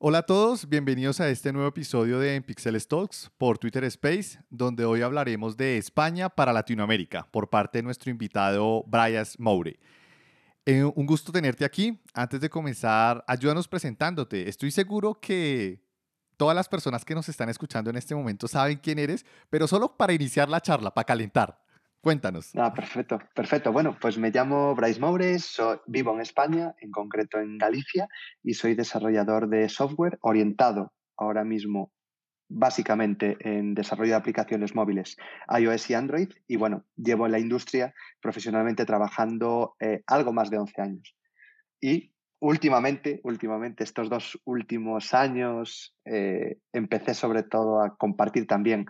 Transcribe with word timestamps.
Hola 0.00 0.18
a 0.18 0.22
todos, 0.22 0.68
bienvenidos 0.68 1.18
a 1.18 1.28
este 1.28 1.52
nuevo 1.52 1.66
episodio 1.66 2.20
de 2.20 2.40
Pixel 2.40 2.80
Talks 2.86 3.32
por 3.36 3.58
Twitter 3.58 3.82
Space, 3.82 4.38
donde 4.48 4.84
hoy 4.84 5.02
hablaremos 5.02 5.56
de 5.56 5.76
España 5.76 6.28
para 6.28 6.52
Latinoamérica 6.52 7.26
por 7.32 7.50
parte 7.50 7.78
de 7.78 7.82
nuestro 7.82 8.08
invitado 8.08 8.84
Bryas 8.86 9.40
Moure. 9.40 9.80
Eh, 10.64 10.84
un 10.84 11.04
gusto 11.04 11.32
tenerte 11.32 11.64
aquí. 11.64 12.00
Antes 12.14 12.40
de 12.40 12.48
comenzar, 12.48 13.24
ayúdanos 13.26 13.66
presentándote. 13.66 14.48
Estoy 14.48 14.70
seguro 14.70 15.18
que 15.18 15.82
todas 16.36 16.54
las 16.54 16.68
personas 16.68 17.04
que 17.04 17.16
nos 17.16 17.28
están 17.28 17.48
escuchando 17.48 17.90
en 17.90 17.96
este 17.96 18.14
momento 18.14 18.46
saben 18.46 18.78
quién 18.78 19.00
eres, 19.00 19.26
pero 19.50 19.66
solo 19.66 19.96
para 19.96 20.12
iniciar 20.12 20.48
la 20.48 20.60
charla, 20.60 20.94
para 20.94 21.06
calentar. 21.06 21.60
Cuéntanos. 22.00 22.52
Ah, 22.56 22.72
perfecto, 22.72 23.18
perfecto. 23.34 23.72
Bueno, 23.72 23.96
pues 24.00 24.18
me 24.18 24.30
llamo 24.30 24.74
Bryce 24.74 25.00
Moures, 25.00 25.60
vivo 25.86 26.14
en 26.14 26.20
España, 26.20 26.74
en 26.80 26.90
concreto 26.90 27.38
en 27.40 27.58
Galicia, 27.58 28.08
y 28.42 28.54
soy 28.54 28.74
desarrollador 28.74 29.48
de 29.48 29.68
software 29.68 30.18
orientado 30.20 30.92
ahora 31.16 31.44
mismo 31.44 31.92
básicamente 32.48 33.36
en 33.40 33.74
desarrollo 33.74 34.12
de 34.12 34.16
aplicaciones 34.16 34.74
móviles 34.74 35.16
iOS 35.58 35.90
y 35.90 35.94
Android. 35.94 36.28
Y 36.46 36.56
bueno, 36.56 36.84
llevo 36.96 37.26
en 37.26 37.32
la 37.32 37.38
industria 37.38 37.94
profesionalmente 38.20 38.86
trabajando 38.86 39.74
eh, 39.80 40.02
algo 40.06 40.32
más 40.32 40.50
de 40.50 40.58
11 40.58 40.80
años. 40.80 41.14
Y 41.80 42.12
últimamente, 42.40 43.20
últimamente, 43.24 43.84
estos 43.84 44.08
dos 44.08 44.40
últimos 44.44 45.14
años, 45.14 45.96
eh, 46.04 46.58
empecé 46.72 47.14
sobre 47.14 47.42
todo 47.42 47.82
a 47.82 47.96
compartir 47.96 48.46
también 48.46 48.86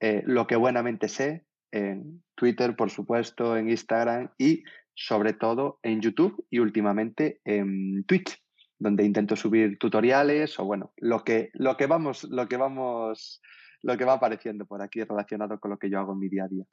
eh, 0.00 0.22
lo 0.26 0.46
que 0.46 0.56
buenamente 0.56 1.08
sé, 1.08 1.46
en 1.70 2.22
Twitter, 2.34 2.76
por 2.76 2.90
supuesto, 2.90 3.56
en 3.56 3.68
Instagram 3.70 4.30
y 4.38 4.64
sobre 4.94 5.34
todo 5.34 5.78
en 5.82 6.00
YouTube 6.00 6.46
y 6.50 6.58
últimamente 6.58 7.40
en 7.44 8.04
Twitch, 8.04 8.42
donde 8.78 9.04
intento 9.04 9.36
subir 9.36 9.78
tutoriales 9.78 10.58
o 10.58 10.64
bueno, 10.64 10.92
lo 10.96 11.22
que, 11.24 11.50
lo 11.54 11.76
que 11.76 11.86
vamos, 11.86 12.24
lo 12.24 12.48
que 12.48 12.56
vamos, 12.56 13.42
lo 13.82 13.96
que 13.96 14.04
va 14.04 14.14
apareciendo 14.14 14.66
por 14.66 14.82
aquí 14.82 15.02
relacionado 15.02 15.60
con 15.60 15.70
lo 15.70 15.78
que 15.78 15.90
yo 15.90 15.98
hago 15.98 16.12
en 16.12 16.18
mi 16.18 16.28
día 16.28 16.44
a 16.44 16.48
día. 16.48 16.64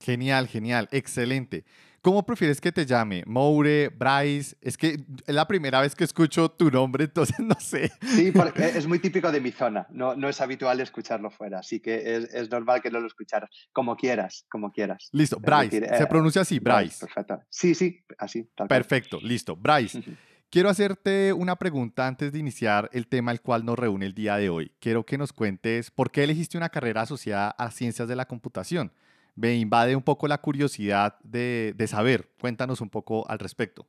Genial, 0.00 0.46
genial, 0.46 0.88
excelente. 0.92 1.64
¿Cómo 2.00 2.24
prefieres 2.24 2.60
que 2.60 2.70
te 2.70 2.86
llame? 2.86 3.24
Moure, 3.26 3.88
Bryce. 3.88 4.56
Es 4.60 4.78
que 4.78 4.98
es 5.26 5.34
la 5.34 5.48
primera 5.48 5.80
vez 5.80 5.96
que 5.96 6.04
escucho 6.04 6.48
tu 6.48 6.70
nombre, 6.70 7.04
entonces 7.04 7.38
no 7.40 7.56
sé. 7.58 7.90
Sí, 8.02 8.30
porque 8.30 8.64
es 8.66 8.86
muy 8.86 9.00
típico 9.00 9.32
de 9.32 9.40
mi 9.40 9.50
zona. 9.50 9.86
No, 9.90 10.14
no 10.14 10.28
es 10.28 10.40
habitual 10.40 10.80
escucharlo 10.80 11.30
fuera, 11.30 11.58
así 11.58 11.80
que 11.80 12.16
es, 12.32 12.50
normal 12.50 12.80
que 12.80 12.90
no 12.90 13.00
lo 13.00 13.08
escucharas. 13.08 13.50
Como 13.72 13.96
quieras, 13.96 14.46
como 14.48 14.70
quieras. 14.70 15.08
Listo, 15.12 15.38
Bryce. 15.40 15.80
se 15.80 16.02
eh, 16.04 16.06
pronuncia 16.06 16.42
así, 16.42 16.60
Bryce. 16.60 17.04
Perfecto. 17.04 17.42
Sí, 17.50 17.74
sí, 17.74 18.04
así. 18.16 18.48
Perfecto, 18.68 19.18
listo. 19.20 19.56
Bryce. 19.56 20.02
Quiero 20.50 20.70
hacerte 20.70 21.32
una 21.32 21.56
pregunta 21.56 22.06
antes 22.06 22.32
de 22.32 22.38
iniciar 22.38 22.88
el 22.92 23.06
tema 23.08 23.32
al 23.32 23.42
cual 23.42 23.66
nos 23.66 23.78
reúne 23.78 24.06
el 24.06 24.14
día 24.14 24.36
de 24.36 24.48
hoy. 24.48 24.72
Quiero 24.80 25.04
que 25.04 25.18
nos 25.18 25.32
cuentes 25.32 25.90
por 25.90 26.10
qué 26.10 26.24
elegiste 26.24 26.56
una 26.56 26.70
carrera 26.70 27.02
asociada 27.02 27.50
a 27.50 27.70
ciencias 27.70 28.08
de 28.08 28.16
la 28.16 28.24
computación 28.24 28.92
me 29.38 29.54
invade 29.54 29.94
un 29.94 30.02
poco 30.02 30.26
la 30.26 30.38
curiosidad 30.38 31.16
de, 31.22 31.74
saber. 31.86 32.28
Cuéntanos 32.40 32.80
un 32.80 32.90
poco 32.90 33.28
al 33.30 33.38
respecto. 33.38 33.88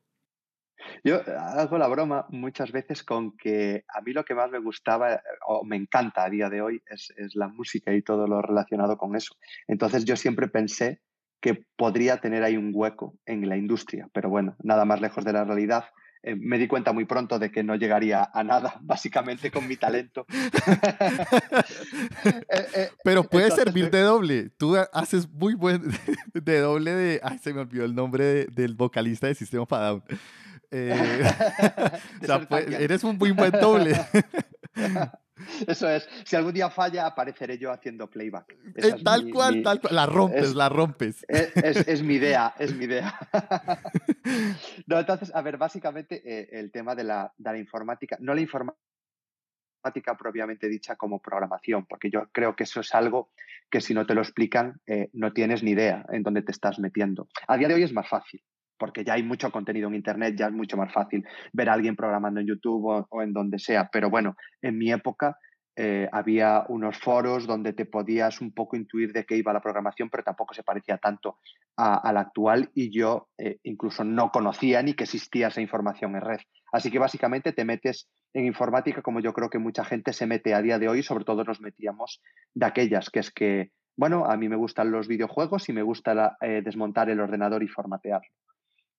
Yo 1.03 1.21
hago 1.37 1.77
la 1.77 1.87
broma 1.87 2.25
muchas 2.29 2.71
veces 2.71 3.03
con 3.03 3.35
que 3.35 3.83
a 3.87 4.01
mí 4.01 4.13
lo 4.13 4.23
que 4.23 4.35
más 4.35 4.49
me 4.51 4.59
gustaba 4.59 5.21
o 5.47 5.63
me 5.65 5.75
encanta 5.75 6.23
a 6.23 6.29
día 6.29 6.49
de 6.49 6.61
hoy 6.61 6.81
es, 6.87 7.11
es, 7.17 7.35
la 7.35 7.47
música 7.47 7.93
y 7.93 8.01
todo 8.01 8.27
lo 8.27 8.41
relacionado 8.41 8.97
con 8.97 9.15
eso. 9.15 9.35
Entonces 9.67 10.05
yo 10.05 10.15
siempre 10.15 10.47
pensé 10.47 11.01
que 11.41 11.65
podría 11.75 12.17
tener 12.17 12.43
ahí 12.43 12.55
un 12.55 12.71
hueco 12.73 13.15
en 13.25 13.47
la 13.49 13.57
industria, 13.57 14.07
pero 14.13 14.29
bueno, 14.29 14.55
nada 14.61 14.85
más 14.85 15.01
lejos 15.01 15.25
de 15.25 15.33
la 15.33 15.45
realidad. 15.45 15.85
Eh, 16.21 16.35
me 16.35 16.57
di 16.57 16.67
cuenta 16.67 16.91
muy 16.91 17.05
pronto 17.05 17.39
de 17.39 17.49
que 17.49 17.63
no 17.63 17.75
llegaría 17.75 18.29
a 18.33 18.43
nada, 18.43 18.77
básicamente 18.81 19.51
con 19.51 19.67
mi 19.67 19.77
talento. 19.77 20.25
Eh, 22.51 22.65
eh, 22.75 22.89
Pero 23.03 23.23
puede 23.23 23.49
servir 23.51 23.89
de 23.89 24.01
doble. 24.01 24.49
Tú 24.57 24.75
haces 24.91 25.29
muy 25.29 25.53
buen 25.53 25.81
de 26.33 26.59
doble 26.59 26.91
de. 26.91 27.21
Ay, 27.23 27.37
se 27.37 27.53
me 27.53 27.61
olvidó 27.61 27.85
el 27.85 27.95
nombre 27.95 28.45
del 28.47 28.75
vocalista 28.75 29.27
de 29.27 29.35
Sistema 29.35 29.63
of 29.63 29.69
Down. 29.69 30.03
eres 30.71 31.33
un 33.03 33.17
muy 33.17 33.31
buen 33.31 33.51
doble. 33.51 33.95
Eso 35.67 35.89
es. 35.89 36.07
Si 36.25 36.35
algún 36.35 36.53
día 36.53 36.69
falla, 36.69 37.05
apareceré 37.05 37.57
yo 37.57 37.71
haciendo 37.71 38.09
playback. 38.09 38.55
Eh, 38.75 38.95
tal 39.03 39.29
cual, 39.29 39.63
tal 39.63 39.81
cual. 39.81 39.95
La 39.95 40.05
rompes, 40.05 40.55
la 40.55 40.69
rompes. 40.69 41.25
Es, 41.27 42.03
mi 42.03 42.15
idea, 42.15 42.53
es 42.57 42.75
mi 42.75 42.85
idea. 42.85 43.17
no, 44.87 44.99
entonces, 44.99 45.33
a 45.33 45.41
ver, 45.41 45.57
básicamente 45.57 46.21
eh, 46.25 46.49
el 46.51 46.71
tema 46.71 46.95
de 46.95 47.03
la, 47.03 47.33
de 47.37 47.51
la 47.51 47.57
informática, 47.57 48.17
no 48.19 48.33
la 48.33 48.41
informática 48.41 48.77
propiamente 50.17 50.67
dicha 50.67 50.95
como 50.95 51.21
programación, 51.21 51.85
porque 51.85 52.09
yo 52.09 52.29
creo 52.31 52.55
que 52.55 52.63
eso 52.63 52.81
es 52.81 52.93
algo 52.93 53.31
que 53.69 53.81
si 53.81 53.93
no 53.93 54.05
te 54.05 54.15
lo 54.15 54.21
explican, 54.21 54.81
eh, 54.87 55.09
no 55.13 55.31
tienes 55.31 55.63
ni 55.63 55.71
idea 55.71 56.05
en 56.09 56.23
dónde 56.23 56.41
te 56.41 56.51
estás 56.51 56.79
metiendo. 56.79 57.27
A 57.47 57.57
día 57.57 57.67
de 57.67 57.75
hoy 57.75 57.83
es 57.83 57.93
más 57.93 58.07
fácil 58.07 58.43
porque 58.79 59.03
ya 59.03 59.13
hay 59.13 59.23
mucho 59.23 59.51
contenido 59.51 59.89
en 59.89 59.95
Internet, 59.95 60.35
ya 60.37 60.47
es 60.47 60.53
mucho 60.53 60.77
más 60.77 60.91
fácil 60.91 61.25
ver 61.53 61.69
a 61.69 61.73
alguien 61.73 61.95
programando 61.95 62.39
en 62.39 62.47
YouTube 62.47 63.05
o, 63.09 63.21
en 63.21 63.33
donde 63.33 63.59
sea. 63.59 63.89
Pero 63.91 64.09
bueno, 64.09 64.35
en 64.61 64.77
mi 64.77 64.91
época 64.91 65.37
eh, 65.75 66.09
había 66.11 66.65
unos 66.67 66.97
foros 66.97 67.45
donde 67.47 67.73
te 67.73 67.85
podías 67.85 68.41
un 68.41 68.51
poco 68.53 68.75
intuir 68.75 69.13
de 69.13 69.25
qué 69.25 69.37
iba 69.37 69.53
la 69.53 69.61
programación, 69.61 70.09
pero 70.09 70.23
tampoco 70.23 70.53
se 70.53 70.63
parecía 70.63 70.97
tanto 70.97 71.37
a, 71.77 72.11
la 72.11 72.19
actual 72.19 72.69
y 72.73 72.91
yo 72.91 73.29
eh, 73.37 73.59
incluso 73.63 74.03
no 74.03 74.31
conocía 74.31 74.81
ni 74.81 74.93
que 74.93 75.05
existía 75.05 75.47
esa 75.47 75.61
información 75.61 76.15
en 76.15 76.21
red. 76.21 76.39
Así 76.71 76.91
que 76.91 76.99
básicamente 76.99 77.53
te 77.53 77.65
metes 77.65 78.09
en 78.33 78.45
informática 78.45 79.01
como 79.01 79.21
yo 79.21 79.33
creo 79.33 79.49
que 79.49 79.59
mucha 79.59 79.83
gente 79.85 80.13
se 80.13 80.25
mete 80.25 80.53
a 80.53 80.61
día 80.61 80.79
de 80.79 80.89
hoy, 80.89 81.01
sobre 81.01 81.23
todo 81.23 81.43
nos 81.43 81.61
metíamos 81.61 82.21
de 82.53 82.65
aquellas, 82.65 83.09
que 83.09 83.19
es 83.19 83.31
que, 83.31 83.71
bueno, 83.97 84.25
a 84.25 84.37
mí 84.37 84.49
me 84.49 84.55
gustan 84.55 84.91
los 84.91 85.07
videojuegos 85.07 85.69
y 85.69 85.73
me 85.73 85.81
gusta 85.81 86.37
eh, 86.41 86.61
desmontar 86.63 87.09
el 87.09 87.19
ordenador 87.21 87.63
y 87.63 87.67
formatearlo. 87.67 88.29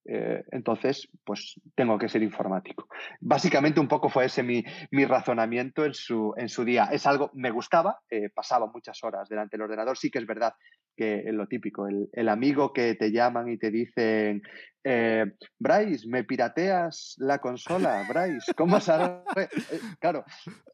Eh, 0.07 0.43
entonces, 0.51 1.09
pues 1.25 1.61
tengo 1.75 1.99
que 1.99 2.09
ser 2.09 2.23
informático. 2.23 2.89
Básicamente 3.21 3.81
un 3.81 3.89
poco 3.89 4.09
fue 4.09 4.25
ese 4.25 4.43
mi, 4.43 4.65
razonamiento 5.05 5.85
en 5.85 5.95
su, 5.95 6.33
en 6.37 6.49
su 6.49 6.65
día. 6.65 6.89
Es 6.91 7.07
algo, 7.07 7.31
me 7.35 7.51
gustaba, 7.51 7.99
eh, 8.09 8.31
pasaba 8.31 8.67
muchas 8.67 9.03
horas 9.05 9.29
delante 9.29 9.57
del 9.57 9.65
ordenador. 9.65 9.97
Sí 9.97 10.11
que 10.11 10.19
es 10.19 10.27
verdad 10.27 10.55
que 10.97 11.21
es 11.21 11.35
lo 11.35 11.47
típico, 11.47 11.87
el, 11.87 12.29
amigo 12.29 12.73
que 12.73 12.95
te 12.95 13.11
llaman 13.11 13.49
y 13.49 13.57
te 13.57 13.71
dicen, 13.71 14.43
eh, 14.85 15.25
Bryce, 15.59 16.07
¿me 16.09 16.25
pirateas 16.25 17.15
la 17.19 17.39
consola? 17.39 18.05
Bryce, 18.09 18.53
¿cómo 18.55 18.81
sabes? 18.81 19.23
claro, 20.01 20.25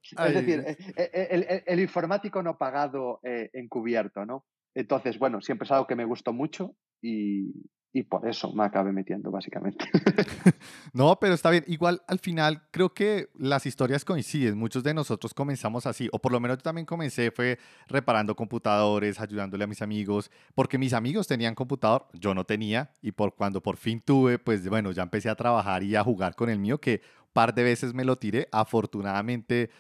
es 0.03 0.34
decir, 0.34 0.64
el, 0.97 1.62
el, 1.64 1.81
informático 1.81 2.43
no 2.43 2.58
pagado 2.58 3.20
encubierto, 3.22 4.25
¿no? 4.25 4.44
Entonces, 4.75 5.19
bueno, 5.19 5.41
siempre 5.41 5.66
es 5.66 5.72
algo 5.72 5.87
que 5.87 5.97
me 5.97 6.04
gustó 6.04 6.32
mucho 6.32 6.75
y, 7.00 7.53
y 7.93 8.03
por 8.03 8.29
eso 8.29 8.53
me 8.53 8.65
acabé 8.65 8.93
metiendo, 8.93 9.31
básicamente. 9.31 9.87
no, 10.93 11.19
pero 11.19 11.35
está 11.35 11.51
bien. 11.51 11.65
Igual 11.67 12.03
al 12.07 12.19
final 12.19 12.63
creo 12.71 12.93
que 12.93 13.31
las 13.35 13.65
historias 13.65 14.05
coinciden. 14.05 14.59
Muchos 14.59 14.83
de 14.83 14.93
nosotros 14.93 15.33
comenzamos 15.33 15.87
así, 15.87 16.09
o 16.13 16.19
por 16.19 16.33
lo 16.33 16.41
menos 16.41 16.59
yo 16.59 16.63
también 16.63 16.85
comencé, 16.85 17.31
fue 17.31 17.59
reparando 17.89 18.37
computadores, 18.37 19.19
ayudándole 19.21 19.65
a 19.65 19.67
mis 19.67 19.81
amigos, 19.81 20.31
porque 20.55 20.79
mis 20.79 20.93
amigos 20.93 21.27
tenían 21.27 21.55
computador, 21.55 22.07
yo 22.13 22.35
no 22.35 22.45
tenía, 22.45 22.91
y 23.01 23.13
por 23.13 23.35
cuando 23.35 23.63
por 23.63 23.77
fin 23.77 24.01
tuve, 24.01 24.39
pues 24.39 24.69
bueno, 24.69 24.93
ya 24.93 25.03
empecé 25.03 25.31
a 25.31 25.35
trabajar 25.35 25.83
y 25.83 25.97
a 25.97 26.05
jugar 26.05 26.35
con 26.35 26.51
el 26.51 26.59
mío, 26.59 26.79
que 26.79 27.01
un 27.21 27.33
par 27.33 27.55
de 27.55 27.63
veces 27.63 27.95
me 27.95 28.05
lo 28.05 28.17
tiré. 28.17 28.49
Afortunadamente 28.53 29.71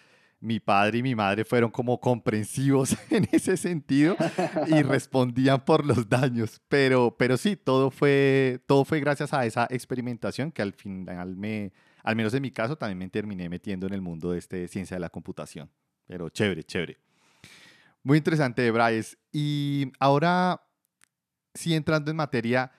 mi 0.46 0.60
padre 0.60 0.98
y 0.98 1.02
mi 1.02 1.14
madre 1.14 1.44
fueron 1.44 1.70
como 1.70 2.00
comprensivos 2.00 2.96
en 3.10 3.28
ese 3.32 3.56
sentido 3.56 4.16
y 4.68 4.82
respondían 4.82 5.64
por 5.64 5.84
los 5.84 6.08
daños. 6.08 6.60
Pero, 6.68 7.16
pero 7.18 7.36
sí, 7.36 7.56
todo 7.56 7.90
fue, 7.90 8.60
todo 8.66 8.84
fue 8.84 9.00
gracias 9.00 9.32
a 9.34 9.44
esa 9.44 9.66
experimentación 9.70 10.52
que 10.52 10.62
al 10.62 10.72
final 10.72 11.36
me, 11.36 11.72
al 12.04 12.14
menos 12.14 12.32
en 12.34 12.42
mi 12.42 12.52
caso, 12.52 12.76
también 12.76 12.98
me 12.98 13.08
terminé 13.08 13.48
metiendo 13.48 13.86
en 13.88 13.92
el 13.92 14.00
mundo 14.00 14.30
de 14.30 14.38
este 14.38 14.68
ciencia 14.68 14.94
de 14.94 15.00
la 15.00 15.10
computación. 15.10 15.68
Pero 16.06 16.28
chévere, 16.30 16.62
chévere. 16.62 16.98
Muy 18.04 18.18
interesante, 18.18 18.70
Bryce. 18.70 19.16
Y 19.32 19.90
ahora, 19.98 20.62
sí 21.54 21.74
entrando 21.74 22.12
en 22.12 22.16
materia, 22.16 22.70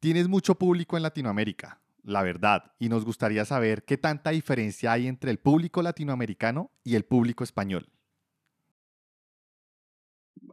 tienes 0.00 0.28
mucho 0.28 0.54
público 0.54 0.96
en 0.96 1.02
Latinoamérica 1.02 1.81
la 2.02 2.22
verdad, 2.22 2.72
y 2.78 2.88
nos 2.88 3.04
gustaría 3.04 3.44
saber 3.44 3.84
qué 3.84 3.96
tanta 3.96 4.30
diferencia 4.30 4.92
hay 4.92 5.06
entre 5.06 5.30
el 5.30 5.38
público 5.38 5.82
latinoamericano 5.82 6.70
y 6.84 6.96
el 6.96 7.04
público 7.04 7.44
español. 7.44 7.88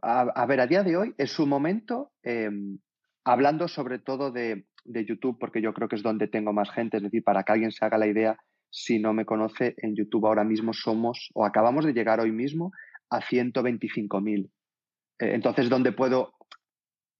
A, 0.02 0.46
ver, 0.46 0.60
a 0.60 0.66
día 0.66 0.82
de 0.82 0.96
hoy, 0.96 1.14
es 1.18 1.32
su 1.32 1.46
momento, 1.46 2.12
em, 2.22 2.78
hablando 3.24 3.68
sobre 3.68 3.98
todo 3.98 4.30
de, 4.30 4.66
YouTube, 4.84 5.38
porque 5.38 5.60
yo 5.60 5.74
creo 5.74 5.88
que 5.88 5.96
es 5.96 6.02
donde 6.02 6.26
tengo 6.26 6.52
más 6.52 6.70
gente, 6.70 6.96
es 6.96 7.02
decir, 7.02 7.22
para 7.22 7.42
que 7.42 7.52
alguien 7.52 7.70
se 7.70 7.84
haga 7.84 7.98
la 7.98 8.06
idea, 8.06 8.38
si 8.70 8.98
no 8.98 9.12
me 9.12 9.26
conoce, 9.26 9.74
en 9.76 9.94
YouTube 9.94 10.26
ahora 10.26 10.42
mismo 10.42 10.72
somos, 10.72 11.30
o 11.34 11.44
acabamos 11.44 11.84
de 11.84 11.92
llegar 11.92 12.18
hoy 12.18 12.32
mismo, 12.32 12.72
a 13.10 13.20
125.000. 13.20 14.46
Eh, 14.46 15.34
entonces, 15.34 15.68
donde 15.68 15.92
puedo 15.92 16.32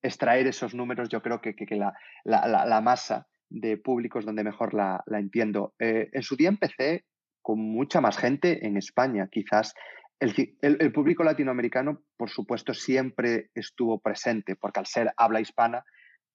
extraer 0.02 0.46
esos 0.46 0.74
números, 0.74 1.08
yo 1.10 1.20
creo 1.20 1.40
que, 1.40 1.54
la, 1.76 1.92
la, 2.24 2.80
masa 2.80 3.28
de 3.50 3.76
públicos 3.76 4.24
donde 4.24 4.44
mejor 4.44 4.72
la, 4.72 5.04
entiendo. 5.06 5.74
Eh, 5.78 6.08
en 6.12 6.22
su 6.22 6.36
día 6.36 6.48
empecé 6.48 7.04
con 7.42 7.58
mucha 7.58 8.00
más 8.00 8.16
gente 8.16 8.66
en 8.66 8.76
España. 8.76 9.28
Quizás 9.30 9.74
el, 10.20 10.92
público 10.92 11.24
latinoamericano, 11.24 12.02
por 12.16 12.30
supuesto, 12.30 12.74
siempre 12.74 13.50
estuvo 13.54 13.98
presente, 14.00 14.54
porque 14.56 14.80
al 14.80 14.86
ser 14.86 15.12
habla 15.16 15.40
hispana, 15.40 15.84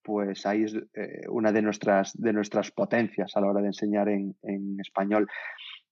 pues 0.03 0.45
ahí 0.45 0.63
es 0.63 0.75
eh, 0.75 1.21
una 1.29 1.51
de 1.51 1.61
nuestras, 1.61 2.13
de 2.13 2.33
nuestras 2.33 2.71
potencias 2.71 3.35
a 3.35 3.41
la 3.41 3.47
hora 3.47 3.61
de 3.61 3.67
enseñar 3.67 4.09
en, 4.09 4.35
español. 4.79 5.27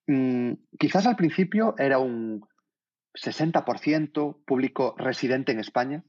Mm, 0.08 0.54
quizás 0.78 1.06
al 1.06 1.16
principio 1.16 1.76
era 1.78 2.00
un 2.00 2.42
60% 3.14 4.44
público 4.46 4.96
residente 4.98 5.52
en 5.52 5.60
España 5.60 6.04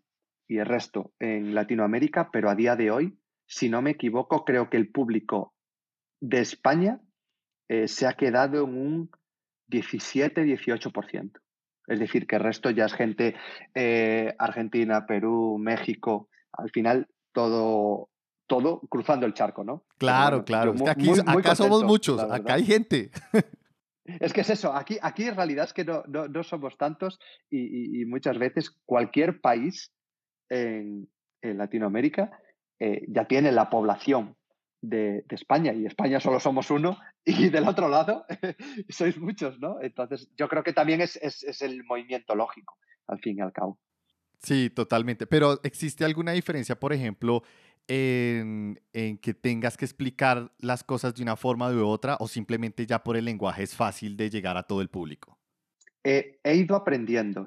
y 0.49 0.59
el 0.59 0.67
resto 0.67 1.13
en 1.19 1.55
Latinoamérica, 1.55 2.31
pero 2.33 2.51
a 2.51 2.55
día 2.55 2.77
de 2.77 2.91
hoy, 2.91 3.19
si 3.47 3.69
no 3.69 3.83
me 3.83 3.91
equivoco, 3.91 4.45
creo 4.45 4.71
que 4.71 4.77
el 4.77 4.91
público 4.91 5.55
de 6.21 6.41
España 6.41 7.01
eh, 7.69 7.89
se 7.89 8.07
ha 8.07 8.15
quedado 8.15 8.65
en 8.65 8.77
un 8.77 9.11
17-18%. 9.71 11.33
Es 11.87 11.99
decir, 11.99 12.27
que 12.27 12.37
el 12.37 12.43
resto 12.43 12.71
ya 12.71 12.87
es 12.87 12.95
gente 12.95 13.35
eh, 13.75 14.35
Argentina, 14.39 15.07
Perú, 15.07 15.59
México, 15.59 16.29
al 16.53 16.71
final 16.71 17.09
todo, 17.33 18.09
todo 18.47 18.81
cruzando 18.89 19.27
el 19.27 19.35
charco, 19.35 19.65
¿no? 19.65 19.85
Claro, 19.99 20.45
claro. 20.45 20.75
aquí, 20.89 21.11
acá 21.27 21.55
somos 21.55 21.85
muchos, 21.85 22.21
acá 22.21 22.55
hay 22.55 22.65
gente. 22.65 23.11
Es 24.21 24.35
que 24.35 24.43
es 24.43 24.51
eso, 24.51 24.75
aquí, 24.75 24.99
aquí 25.01 25.25
en 25.25 25.35
realidad 25.35 25.65
es 25.65 25.73
que 25.73 25.85
no, 25.85 26.05
no, 26.07 26.43
somos 26.43 26.77
tantos 26.77 27.19
y, 27.51 28.05
muchas 28.05 28.39
veces 28.39 28.71
cualquier 28.85 29.41
país 29.41 29.93
en, 30.51 31.09
Latinoamérica 31.43 32.31
eh, 32.81 33.05
ya 33.09 33.27
tiene 33.27 33.53
la 33.53 33.71
población 33.71 34.37
de, 34.81 35.25
España 35.31 35.73
y 35.73 35.87
España 35.87 36.21
solo 36.21 36.41
somos 36.41 36.71
uno 36.71 36.99
y 37.25 37.49
del 37.49 37.69
otro 37.69 37.89
lado 37.89 38.27
sois 38.89 39.19
muchos, 39.19 39.59
¿no? 39.59 39.81
Entonces 39.81 40.31
yo 40.37 40.49
creo 40.49 40.63
que 40.63 40.73
también 40.73 41.01
es, 41.01 41.17
el 41.63 41.85
movimiento 41.85 42.35
lógico, 42.35 42.77
al 43.07 43.21
fin 43.21 43.39
y 43.39 43.41
al 43.41 43.53
cabo. 43.53 43.79
Sí, 44.39 44.69
totalmente. 44.71 45.27
Pero 45.27 45.61
¿existe 45.63 46.05
alguna 46.05 46.33
diferencia, 46.33 46.79
por 46.79 46.93
ejemplo, 46.93 47.43
en, 47.89 48.79
que 48.93 49.33
tengas 49.33 49.77
que 49.77 49.87
explicar 49.87 50.53
las 50.59 50.85
cosas 50.85 51.15
de 51.15 51.23
una 51.23 51.37
forma 51.37 51.71
u 51.71 51.87
otra 51.87 52.17
o 52.21 52.29
simplemente 52.29 52.87
ya 52.87 53.03
por 53.03 53.17
el 53.17 53.25
lenguaje 53.25 53.63
es 53.63 53.75
fácil 53.75 54.17
de 54.17 54.29
llegar 54.29 54.57
a 54.57 54.65
todo 54.65 54.83
el 54.83 54.89
público? 54.89 55.39
he 56.03 56.55
ido 56.55 56.77
aprendiendo. 56.77 57.47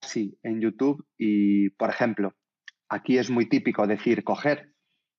Sí, 0.00 0.38
en 0.42 0.60
YouTube 0.60 1.04
y, 1.18 1.70
por 1.70 1.90
ejemplo, 1.90 2.32
aquí 2.88 3.18
es 3.18 3.30
muy 3.30 3.48
típico 3.48 3.86
decir 3.86 4.24
coger 4.24 4.72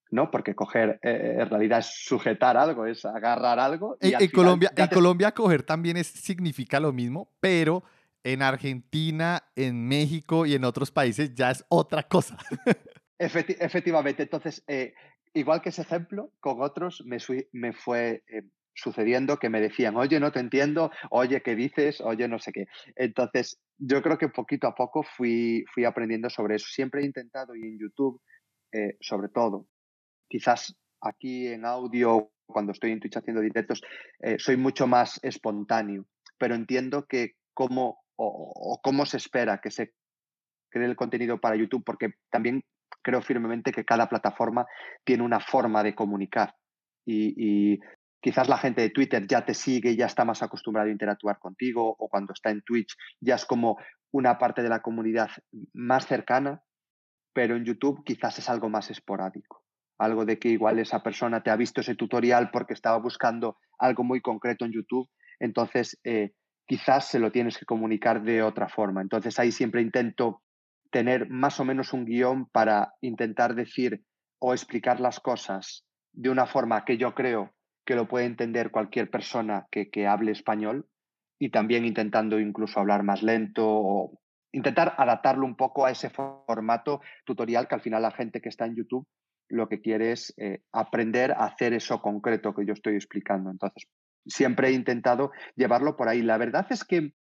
¿no? 0.10 0.32
Porque 0.32 0.56
coger 0.56 1.00
eh, 1.04 1.38
en 1.40 1.50
realidad 1.50 1.80
es 1.80 1.88
sujetar 1.88 2.58
algo, 2.58 2.86
es 2.86 3.04
agarrar 3.06 3.60
algo. 3.60 3.98
en, 4.00 4.30
Colombia, 4.30 4.72
en 4.76 4.88
Colombia 4.88 5.34
coger 5.34 5.64
también 5.64 5.98
es, 5.98 6.08
significa 6.08 6.80
lo 6.80 6.94
mismo, 6.94 7.30
pero 7.40 7.84
en 8.24 8.42
Argentina, 8.42 9.44
en 9.56 9.88
México 9.88 10.46
y 10.46 10.54
en 10.54 10.64
otros 10.64 10.92
países 10.92 11.34
ya 11.34 11.52
es 11.52 11.66
otra 11.70 12.04
cosa. 12.04 12.38
efectivamente, 13.20 14.24
entonces, 14.24 14.64
eh, 14.68 14.94
igual 15.34 15.62
que 15.62 15.70
ese 15.70 15.82
ejemplo, 15.82 16.32
con 16.40 16.62
otros 16.62 17.04
me, 17.06 17.18
me 17.52 17.74
fue 17.74 18.24
eh, 18.28 18.44
sucediendo 18.78 19.38
que 19.38 19.50
me 19.50 19.60
decían, 19.60 19.98
oye, 19.98 20.20
no 20.20 20.32
te 20.32 20.40
entiendo, 20.40 20.92
oye, 21.10 21.42
¿qué 21.42 21.56
dices? 21.56 22.00
Oye, 22.00 22.28
no 22.28 22.40
sé 22.40 22.54
qué. 22.54 22.68
Entonces, 22.96 23.60
yo 23.78 24.02
creo 24.02 24.18
que 24.18 24.30
poquito 24.30 24.68
a 24.68 24.76
poco 24.76 25.04
fui, 25.04 25.66
fui 25.74 25.84
aprendiendo 25.84 26.30
sobre 26.30 26.56
eso. 26.56 26.68
Siempre 26.70 27.02
he 27.02 27.06
intentado 27.06 27.56
y 27.56 27.62
en 27.64 27.80
YouTube, 27.80 28.22
sobre 29.02 29.30
todo, 29.30 29.68
quizás 30.30 30.76
aquí 31.02 31.48
en 31.48 31.66
audio, 31.66 32.32
cuando 32.46 32.72
estoy 32.72 32.92
en 32.92 33.00
Twitch 33.00 33.18
haciendo 33.18 33.42
directos, 33.42 33.82
eh, 34.20 34.38
soy 34.40 34.58
mucho 34.58 34.88
más 34.88 35.20
espontáneo, 35.24 36.06
pero 36.38 36.56
entiendo 36.56 37.06
que 37.06 37.36
cómo 37.54 38.00
o, 38.16 38.80
cómo 38.84 39.06
se 39.06 39.18
espera 39.18 39.60
que 39.62 39.70
se 39.70 39.94
cree 40.70 40.86
el 40.86 40.96
contenido 40.96 41.40
para 41.40 41.56
YouTube, 41.56 41.84
porque 41.86 42.14
también 42.32 42.64
creo 43.04 43.22
firmemente 43.22 43.72
que 43.72 43.86
cada 43.86 44.10
plataforma 44.10 44.66
tiene 45.04 45.24
una 45.24 45.40
forma 45.40 45.84
de 45.84 45.94
comunicar 45.94 46.56
y, 47.06 47.80
quizás 48.28 48.50
la 48.50 48.58
gente 48.58 48.82
de 48.82 48.90
Twitter 48.90 49.26
ya 49.26 49.46
te 49.46 49.54
sigue, 49.54 49.96
ya 49.96 50.06
está 50.06 50.26
más 50.26 50.44
acostumbrada 50.44 50.90
a 50.90 50.92
interactuar 50.92 51.40
contigo 51.40 51.96
o 51.98 52.10
cuando 52.10 52.34
está 52.34 52.50
en 52.50 52.62
Twitch 52.62 52.94
ya 53.22 53.36
es 53.36 53.46
como 53.46 53.78
una 54.12 54.38
parte 54.38 54.62
de 54.62 54.68
la 54.68 54.82
comunidad 54.82 55.30
más 55.74 56.06
cercana, 56.08 56.62
pero 57.32 57.56
en 57.56 57.64
YouTube 57.64 58.04
quizás 58.04 58.38
es 58.38 58.50
algo 58.50 58.68
más 58.68 58.92
esporádico 58.92 59.64
algo 59.98 60.26
de 60.26 60.38
que 60.40 60.50
igual 60.50 60.78
esa 60.78 61.02
persona 61.02 61.42
te 61.42 61.52
ha 61.52 61.56
visto 61.56 61.80
ese 61.80 61.96
tutorial 61.96 62.52
porque 62.52 62.74
estaba 62.74 62.98
buscando 62.98 63.58
algo 63.80 64.04
muy 64.04 64.20
concreto 64.20 64.66
en 64.66 64.74
YouTube, 64.74 65.10
entonces 65.40 65.98
eh, 66.04 66.34
quizás 66.68 67.08
se 67.08 67.20
lo 67.20 67.32
tienes 67.32 67.58
que 67.58 67.66
comunicar 67.66 68.24
de 68.24 68.44
otra 68.44 68.68
forma. 68.68 69.02
Entonces 69.02 69.40
ahí 69.40 69.54
siempre 69.54 69.82
intento 69.82 70.44
tener 70.92 71.30
más 71.30 71.62
o 71.62 71.66
menos 71.66 71.94
un 71.94 72.04
guion 72.04 72.50
para 72.50 72.94
intentar 73.00 73.56
decir 73.56 74.04
o 74.40 74.54
explicar 74.54 75.00
las 75.00 75.22
cosas 75.22 75.86
de 76.12 76.30
una 76.30 76.46
forma 76.46 76.84
que 76.84 76.98
yo 76.98 77.16
creo 77.16 77.57
que 77.88 77.96
lo 77.96 78.08
puede 78.08 78.26
entender 78.26 78.70
cualquier 78.70 79.10
persona 79.10 79.66
que, 79.72 79.90
que 79.90 80.06
hable 80.06 80.34
español 80.34 80.88
y 81.40 81.52
también 81.52 81.86
intentando 81.86 82.38
incluso 82.38 82.82
hablar 82.82 83.04
más 83.04 83.24
lento 83.24 83.66
o 83.66 84.20
intentar 84.52 84.94
adaptarlo 84.98 85.46
un 85.46 85.56
poco 85.56 85.86
a 85.86 85.92
ese 85.92 86.10
formato 86.10 87.00
tutorial 87.26 87.70
que 87.70 87.76
al 87.76 87.82
final 87.82 88.02
la 88.02 88.12
gente 88.12 88.42
que 88.42 88.50
está 88.50 88.66
en 88.66 88.76
YouTube 88.76 89.08
lo 89.50 89.70
que 89.70 89.80
quiere 89.80 90.12
es 90.12 90.34
eh, 90.38 90.60
aprender 90.74 91.32
a 91.32 91.46
hacer 91.46 91.74
eso 91.74 92.02
concreto 92.02 92.54
que 92.54 92.66
yo 92.66 92.74
estoy 92.74 92.96
explicando. 92.96 93.50
Entonces, 93.50 93.88
siempre 94.26 94.68
he 94.68 94.74
intentado 94.74 95.32
llevarlo 95.56 95.96
por 95.96 96.10
ahí. 96.10 96.22
La 96.22 96.38
verdad 96.38 96.68
es 96.70 96.84
que 96.84 97.14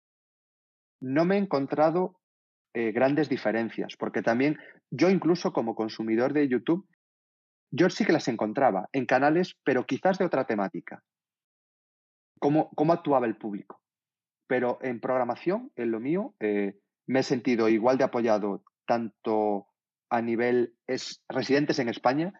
no 1.03 1.27
me 1.27 1.35
he 1.35 1.39
encontrado 1.39 2.17
eh, 2.73 2.93
grandes 2.93 3.29
diferencias, 3.29 3.95
porque 3.99 4.23
también 4.23 4.59
yo 4.91 5.11
incluso 5.11 5.53
como 5.53 5.75
consumidor 5.75 6.33
de 6.33 6.49
YouTube, 6.49 6.89
yo 7.75 7.91
sí 7.91 8.05
que 8.05 8.13
las 8.13 8.29
encontraba 8.29 8.89
en 8.93 9.05
canales, 9.05 9.57
pero 9.65 9.85
quizás 9.85 10.17
de 10.19 10.25
otra 10.25 10.47
temática. 10.47 11.03
Cómo, 12.39 12.71
cómo 12.77 12.93
actuaba 12.93 13.27
el 13.27 13.37
público. 13.37 13.81
Pero 14.47 14.79
en 14.81 15.01
programación, 15.01 15.73
en 15.75 15.91
lo 15.91 15.99
mío, 15.99 16.35
eh, 16.39 16.79
me 17.07 17.21
he 17.21 17.23
sentido 17.25 17.69
igual 17.69 17.99
de 17.99 18.05
apoyado 18.05 18.63
tanto 18.87 19.67
a 20.09 20.23
nivel 20.23 20.77
es, 20.87 21.25
residentes 21.29 21.81
en 21.81 21.89
España 21.89 22.33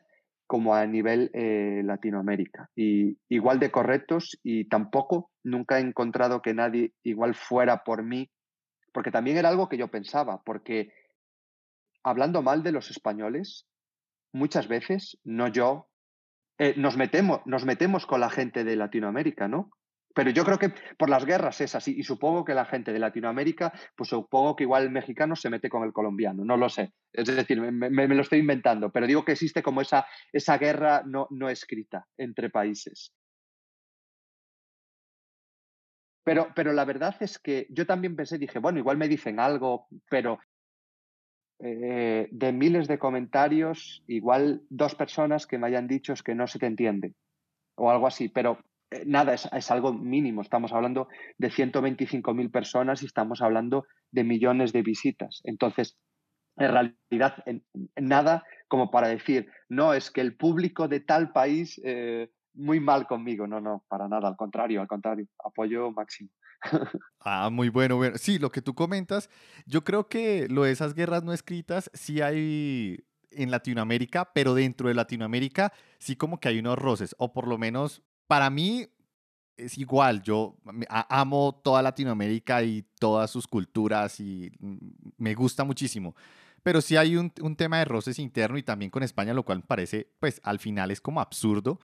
como 0.47 0.75
a 0.77 0.87
nivel 0.87 1.33
eh, 1.35 1.83
Latinoamérica. 1.85 2.71
Y 2.77 3.19
igual 3.29 3.59
de 3.59 3.73
correctos 3.73 4.39
y 4.45 4.69
tampoco 4.69 5.33
nunca 5.43 5.79
he 5.79 5.83
encontrado 5.83 6.43
que 6.43 6.55
nadie 6.55 6.93
igual 7.03 7.35
fuera 7.35 7.83
por 7.83 8.05
mí, 8.05 8.31
porque 8.93 9.11
también 9.11 9.37
era 9.39 9.49
algo 9.49 9.69
que 9.69 9.79
yo 9.79 9.89
pensaba, 9.89 10.43
porque 10.45 10.93
hablando 12.05 12.41
mal 12.43 12.63
de 12.63 12.71
los 12.71 12.91
españoles, 12.91 13.67
muchas 14.35 14.69
veces, 14.69 15.19
no 15.25 15.49
yo, 15.49 15.89
eh, 16.59 16.75
nos, 16.77 16.97
metemos, 16.97 17.41
nos 17.47 17.65
metemos 17.65 18.05
con 18.05 18.21
la 18.21 18.29
gente 18.29 18.65
de 18.65 18.77
Latinoamérica, 18.77 19.49
¿no? 19.49 19.71
Pero 20.15 20.31
yo 20.31 20.45
creo 20.45 20.59
que 20.59 20.73
por 20.97 21.11
las 21.11 21.25
guerras 21.25 21.61
es 21.61 21.75
así 21.75 21.95
y 21.99 22.05
supongo 22.05 22.45
que 22.45 22.55
la 22.55 22.67
gente 22.67 22.93
de 22.93 23.01
Latinoamérica, 23.01 23.73
pues 23.97 24.11
supongo 24.11 24.55
que 24.55 24.63
igual 24.63 24.85
el 24.85 24.91
mexicano 24.91 25.35
se 25.35 25.51
mete 25.51 25.69
con 25.69 25.83
el 25.83 25.93
colombiano, 25.93 26.45
no 26.45 26.57
lo 26.57 26.69
sé. 26.69 26.93
Es 27.13 27.27
decir, 27.27 27.61
me, 27.61 28.07
lo 28.07 28.23
estoy 28.23 28.39
inventando, 28.39 28.93
pero 28.93 29.09
digo 29.09 29.25
que 29.25 29.33
existe 29.33 29.63
como 29.63 29.81
esa, 29.81 30.07
esa 30.33 30.57
guerra 30.59 31.03
no, 31.05 31.27
no 31.31 31.49
escrita 31.49 32.07
entre 32.17 32.51
países. 32.51 33.13
Pero, 36.25 36.53
pero 36.55 36.73
la 36.73 36.85
verdad 36.85 37.17
es 37.21 37.39
que 37.39 37.67
yo 37.71 37.85
también 37.85 38.15
pensé, 38.15 38.39
dije, 38.39 38.61
bueno, 38.61 38.79
igual 38.79 38.97
me 38.97 39.09
dicen 39.09 39.41
algo, 39.41 39.89
pero 40.09 40.39
eh, 41.61 42.29
de 42.31 42.53
miles 42.53 42.89
de 42.89 42.99
comentarios, 42.99 44.03
igual 44.07 44.63
dos 44.71 44.95
personas 44.95 45.47
que 45.47 45.59
me 45.59 45.67
hayan 45.67 45.87
dicho 45.87 46.13
es 46.13 46.23
que 46.23 46.35
no 46.35 46.47
se 46.47 46.59
te 46.59 46.67
entiende 46.67 47.15
o 47.77 47.91
algo 47.91 48.07
así, 48.07 48.29
pero 48.29 48.59
eh, 48.91 49.05
nada, 49.07 49.35
es, 49.35 49.71
algo 49.71 49.93
mínimo. 49.93 50.43
Estamos 50.43 50.73
hablando 50.73 51.09
de 51.39 51.51
125.000 51.51 52.51
personas 52.51 53.03
y 53.03 53.07
estamos 53.07 53.43
hablando 53.43 53.87
de 54.11 54.25
millones 54.25 54.73
de 54.73 54.83
visitas. 54.83 55.41
Entonces, 55.45 55.97
en 56.57 56.71
realidad, 56.71 57.45
nada 57.97 58.45
como 58.69 58.91
para 58.91 59.09
decir, 59.09 59.49
no, 59.69 59.93
es 59.93 60.11
que 60.11 60.21
el 60.21 60.37
público 60.37 60.89
de 60.89 61.01
tal 61.01 61.33
país 61.33 61.81
eh, 61.85 62.31
muy 62.55 62.81
mal 62.81 63.07
conmigo. 63.07 63.47
No, 63.47 63.61
no, 63.61 63.85
para 63.89 64.09
nada, 64.09 64.29
al 64.29 64.37
contrario, 64.37 64.81
al 64.81 64.89
contrario, 64.89 65.27
apoyo 65.45 65.91
máximo. 65.91 66.31
Ah, 67.21 67.51
muy 67.51 67.69
bueno, 67.69 67.97
bueno. 67.97 68.19
Sí, 68.19 68.39
lo 68.39 68.51
que 68.51 68.63
tú 68.63 68.75
comentas, 68.75 69.31
yo 69.67 69.85
creo 69.85 70.09
que 70.09 70.49
lo 70.49 70.65
de 70.65 70.73
esas 70.73 70.95
guerras 70.95 71.23
no 71.23 71.33
escritas 71.33 71.91
sí 71.95 72.21
hay 72.21 73.05
en 73.31 73.51
Latinoamérica, 73.51 74.33
pero 74.33 74.55
dentro 74.55 74.89
de 74.89 74.95
Latinoamérica 74.95 75.73
sí 75.99 76.17
como 76.17 76.39
que 76.39 76.49
hay 76.49 76.59
unos 76.59 76.79
roces, 76.79 77.15
o 77.19 77.33
por 77.33 77.49
lo 77.49 77.59
menos 77.59 78.03
para 78.27 78.51
mí 78.51 78.89
es 79.57 79.79
igual, 79.79 80.23
yo 80.23 80.57
amo 80.89 81.61
toda 81.63 81.83
Latinoamérica 81.83 82.63
y 82.63 82.83
todas 82.99 83.31
sus 83.31 83.47
culturas 83.47 84.19
y 84.21 84.51
me 85.17 85.35
gusta 85.35 85.65
muchísimo. 85.65 86.15
Pero 86.63 86.81
sí 86.81 86.97
hay 86.97 87.17
un, 87.17 87.31
tema 87.31 87.79
de 87.79 87.85
roces 87.85 88.19
interno 88.19 88.57
y 88.57 88.63
también 88.63 88.91
con 88.91 89.03
España, 89.03 89.35
lo 89.35 89.45
cual 89.45 89.59
me 89.59 89.65
parece, 89.65 90.11
pues 90.19 90.41
al 90.45 90.59
final 90.59 90.91
es 90.91 91.01
como 91.01 91.21
absurdo, 91.21 91.79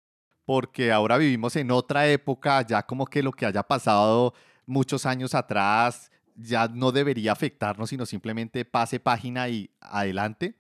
porque 0.47 0.91
ahora 0.91 1.19
vivimos 1.19 1.55
en 1.57 1.71
otra 1.71 2.09
época, 2.09 2.63
ya 2.67 2.85
como 2.85 3.07
que 3.07 3.23
lo 3.23 3.33
que 3.33 3.47
haya 3.47 3.63
pasado 3.63 4.35
muchos 4.71 5.05
años 5.05 5.35
atrás 5.35 6.11
ya 6.37 6.69
no 6.69 6.93
debería 6.93 7.33
afectarnos, 7.33 7.91
sino 7.91 8.07
simplemente 8.07 8.65
pase 8.65 9.01
página 9.01 9.49
y 9.49 9.71
adelante. 9.81 10.55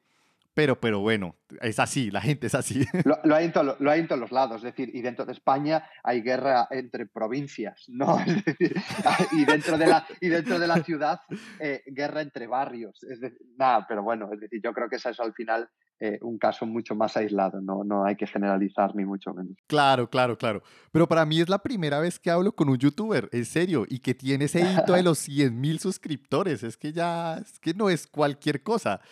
Pero, 0.52 0.80
pero 0.80 0.98
bueno, 0.98 1.36
es 1.62 1.78
así, 1.78 2.10
la 2.10 2.20
gente 2.20 2.48
es 2.48 2.56
así. 2.56 2.84
Lo, 3.24 3.34
hay 3.34 3.46
en 3.46 3.52
lo, 3.54 3.90
hay 3.90 4.00
en 4.00 4.08
todos 4.08 4.20
los 4.20 4.32
lados, 4.32 4.56
es 4.56 4.62
decir, 4.64 4.90
y 4.92 5.00
dentro 5.00 5.24
de 5.24 5.32
España 5.32 5.84
hay 6.02 6.22
guerra 6.22 6.66
entre 6.70 7.06
provincias, 7.06 7.84
¿no? 7.88 8.18
Y, 9.32 9.44
dentro 9.44 9.78
de 9.78 9.86
la, 9.86 10.04
y 10.20 10.28
dentro 10.28 10.58
de 10.58 10.66
la 10.66 10.82
ciudad, 10.82 11.20
eh, 11.60 11.82
guerra 11.86 12.20
entre 12.20 12.48
barrios. 12.48 13.02
Es 13.04 13.20
decir, 13.20 13.38
nada, 13.56 13.86
pero 13.88 14.02
bueno, 14.02 14.28
es 14.32 14.40
decir, 14.40 14.60
yo 14.62 14.72
creo 14.72 14.88
que 14.88 14.96
eso 14.96 15.08
es 15.08 15.20
al 15.20 15.32
final 15.34 15.68
eh, 16.02 16.18
un 16.22 16.38
caso 16.38 16.64
mucho 16.64 16.94
más 16.94 17.14
aislado, 17.18 17.60
¿no? 17.60 17.84
no 17.84 18.06
hay 18.06 18.16
que 18.16 18.26
generalizar 18.26 18.96
ni 18.96 19.04
mucho 19.04 19.34
menos. 19.34 19.54
Claro, 19.66 20.08
claro, 20.08 20.38
claro. 20.38 20.62
Pero 20.92 21.06
para 21.06 21.26
mí 21.26 21.40
es 21.40 21.50
la 21.50 21.58
primera 21.58 22.00
vez 22.00 22.18
que 22.18 22.30
hablo 22.30 22.52
con 22.52 22.70
un 22.70 22.78
youtuber, 22.78 23.28
en 23.32 23.44
serio, 23.44 23.84
y 23.86 23.98
que 23.98 24.14
tiene 24.14 24.46
ese 24.46 24.60
hito 24.60 24.94
de 24.94 25.02
los 25.02 25.18
100 25.18 25.60
mil 25.60 25.78
suscriptores. 25.78 26.62
Es 26.62 26.78
que 26.78 26.94
ya, 26.94 27.36
es 27.36 27.58
que 27.58 27.74
no 27.74 27.90
es 27.90 28.06
cualquier 28.06 28.62
cosa. 28.62 29.02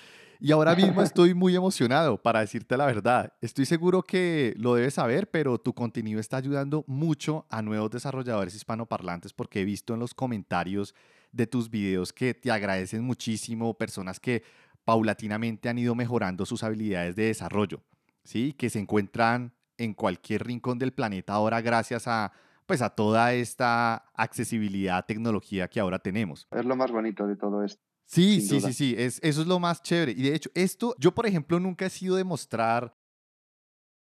Y 0.41 0.53
ahora 0.53 0.75
mismo 0.75 1.03
estoy 1.03 1.35
muy 1.35 1.55
emocionado, 1.57 2.17
para 2.17 2.41
decirte 2.41 2.77
la 2.77 2.87
verdad. 2.87 3.35
Estoy 3.43 3.67
seguro 3.67 4.03
que 4.03 4.55
lo 4.57 4.75
debes 4.75 4.95
saber, 4.95 5.29
pero 5.31 5.59
tu 5.59 5.75
contenido 5.75 6.21
está 6.21 6.37
ayudando 6.37 6.85
mucho 6.87 7.45
a 7.51 7.61
nuevos 7.61 7.91
desarrolladores 7.91 8.55
hispanoparlantes 8.55 9.33
porque 9.33 9.61
he 9.61 9.65
visto 9.65 9.95
en 9.95 10.01
los 10.01 10.15
comentarios 10.15 10.95
de 11.33 11.47
tus 11.47 11.69
videos 11.69 12.13
que 12.13 12.35
te 12.35 12.51
agradecen 12.51 13.03
muchísimo, 13.03 13.75
personas 13.75 14.21
que 14.21 14.43
paulatinamente 14.89 15.69
han 15.69 15.77
ido 15.77 15.95
mejorando 15.95 16.47
sus 16.47 16.63
habilidades 16.63 17.15
de 17.15 17.25
desarrollo, 17.25 17.83
¿sí? 18.25 18.55
Que 18.55 18.71
se 18.71 18.79
encuentran 18.79 19.53
en 19.77 19.93
cualquier 19.93 20.47
rincón 20.47 20.79
del 20.79 20.95
planeta 20.95 21.35
ahora 21.35 21.61
gracias 21.61 22.09
a 22.09 22.33
pues 22.65 22.81
a 22.81 22.89
toda 22.89 23.35
esta 23.35 23.97
accesibilidad, 24.15 25.05
tecnología 25.05 25.69
que 25.69 25.79
ahora 25.79 25.99
tenemos. 25.99 26.49
Es 26.51 26.65
lo 26.65 26.75
más 26.75 26.91
bonito 26.91 27.27
de 27.27 27.37
todo 27.37 27.63
esto. 27.65 27.83
Sí, 28.07 28.41
sí, 28.41 28.63
sí, 28.63 28.73
sí, 28.73 28.95
es, 28.97 29.21
eso 29.23 29.43
es 29.43 29.47
lo 29.47 29.59
más 29.59 29.83
chévere. 29.83 30.13
Y 30.13 30.23
de 30.23 30.35
hecho, 30.35 30.49
esto, 30.55 30.95
yo 30.99 31.15
por 31.15 31.27
ejemplo 31.27 31.61
nunca 31.61 31.85
he 31.85 31.91
sido 31.91 32.17
de 32.17 32.25
mostrar 32.25 32.97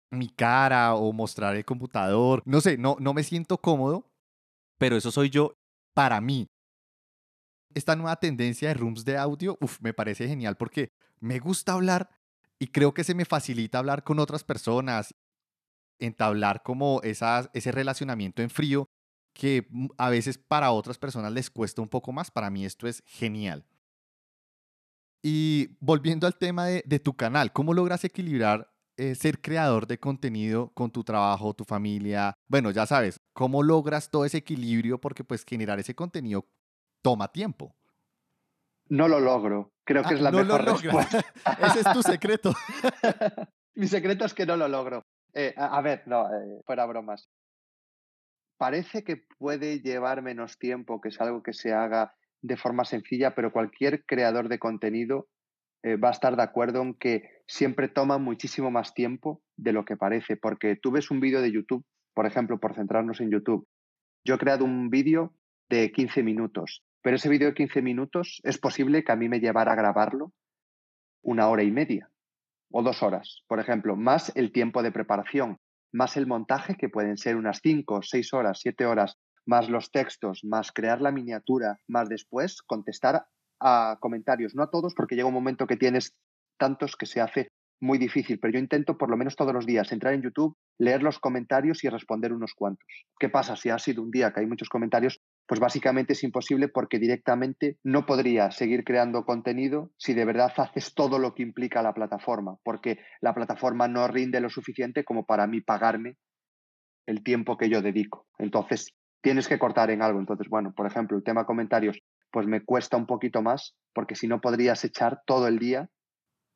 mi 0.09 0.29
cara 0.29 0.95
o 0.95 1.11
mostrar 1.11 1.57
el 1.57 1.65
computador. 1.65 2.43
No 2.45 2.61
sé, 2.61 2.77
no, 2.77 2.95
no 3.01 3.13
me 3.13 3.23
siento 3.23 3.57
cómodo, 3.57 4.09
pero 4.77 4.95
eso 4.95 5.11
soy 5.11 5.29
yo 5.29 5.57
para 5.93 6.21
mí. 6.21 6.47
Esta 7.73 7.95
nueva 7.95 8.15
tendencia 8.17 8.69
de 8.69 8.73
rooms 8.73 9.05
de 9.05 9.17
audio, 9.17 9.57
me 9.81 9.93
parece 9.93 10.27
genial 10.27 10.57
porque 10.57 10.91
me 11.19 11.39
gusta 11.39 11.73
hablar 11.73 12.09
y 12.59 12.67
creo 12.67 12.93
que 12.93 13.03
se 13.03 13.15
me 13.15 13.25
facilita 13.25 13.79
hablar 13.79 14.03
con 14.03 14.19
otras 14.19 14.43
personas, 14.43 15.15
entablar 15.99 16.63
como 16.63 17.01
esas, 17.03 17.49
ese 17.53 17.71
relacionamiento 17.71 18.41
en 18.41 18.49
frío 18.49 18.87
que 19.33 19.67
a 19.97 20.09
veces 20.09 20.37
para 20.37 20.71
otras 20.71 20.97
personas 20.97 21.31
les 21.31 21.49
cuesta 21.49 21.81
un 21.81 21.89
poco 21.89 22.11
más. 22.11 22.31
Para 22.31 22.49
mí 22.49 22.65
esto 22.65 22.87
es 22.87 23.03
genial. 23.05 23.65
Y 25.23 25.77
volviendo 25.79 26.25
al 26.27 26.37
tema 26.37 26.65
de, 26.65 26.99
tu 26.99 27.15
canal, 27.15 27.53
¿cómo 27.53 27.73
logras 27.73 28.03
equilibrar 28.03 28.73
eh, 28.97 29.15
ser 29.15 29.39
creador 29.39 29.85
de 29.87 29.99
contenido 29.99 30.71
con 30.73 30.91
tu 30.91 31.03
trabajo, 31.03 31.53
tu 31.53 31.63
familia? 31.63 32.33
Bueno, 32.47 32.71
ya 32.71 32.87
sabes, 32.87 33.21
¿cómo 33.33 33.61
logras 33.61 34.09
todo 34.09 34.25
ese 34.25 34.37
equilibrio? 34.37 34.99
Porque 34.99 35.23
pues 35.23 35.45
generar 35.47 35.79
ese 35.79 35.93
contenido 35.93 36.47
toma 37.01 37.31
tiempo. 37.31 37.75
No 38.89 39.07
lo 39.07 39.19
logro. 39.19 39.71
Creo 39.83 40.03
que 40.03 40.15
es 40.15 40.21
la 40.21 40.31
mejor 40.31 40.63
respuesta. 40.63 41.19
Ese 41.67 41.79
es 41.79 41.93
tu 41.93 42.01
secreto. 42.01 42.53
Mi 43.75 43.87
secreto 43.87 44.25
es 44.25 44.33
que 44.33 44.45
no 44.45 44.57
lo 44.57 44.67
logro. 44.67 45.05
Eh, 45.33 45.53
a, 45.57 45.81
ver, 45.81 46.03
no, 46.07 46.27
eh, 46.27 46.61
fuera 46.65 46.85
bromas. 46.85 47.29
Parece 48.57 49.03
que 49.03 49.25
puede 49.37 49.79
llevar 49.79 50.21
menos 50.21 50.59
tiempo, 50.59 51.01
que 51.01 51.09
es 51.09 51.19
algo 51.21 51.41
que 51.41 51.53
se 51.53 51.73
haga 51.73 52.13
de 52.41 52.57
forma 52.57 52.85
sencilla, 52.85 53.33
pero 53.33 53.51
cualquier 53.51 54.05
creador 54.05 54.49
de 54.49 54.59
contenido 54.59 55.27
eh, 55.83 55.95
va 55.95 56.09
a 56.09 56.11
estar 56.11 56.35
de 56.35 56.43
acuerdo 56.43 56.81
en 56.81 56.93
que 56.93 57.41
siempre 57.47 57.87
toma 57.87 58.17
muchísimo 58.17 58.69
más 58.69 58.93
tiempo 58.93 59.41
de 59.57 59.73
lo 59.73 59.85
que 59.85 59.97
parece, 59.97 60.37
porque 60.37 60.75
tú 60.75 60.91
ves 60.91 61.09
un 61.09 61.19
vídeo 61.19 61.41
de 61.41 61.51
YouTube, 61.51 61.85
por 62.13 62.25
ejemplo, 62.25 62.59
por 62.59 62.75
centrarnos 62.75 63.19
en 63.21 63.31
YouTube, 63.31 63.67
yo 64.23 64.35
he 64.35 64.37
creado 64.37 64.65
un 64.65 64.89
vídeo 64.89 65.33
de 65.69 65.91
15 65.91 66.21
minutos, 66.21 66.83
pero 67.01 67.15
ese 67.15 67.29
vídeo 67.29 67.47
de 67.47 67.53
15 67.53 67.81
minutos 67.81 68.41
es 68.43 68.57
posible 68.57 69.03
que 69.03 69.11
a 69.11 69.15
mí 69.15 69.29
me 69.29 69.39
llevara 69.39 69.73
a 69.73 69.75
grabarlo 69.75 70.33
una 71.21 71.47
hora 71.49 71.63
y 71.63 71.71
media 71.71 72.09
o 72.71 72.83
dos 72.83 73.03
horas, 73.03 73.43
por 73.47 73.59
ejemplo, 73.59 73.95
más 73.95 74.31
el 74.35 74.51
tiempo 74.51 74.81
de 74.81 74.91
preparación, 74.91 75.57
más 75.91 76.15
el 76.17 76.25
montaje, 76.25 76.75
que 76.75 76.89
pueden 76.89 77.17
ser 77.17 77.35
unas 77.35 77.59
5, 77.61 78.01
6 78.01 78.33
horas, 78.33 78.59
7 78.61 78.85
horas 78.85 79.17
más 79.45 79.69
los 79.69 79.91
textos, 79.91 80.43
más 80.43 80.71
crear 80.71 81.01
la 81.01 81.11
miniatura, 81.11 81.79
más 81.87 82.07
después 82.07 82.61
contestar 82.61 83.25
a 83.59 83.97
comentarios, 83.99 84.55
no 84.55 84.63
a 84.63 84.69
todos, 84.69 84.93
porque 84.95 85.15
llega 85.15 85.27
un 85.27 85.33
momento 85.33 85.67
que 85.67 85.77
tienes 85.77 86.15
tantos 86.57 86.95
que 86.95 87.05
se 87.05 87.21
hace 87.21 87.49
muy 87.81 87.97
difícil, 87.97 88.39
pero 88.39 88.53
yo 88.53 88.59
intento 88.59 88.97
por 88.97 89.09
lo 89.09 89.17
menos 89.17 89.35
todos 89.35 89.53
los 89.53 89.65
días 89.65 89.91
entrar 89.91 90.13
en 90.13 90.21
YouTube, 90.21 90.55
leer 90.77 91.01
los 91.01 91.19
comentarios 91.19 91.83
y 91.83 91.89
responder 91.89 92.31
unos 92.31 92.53
cuantos. 92.53 92.87
¿Qué 93.19 93.29
pasa 93.29 93.55
si 93.55 93.69
ha 93.69 93.79
sido 93.79 94.03
un 94.03 94.11
día 94.11 94.31
que 94.31 94.41
hay 94.41 94.45
muchos 94.45 94.69
comentarios? 94.69 95.19
Pues 95.51 95.59
básicamente 95.59 96.13
es 96.13 96.23
imposible 96.23 96.69
porque 96.69 96.97
directamente 96.97 97.77
no 97.83 98.05
podría 98.05 98.51
seguir 98.51 98.85
creando 98.85 99.25
contenido 99.25 99.91
si 99.97 100.13
de 100.13 100.23
verdad 100.23 100.53
haces 100.55 100.93
todo 100.93 101.19
lo 101.19 101.35
que 101.35 101.43
implica 101.43 101.81
la 101.81 101.93
plataforma, 101.93 102.55
porque 102.63 102.99
la 103.19 103.33
plataforma 103.33 103.89
no 103.89 104.07
rinde 104.07 104.39
lo 104.39 104.49
suficiente 104.49 105.03
como 105.03 105.25
para 105.25 105.47
mí 105.47 105.59
pagarme 105.59 106.15
el 107.05 107.21
tiempo 107.21 107.57
que 107.57 107.69
yo 107.69 107.81
dedico. 107.81 108.27
Entonces, 108.37 108.93
tienes 109.19 109.49
que 109.49 109.59
cortar 109.59 109.91
en 109.91 110.01
algo. 110.01 110.21
Entonces, 110.21 110.47
bueno, 110.47 110.71
por 110.73 110.87
ejemplo, 110.87 111.17
el 111.17 111.23
tema 111.25 111.45
comentarios, 111.45 111.99
pues 112.31 112.47
me 112.47 112.63
cuesta 112.63 112.95
un 112.95 113.05
poquito 113.05 113.41
más, 113.41 113.75
porque 113.93 114.15
si 114.15 114.29
no 114.29 114.39
podrías 114.39 114.85
echar 114.85 115.19
todo 115.25 115.49
el 115.49 115.59
día 115.59 115.89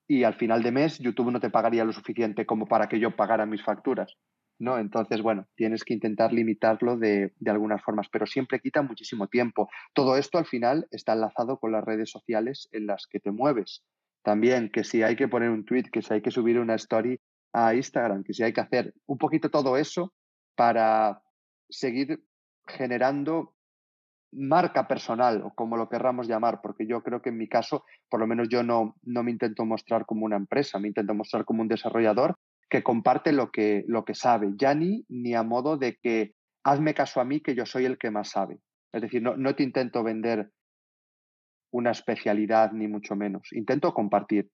y 0.07 0.23
al 0.23 0.35
final 0.35 0.63
de 0.63 0.71
mes 0.71 0.99
YouTube 0.99 1.33
no 1.33 1.41
te 1.41 1.49
pagaría 1.49 1.83
lo 1.83 1.91
suficiente 1.91 2.45
como 2.45 2.65
para 2.65 2.87
que 2.87 3.01
yo 3.01 3.13
pagara 3.13 3.45
mis 3.45 3.61
facturas. 3.61 4.15
¿No? 4.59 4.77
Entonces, 4.77 5.21
bueno, 5.21 5.47
tienes 5.55 5.83
que 5.83 5.93
intentar 5.93 6.33
limitarlo 6.33 6.97
de, 6.97 7.33
de, 7.39 7.51
algunas 7.51 7.83
formas, 7.83 8.07
pero 8.11 8.25
siempre 8.25 8.59
quita 8.59 8.81
muchísimo 8.81 9.27
tiempo. 9.27 9.69
Todo 9.93 10.17
esto 10.17 10.37
al 10.37 10.45
final 10.45 10.87
está 10.91 11.13
enlazado 11.13 11.59
con 11.59 11.71
las 11.71 11.83
redes 11.83 12.09
sociales 12.09 12.69
en 12.71 12.87
las 12.87 13.07
que 13.07 13.19
te 13.19 13.31
mueves. 13.31 13.83
También 14.23 14.69
que 14.71 14.83
si 14.83 15.03
hay 15.03 15.15
que 15.15 15.27
poner 15.27 15.49
un 15.49 15.65
tweet, 15.65 15.83
que 15.91 16.01
si 16.01 16.13
hay 16.13 16.21
que 16.21 16.31
subir 16.31 16.59
una 16.59 16.75
story 16.75 17.19
a 17.53 17.73
Instagram, 17.73 18.23
que 18.23 18.33
si 18.33 18.43
hay 18.43 18.53
que 18.53 18.61
hacer 18.61 18.93
un 19.05 19.17
poquito 19.17 19.49
todo 19.49 19.77
eso 19.77 20.13
para 20.55 21.21
seguir 21.69 22.23
generando 22.67 23.53
marca 24.31 24.87
personal 24.87 25.41
o 25.43 25.53
como 25.53 25.77
lo 25.77 25.87
querramos 25.89 26.27
llamar, 26.27 26.59
porque 26.61 26.85
yo 26.87 27.01
creo 27.03 27.21
que 27.21 27.29
en 27.29 27.37
mi 27.37 27.47
caso, 27.47 27.85
por 28.09 28.19
lo 28.19 28.27
menos 28.27 28.49
yo 28.49 28.63
no, 28.63 28.95
no 29.03 29.23
me 29.23 29.31
intento 29.31 29.65
mostrar 29.65 30.05
como 30.05 30.25
una 30.25 30.35
empresa, 30.35 30.79
me 30.79 30.89
intento 30.89 31.13
mostrar 31.13 31.45
como 31.45 31.61
un 31.61 31.67
desarrollador 31.67 32.37
que 32.69 32.83
comparte 32.83 33.31
lo 33.31 33.51
que, 33.51 33.83
lo 33.87 34.05
que 34.05 34.15
sabe, 34.15 34.53
ya 34.57 34.73
ni, 34.73 35.05
ni 35.07 35.33
a 35.33 35.43
modo 35.43 35.77
de 35.77 35.97
que 36.01 36.33
hazme 36.63 36.93
caso 36.93 37.21
a 37.21 37.25
mí 37.25 37.41
que 37.41 37.55
yo 37.55 37.65
soy 37.65 37.85
el 37.85 37.97
que 37.97 38.11
más 38.11 38.31
sabe. 38.31 38.59
Es 38.91 39.01
decir, 39.01 39.21
no, 39.21 39.35
no 39.37 39.55
te 39.55 39.63
intento 39.63 40.03
vender 40.03 40.49
una 41.71 41.91
especialidad 41.91 42.71
ni 42.71 42.87
mucho 42.87 43.15
menos, 43.15 43.51
intento 43.51 43.93
compartir. 43.93 44.49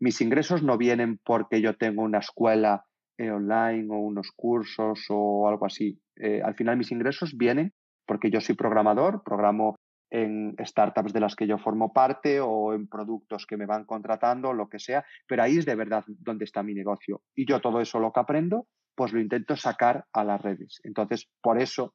Mis 0.00 0.20
ingresos 0.20 0.62
no 0.62 0.76
vienen 0.76 1.18
porque 1.24 1.60
yo 1.60 1.76
tengo 1.76 2.02
una 2.02 2.18
escuela 2.18 2.84
eh, 3.16 3.30
online 3.30 3.86
o 3.90 4.00
unos 4.00 4.32
cursos 4.34 5.06
o 5.08 5.48
algo 5.48 5.66
así. 5.66 6.00
Eh, 6.16 6.42
al 6.42 6.54
final 6.54 6.76
mis 6.76 6.90
ingresos 6.90 7.36
vienen 7.36 7.72
porque 8.06 8.30
yo 8.30 8.40
soy 8.40 8.56
programador, 8.56 9.22
programo 9.24 9.76
en 10.14 10.54
startups 10.64 11.12
de 11.12 11.18
las 11.18 11.34
que 11.34 11.48
yo 11.48 11.58
formo 11.58 11.92
parte 11.92 12.38
o 12.40 12.72
en 12.72 12.86
productos 12.86 13.46
que 13.46 13.56
me 13.56 13.66
van 13.66 13.84
contratando, 13.84 14.52
lo 14.52 14.68
que 14.68 14.78
sea, 14.78 15.04
pero 15.26 15.42
ahí 15.42 15.58
es 15.58 15.66
de 15.66 15.74
verdad 15.74 16.04
donde 16.06 16.44
está 16.44 16.62
mi 16.62 16.72
negocio. 16.72 17.22
Y 17.34 17.46
yo 17.46 17.60
todo 17.60 17.80
eso 17.80 17.98
lo 17.98 18.12
que 18.12 18.20
aprendo, 18.20 18.68
pues 18.94 19.12
lo 19.12 19.20
intento 19.20 19.56
sacar 19.56 20.06
a 20.12 20.22
las 20.22 20.40
redes. 20.40 20.80
Entonces, 20.84 21.28
por 21.42 21.60
eso 21.60 21.94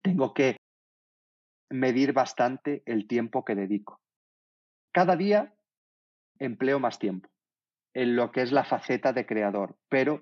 tengo 0.00 0.32
que 0.32 0.58
medir 1.70 2.12
bastante 2.12 2.84
el 2.86 3.08
tiempo 3.08 3.44
que 3.44 3.56
dedico. 3.56 4.00
Cada 4.92 5.16
día 5.16 5.52
empleo 6.38 6.78
más 6.78 7.00
tiempo 7.00 7.28
en 7.94 8.14
lo 8.14 8.30
que 8.30 8.42
es 8.42 8.52
la 8.52 8.62
faceta 8.62 9.12
de 9.12 9.26
creador, 9.26 9.76
pero 9.88 10.20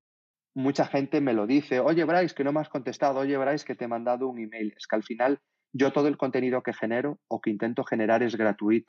mucha 0.55 0.87
gente 0.87 1.21
me 1.21 1.35
lo 1.35 1.47
dice, 1.47 1.81
oye 1.81 2.05
Bryce, 2.05 2.35
que 2.35 2.43
no 2.43 2.55
me 2.55 2.61
has 2.61 2.71
contestado, 2.71 3.21
oye 3.21 3.37
Bryce, 3.37 3.67
que 3.67 3.75
te 3.75 3.85
he 3.85 3.89
mandado 3.89 4.29
un 4.29 4.39
email. 4.39 4.73
Es 4.75 4.87
que 4.87 4.97
al 4.97 5.05
final 5.05 5.39
yo 5.73 5.93
todo 5.93 6.09
el 6.09 6.17
contenido 6.17 6.63
que 6.63 6.73
genero 6.73 7.19
o 7.29 7.41
que 7.41 7.51
intento 7.51 7.85
generar 7.85 8.23
es 8.23 8.37
gratuito. 8.37 8.89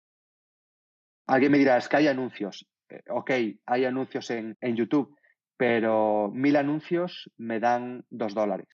Alguien 1.27 1.51
me 1.51 1.57
dirá, 1.57 1.77
es 1.77 1.87
que 1.87 1.97
hay 1.97 2.07
anuncios. 2.07 2.67
Eh, 2.89 3.01
ok, 3.09 3.31
hay 3.65 3.85
anuncios 3.85 4.29
en, 4.31 4.57
en 4.61 4.75
YouTube, 4.75 5.15
pero 5.57 6.31
mil 6.33 6.55
anuncios 6.55 7.29
me 7.37 7.59
dan 7.59 8.05
dos 8.09 8.33
dólares. 8.33 8.67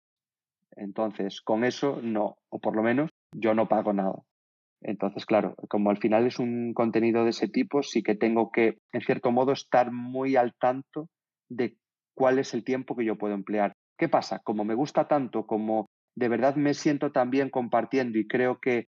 Entonces, 0.75 1.41
con 1.41 1.63
eso 1.63 1.99
no, 2.01 2.37
o 2.49 2.59
por 2.59 2.75
lo 2.75 2.83
menos 2.83 3.11
yo 3.31 3.53
no 3.53 3.67
pago 3.67 3.93
nada. 3.93 4.23
Entonces, 4.81 5.25
claro, 5.25 5.55
como 5.69 5.89
al 5.89 5.97
final 5.97 6.27
es 6.27 6.37
un 6.37 6.73
contenido 6.73 7.23
de 7.23 7.31
ese 7.31 7.47
tipo, 7.47 7.81
sí 7.81 8.03
que 8.03 8.15
tengo 8.15 8.51
que, 8.51 8.77
en 8.91 9.01
cierto 9.01 9.31
modo, 9.31 9.51
estar 9.51 9.91
muy 9.91 10.35
al 10.35 10.53
tanto 10.55 11.09
de 11.49 11.77
cuál 12.13 12.39
es 12.39 12.53
el 12.53 12.63
tiempo 12.63 12.95
que 12.95 13.05
yo 13.05 13.17
puedo 13.17 13.33
emplear. 13.33 13.75
¿Qué 13.97 14.09
pasa? 14.09 14.39
Como 14.43 14.63
me 14.63 14.75
gusta 14.75 15.07
tanto, 15.07 15.47
como 15.47 15.89
de 16.15 16.29
verdad 16.29 16.55
me 16.55 16.73
siento 16.73 17.11
tan 17.11 17.29
bien 17.29 17.49
compartiendo 17.49 18.17
y 18.17 18.27
creo 18.27 18.59
que 18.59 18.87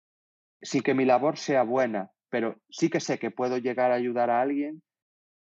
sin 0.60 0.82
que 0.82 0.94
mi 0.94 1.04
labor 1.04 1.38
sea 1.38 1.62
buena, 1.62 2.10
pero 2.30 2.56
sí 2.70 2.88
que 2.88 3.00
sé 3.00 3.18
que 3.18 3.30
puedo 3.30 3.58
llegar 3.58 3.92
a 3.92 3.96
ayudar 3.96 4.30
a 4.30 4.40
alguien 4.40 4.82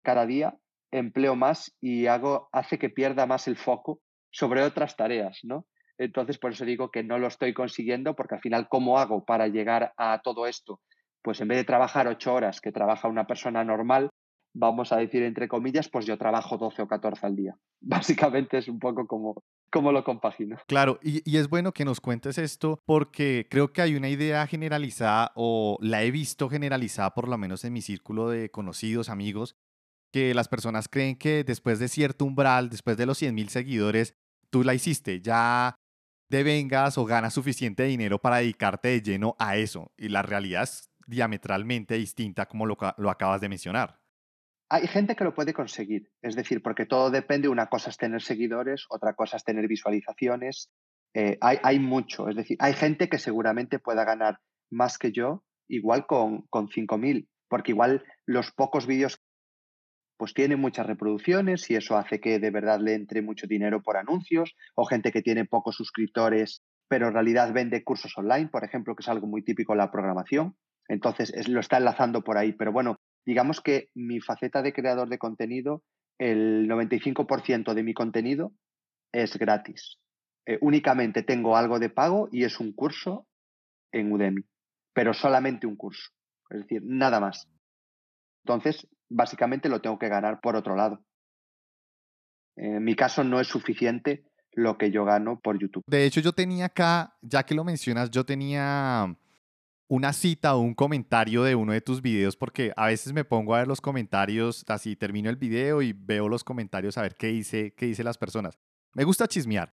cada 0.03 0.27
día, 0.27 0.57
empleo 0.93 1.37
más 1.37 1.77
y 1.81 2.07
hago, 2.07 2.49
hace 2.53 2.79
que 2.79 2.91
pierda 2.91 3.27
más 3.27 3.49
el 3.49 3.57
foco 3.57 4.01
sobre 4.31 4.63
otras 4.63 4.97
tareas, 4.97 5.41
¿no? 5.43 5.67
Entonces, 5.99 6.39
por 6.39 6.53
eso 6.53 6.65
digo 6.65 6.91
que 6.91 7.03
no 7.03 7.19
lo 7.19 7.27
estoy 7.27 7.55
consiguiendo, 7.55 8.15
porque 8.15 8.35
al 8.35 8.41
final, 8.41 8.69
¿cómo 8.69 8.99
hago 8.99 9.25
para 9.25 9.49
llegar 9.49 9.93
a 9.97 10.21
todo 10.23 10.47
esto? 10.47 10.81
Pues 11.23 11.41
en 11.41 11.49
vez 11.49 11.59
de 11.59 11.65
trabajar 11.65 12.07
ocho 12.07 12.35
horas 12.35 12.61
que 12.61 12.71
trabaja 12.71 13.09
una 13.09 13.27
persona 13.27 13.65
normal, 13.65 14.11
vamos 14.59 14.91
a 14.93 14.97
decir 14.97 15.23
entre 15.23 15.49
comillas, 15.49 15.89
pues 15.89 16.07
yo 16.07 16.17
trabajo 16.17 16.57
12 16.57 16.83
o 16.83 16.89
14 16.89 17.27
al 17.27 17.37
día. 17.37 17.57
Básicamente 17.81 18.59
es 18.59 18.69
un 18.69 18.79
poco 18.79 19.07
como, 19.07 19.43
como 19.71 19.93
lo 19.93 20.03
compagino. 20.03 20.57
Claro, 20.67 20.99
y, 21.03 21.23
y, 21.31 21.37
es 21.37 21.49
bueno 21.49 21.73
que 21.73 21.85
nos 21.85 22.01
cuentes 22.01 22.39
esto 22.39 22.81
porque 22.87 23.47
creo 23.51 23.73
que 23.73 23.83
hay 23.83 23.95
una 23.95 24.09
idea 24.09 24.47
generalizada 24.47 25.33
o 25.35 25.79
la 25.81 26.03
he 26.03 26.11
visto 26.11 26.49
generalizada 26.49 27.15
por 27.15 27.29
lo 27.29 27.39
menos 27.39 27.65
en 27.65 27.75
mi 27.75 27.83
círculo 27.83 28.31
de 28.31 28.51
conocidos, 28.51 29.11
amigos, 29.11 29.57
que 30.13 30.35
las 30.35 30.49
personas 30.49 30.89
creen 30.89 31.17
que 31.17 31.45
después 31.45 31.79
de 31.79 31.89
cierto 31.89 32.25
umbral, 32.25 32.71
después 32.71 32.97
de 32.97 33.07
los 33.07 33.19
100 33.19 33.35
mil 33.35 33.49
seguidores, 33.51 34.17
tú 34.51 34.65
la 34.65 34.75
hiciste, 34.75 35.21
ya 35.21 35.77
devengas 36.31 36.97
o 36.99 37.05
ganas 37.05 37.35
suficiente 37.35 37.85
dinero 37.85 38.19
para 38.19 38.39
dedicarte 38.39 38.89
de 38.89 39.03
lleno 39.03 39.37
a 39.39 39.57
eso. 39.57 39.93
Y 39.99 40.09
la 40.09 40.23
realidad 40.23 40.63
es 40.63 40.91
diametralmente 41.07 41.95
distinta 41.97 42.47
como 42.47 42.67
lo, 42.67 42.77
lo 42.97 43.11
acabas 43.11 43.41
de 43.41 43.49
mencionar. 43.49 44.06
Hay 44.69 44.87
gente 44.89 45.15
que 45.15 45.25
lo 45.25 45.35
puede 45.35 45.55
conseguir, 45.55 46.11
es 46.23 46.35
decir, 46.35 46.61
porque 46.63 46.87
todo 46.87 47.11
depende, 47.11 47.49
una 47.49 47.67
cosa 47.67 47.91
es 47.91 47.97
tener 47.97 48.21
seguidores, 48.21 48.87
otra 48.89 49.15
cosa 49.15 49.37
es 49.37 49.45
tener 49.45 49.69
visualizaciones, 49.69 50.71
eh, 51.15 51.39
hay, 51.41 51.59
hay, 51.63 51.79
mucho, 51.79 52.29
es 52.29 52.37
decir, 52.37 52.57
hay 52.61 52.75
gente 52.75 53.09
que 53.09 53.19
seguramente 53.19 53.79
pueda 53.79 54.05
ganar 54.05 54.41
más 54.71 54.99
que 54.99 55.13
yo, 55.13 55.45
igual 55.69 56.07
con, 56.07 56.43
con 56.49 56.69
5.000, 56.69 57.29
porque 57.49 57.73
igual 57.73 58.05
los 58.27 58.51
pocos 58.53 58.87
vídeos 58.87 59.21
pues 60.17 60.35
tienen 60.35 60.61
muchas 60.61 60.87
reproducciones 60.87 61.71
y 61.71 61.77
eso 61.77 61.97
hace 61.97 62.21
que 62.21 62.39
de 62.39 62.51
verdad 62.51 62.81
le 62.81 62.95
entre 62.95 63.23
mucho 63.23 63.47
dinero 63.47 63.83
por 63.83 63.97
anuncios, 63.97 64.57
o 64.75 64.85
gente 64.85 65.13
que 65.13 65.23
tiene 65.23 65.45
pocos 65.45 65.77
suscriptores, 65.77 66.63
pero 66.89 67.09
en 67.09 67.15
realidad 67.15 67.53
vende 67.53 67.85
cursos 67.85 68.17
online, 68.17 68.49
por 68.49 68.65
ejemplo, 68.65 68.95
que 68.95 69.03
es 69.03 69.09
algo 69.09 69.27
muy 69.27 69.43
típico 69.43 69.73
en 69.73 69.79
la 69.79 69.91
programación. 69.91 70.57
Entonces 70.89 71.49
lo 71.49 71.61
está 71.61 71.79
enlazando 71.79 72.23
por 72.23 72.39
ahí. 72.39 72.53
Pero 72.53 72.73
bueno, 72.73 73.01
digamos 73.27 73.61
que 73.61 73.91
mi 73.95 74.21
faceta 74.21 74.63
de 74.63 74.73
creador 74.73 75.09
de 75.09 75.19
contenido, 75.19 75.83
el 76.19 76.69
95% 76.69 77.75
de 77.75 77.83
mi 77.83 77.93
contenido 77.93 78.53
es 79.13 79.37
gratis. 79.37 79.99
Eh, 80.47 80.59
únicamente 80.61 81.25
tengo 81.25 81.57
algo 81.57 81.81
de 81.81 81.91
pago 81.91 82.29
y 82.31 82.45
es 82.45 82.61
un 82.61 82.73
curso 82.73 83.27
en 83.93 84.13
Udemy, 84.13 84.45
pero 84.95 85.13
solamente 85.13 85.67
un 85.67 85.77
curso. 85.77 86.13
Es 86.49 86.61
decir, 86.61 86.83
nada 86.85 87.19
más. 87.19 87.49
Entonces, 88.45 88.87
básicamente 89.09 89.69
lo 89.69 89.81
tengo 89.81 89.99
que 89.99 90.09
ganar 90.09 90.41
por 90.41 90.55
otro 90.55 90.77
lado. 90.77 91.05
En 92.55 92.85
mi 92.85 92.95
caso 92.95 93.25
no 93.25 93.41
es 93.41 93.49
suficiente 93.49 94.25
lo 94.53 94.79
que 94.79 94.91
yo 94.91 95.05
gano 95.05 95.41
por 95.41 95.59
YouTube. 95.59 95.83
De 95.87 96.07
hecho, 96.07 96.21
yo 96.21 96.33
tenía 96.33 96.67
acá, 96.67 97.17
ya 97.21 97.45
que 97.45 97.55
lo 97.55 97.65
mencionas, 97.65 98.11
yo 98.11 98.25
tenía 98.25 99.15
una 99.89 100.13
cita 100.13 100.55
o 100.57 100.61
un 100.61 100.75
comentario 100.75 101.43
de 101.43 101.55
uno 101.55 101.73
de 101.73 101.81
tus 101.81 102.03
videos, 102.03 102.37
porque 102.37 102.73
a 102.77 102.87
veces 102.87 103.13
me 103.13 103.25
pongo 103.25 103.55
a 103.55 103.59
ver 103.59 103.69
los 103.69 103.81
comentarios, 103.81 104.65
así 104.69 104.97
termino 104.97 105.31
el 105.31 105.37
video 105.37 105.83
y 105.83 105.93
veo 105.93 106.29
los 106.29 106.45
comentarios 106.45 106.99
a 106.99 107.03
ver 107.03 107.17
qué 107.17 107.29
dice, 107.29 107.75
qué 107.77 107.87
dice 107.87 108.05
las 108.05 108.19
personas. 108.19 108.59
Me 108.95 109.05
gusta 109.05 109.29
chismear. 109.29 109.75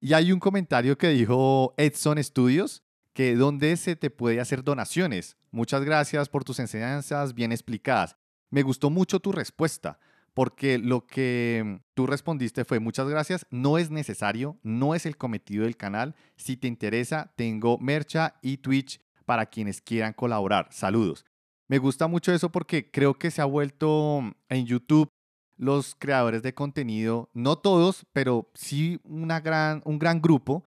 Y 0.00 0.14
hay 0.14 0.32
un 0.32 0.40
comentario 0.40 0.98
que 0.98 1.10
dijo 1.10 1.74
Edson 1.76 2.22
Studios, 2.22 2.82
que 3.12 3.36
donde 3.36 3.76
se 3.76 3.94
te 3.94 4.10
puede 4.10 4.40
hacer 4.40 4.64
donaciones. 4.64 5.36
Muchas 5.50 5.84
gracias 5.84 6.28
por 6.28 6.44
tus 6.44 6.58
enseñanzas 6.58 7.34
bien 7.34 7.52
explicadas. 7.52 8.16
Me 8.50 8.62
gustó 8.62 8.90
mucho 8.90 9.20
tu 9.20 9.30
respuesta, 9.30 9.98
porque 10.34 10.78
lo 10.78 11.06
que 11.06 11.80
tú 11.94 12.06
respondiste 12.06 12.64
fue 12.64 12.80
muchas 12.80 13.08
gracias, 13.08 13.46
no 13.50 13.78
es 13.78 13.90
necesario, 13.90 14.58
no 14.62 14.94
es 14.94 15.06
el 15.06 15.16
cometido 15.16 15.64
del 15.64 15.76
canal. 15.76 16.14
Si 16.36 16.56
te 16.56 16.68
interesa, 16.68 17.32
tengo 17.36 17.78
Mercha 17.78 18.36
y 18.40 18.56
Twitch 18.56 19.00
para 19.22 19.46
quienes 19.46 19.80
quieran 19.80 20.12
colaborar. 20.12 20.68
Saludos. 20.70 21.24
Me 21.68 21.78
gusta 21.78 22.06
mucho 22.06 22.32
eso 22.32 22.50
porque 22.50 22.90
creo 22.90 23.14
que 23.14 23.30
se 23.30 23.40
ha 23.40 23.46
vuelto 23.46 24.20
en 24.48 24.66
YouTube 24.66 25.08
los 25.56 25.94
creadores 25.94 26.42
de 26.42 26.54
contenido, 26.54 27.30
no 27.34 27.56
todos, 27.56 28.04
pero 28.12 28.50
sí 28.54 29.00
una 29.04 29.40
gran, 29.40 29.80
un 29.84 29.98
gran 29.98 30.20
grupo, 30.20 30.64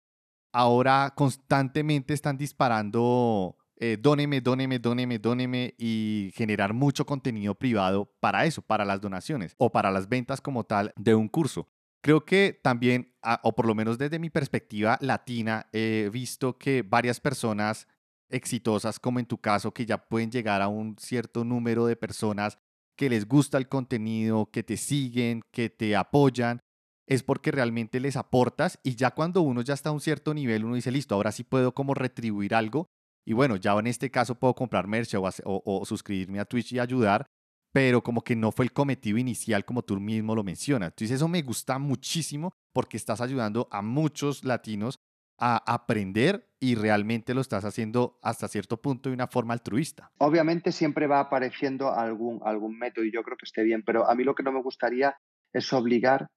ahora 0.51 1.13
constantemente 1.15 2.13
están 2.13 2.37
disparando 2.37 3.55
eh, 3.81 3.97
dóneme, 3.97 4.41
dóneme, 4.41 4.77
dóneme, 4.77 5.19
dóneme 5.19 5.73
y 5.77 6.31
generar 6.35 6.73
mucho 6.73 7.05
contenido 7.05 7.55
privado 7.55 8.13
para 8.19 8.45
eso, 8.45 8.61
para 8.61 8.83
las 8.83 8.99
donaciones 8.99 9.55
o 9.57 9.71
para 9.71 9.89
las 9.89 10.09
ventas 10.09 10.41
como 10.41 10.65
tal 10.65 10.91
de 10.97 11.15
un 11.15 11.29
curso. 11.29 11.69
Creo 12.01 12.25
que 12.25 12.59
también, 12.61 13.13
ah, 13.23 13.39
o 13.43 13.55
por 13.55 13.65
lo 13.65 13.75
menos 13.75 13.97
desde 13.97 14.19
mi 14.19 14.29
perspectiva 14.29 14.97
latina, 14.99 15.67
he 15.71 16.09
visto 16.11 16.57
que 16.57 16.81
varias 16.81 17.21
personas 17.21 17.87
exitosas, 18.29 18.99
como 18.99 19.19
en 19.19 19.25
tu 19.25 19.37
caso, 19.37 19.73
que 19.73 19.85
ya 19.85 19.97
pueden 19.97 20.31
llegar 20.31 20.61
a 20.61 20.67
un 20.67 20.95
cierto 20.97 21.43
número 21.43 21.85
de 21.85 21.95
personas 21.95 22.57
que 22.97 23.09
les 23.09 23.27
gusta 23.27 23.57
el 23.57 23.69
contenido, 23.69 24.49
que 24.51 24.63
te 24.63 24.77
siguen, 24.77 25.41
que 25.51 25.69
te 25.69 25.95
apoyan, 25.95 26.59
es 27.07 27.23
porque 27.23 27.51
realmente 27.51 27.99
les 27.99 28.15
aportas 28.15 28.79
y 28.83 28.95
ya 28.95 29.11
cuando 29.11 29.41
uno 29.41 29.61
ya 29.61 29.73
está 29.73 29.89
a 29.89 29.93
un 29.93 29.99
cierto 29.99 30.33
nivel, 30.33 30.63
uno 30.63 30.75
dice, 30.75 30.91
listo, 30.91 31.15
ahora 31.15 31.31
sí 31.31 31.43
puedo 31.43 31.73
como 31.73 31.93
retribuir 31.93 32.53
algo 32.53 32.87
y 33.25 33.33
bueno, 33.33 33.55
ya 33.55 33.73
en 33.73 33.87
este 33.87 34.11
caso 34.11 34.35
puedo 34.35 34.53
comprar 34.53 34.87
merch 34.87 35.15
o, 35.15 35.23
o, 35.43 35.85
suscribirme 35.85 36.39
a 36.39 36.45
Twitch 36.45 36.73
y 36.73 36.79
ayudar, 36.79 37.25
pero 37.73 38.03
como 38.03 38.23
que 38.23 38.35
no 38.35 38.51
fue 38.51 38.65
el 38.65 38.73
cometido 38.73 39.17
inicial 39.17 39.65
como 39.65 39.83
tú 39.83 39.99
mismo 39.99 40.35
lo 40.35 40.43
mencionas. 40.43 40.89
Entonces 40.89 41.15
eso 41.15 41.27
me 41.27 41.41
gusta 41.41 41.79
muchísimo 41.79 42.53
porque 42.73 42.97
estás 42.97 43.21
ayudando 43.21 43.67
a 43.71 43.81
muchos 43.81 44.43
latinos 44.43 44.99
a 45.39 45.57
aprender 45.65 46.45
y 46.59 46.75
realmente 46.75 47.33
lo 47.33 47.41
estás 47.41 47.65
haciendo 47.65 48.19
hasta 48.21 48.47
cierto 48.47 48.81
punto 48.81 49.09
de 49.09 49.15
una 49.15 49.27
forma 49.27 49.53
altruista. 49.53 50.11
Obviamente 50.17 50.71
siempre 50.71 51.07
va 51.07 51.19
apareciendo 51.19 51.93
algún, 51.93 52.41
algún 52.43 52.77
método 52.77 53.05
y 53.05 53.11
yo 53.11 53.23
creo 53.23 53.37
que 53.37 53.45
esté 53.45 53.63
bien, 53.63 53.83
pero 53.83 54.09
a 54.09 54.15
mí 54.15 54.23
lo 54.23 54.35
que 54.35 54.43
no 54.43 54.51
me 54.51 54.61
gustaría 54.61 55.17
es 55.53 55.71
obligar 55.73 56.27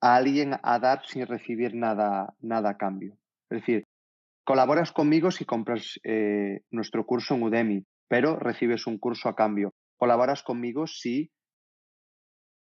a 0.00 0.16
alguien 0.16 0.56
a 0.62 0.78
dar 0.78 1.04
sin 1.06 1.26
recibir 1.26 1.74
nada, 1.74 2.34
nada 2.40 2.70
a 2.70 2.76
cambio. 2.76 3.16
Es 3.50 3.60
decir, 3.60 3.84
colaboras 4.44 4.92
conmigo 4.92 5.30
si 5.30 5.44
compras 5.44 6.00
eh, 6.02 6.62
nuestro 6.70 7.04
curso 7.06 7.34
en 7.34 7.42
Udemy, 7.42 7.84
pero 8.08 8.36
recibes 8.36 8.86
un 8.86 8.98
curso 8.98 9.28
a 9.28 9.36
cambio. 9.36 9.72
Colaboras 9.96 10.42
conmigo 10.42 10.86
si 10.86 11.30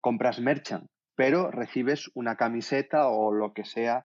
compras 0.00 0.38
Merchant, 0.38 0.86
pero 1.16 1.50
recibes 1.50 2.10
una 2.14 2.36
camiseta 2.36 3.08
o 3.08 3.32
lo 3.32 3.52
que 3.52 3.64
sea 3.64 4.04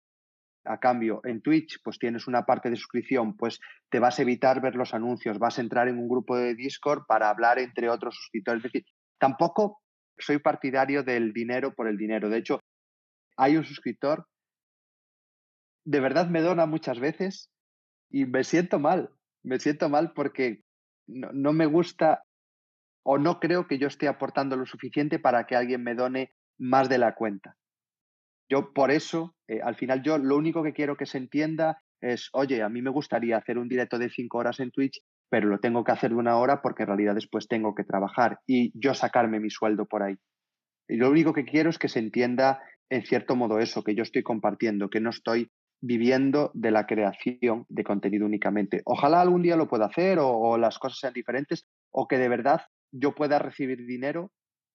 a 0.66 0.80
cambio, 0.80 1.22
en 1.24 1.42
Twitch, 1.42 1.82
pues 1.84 1.98
tienes 1.98 2.28
una 2.28 2.46
parte 2.46 2.70
de 2.70 2.76
suscripción, 2.76 3.36
pues 3.36 3.60
te 3.90 4.00
vas 4.00 4.20
a 4.20 4.22
evitar 4.22 4.62
ver 4.62 4.76
los 4.76 4.94
anuncios, 4.94 5.40
vas 5.40 5.58
a 5.58 5.62
entrar 5.62 5.88
en 5.88 5.98
un 5.98 6.08
grupo 6.08 6.38
de 6.38 6.56
Discord 6.56 7.06
para 7.08 7.30
hablar 7.30 7.60
entre 7.60 7.90
otros 7.90 8.16
suscriptores. 8.16 8.60
Es 8.66 8.72
decir, 8.72 8.86
tampoco 9.18 9.82
soy 10.18 10.40
partidario 10.40 11.04
del 11.04 11.34
dinero 11.34 11.74
por 11.74 11.88
el 11.88 11.98
dinero. 11.98 12.30
De 12.30 12.38
hecho, 12.38 12.62
hay 13.38 13.58
un 13.58 13.64
suscriptor, 13.64 14.28
de 15.84 16.00
verdad 16.00 16.28
me 16.28 16.42
dona 16.42 16.66
muchas 16.66 17.00
veces 17.00 17.50
y 18.10 18.26
me 18.26 18.44
siento 18.44 18.80
mal. 18.80 19.10
Me 19.44 19.60
siento 19.60 19.90
mal 19.90 20.14
porque 20.14 20.64
no, 21.08 21.32
no 21.34 21.54
me 21.54 21.66
gusta 21.66 22.24
o 23.04 23.18
no 23.18 23.40
creo 23.40 23.68
que 23.68 23.80
yo 23.80 23.88
esté 23.88 24.08
aportando 24.08 24.56
lo 24.56 24.66
suficiente 24.66 25.18
para 25.18 25.48
que 25.48 25.56
alguien 25.56 25.84
me 25.84 25.96
done 25.96 26.32
más 26.60 26.90
de 26.90 27.00
la 27.00 27.16
cuenta. 27.16 27.58
Yo 28.52 28.74
por 28.74 28.92
eso, 28.92 29.34
eh, 29.48 29.62
al 29.64 29.76
final 29.76 30.04
yo 30.04 30.18
lo 30.18 30.36
único 30.36 30.62
que 30.62 30.74
quiero 30.74 30.98
que 30.98 31.06
se 31.06 31.18
entienda 31.18 31.82
es, 32.02 32.28
oye, 32.34 32.62
a 32.62 32.68
mí 32.68 32.82
me 32.82 32.90
gustaría 32.90 33.38
hacer 33.38 33.58
un 33.58 33.70
directo 33.70 33.98
de 33.98 34.10
cinco 34.10 34.40
horas 34.40 34.60
en 34.60 34.72
Twitch, 34.72 35.02
pero 35.30 35.48
lo 35.48 35.60
tengo 35.60 35.86
que 35.86 35.94
hacer 35.94 36.10
de 36.10 36.18
una 36.18 36.36
hora 36.36 36.62
porque 36.62 36.84
en 36.84 36.88
realidad 36.88 37.16
después 37.16 37.48
tengo 37.48 37.74
que 37.74 37.86
trabajar 37.86 38.40
y 38.46 38.78
yo 38.78 38.94
sacarme 38.94 39.40
mi 39.40 39.50
sueldo 39.50 39.86
por 39.86 40.04
ahí. 40.04 40.18
Y 40.90 40.98
lo 40.98 41.10
único 41.10 41.32
que 41.32 41.46
quiero 41.46 41.70
es 41.70 41.80
que 41.80 41.88
se 41.88 42.00
entienda 42.00 42.60
en 42.90 43.06
cierto 43.06 43.38
modo 43.38 43.60
eso, 43.60 43.86
que 43.86 43.96
yo 43.96 44.04
estoy 44.04 44.22
compartiendo, 44.22 44.90
que 44.90 45.00
no 45.00 45.12
estoy 45.12 45.50
viviendo 45.82 46.52
de 46.54 46.72
la 46.72 46.86
creación 46.88 47.66
de 47.70 47.86
contenido 47.86 48.26
únicamente. 48.26 48.82
Ojalá 48.84 49.22
algún 49.22 49.44
día 49.44 49.56
lo 49.56 49.70
pueda 49.70 49.86
hacer 49.86 50.20
o, 50.20 50.28
o 50.28 50.58
las 50.58 50.78
cosas 50.78 51.00
sean 51.00 51.14
diferentes 51.14 51.66
o 51.90 52.06
que 52.06 52.18
de 52.18 52.28
verdad 52.28 52.64
yo 52.92 53.16
pueda 53.16 53.40
recibir 53.40 53.86
dinero 53.86 54.30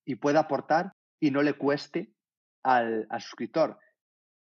y 0.06 0.14
pueda 0.14 0.40
aportar 0.40 0.92
y 1.20 1.30
no 1.30 1.42
le 1.42 1.52
cueste 1.52 2.15
al, 2.66 3.06
suscriptor. 3.20 3.78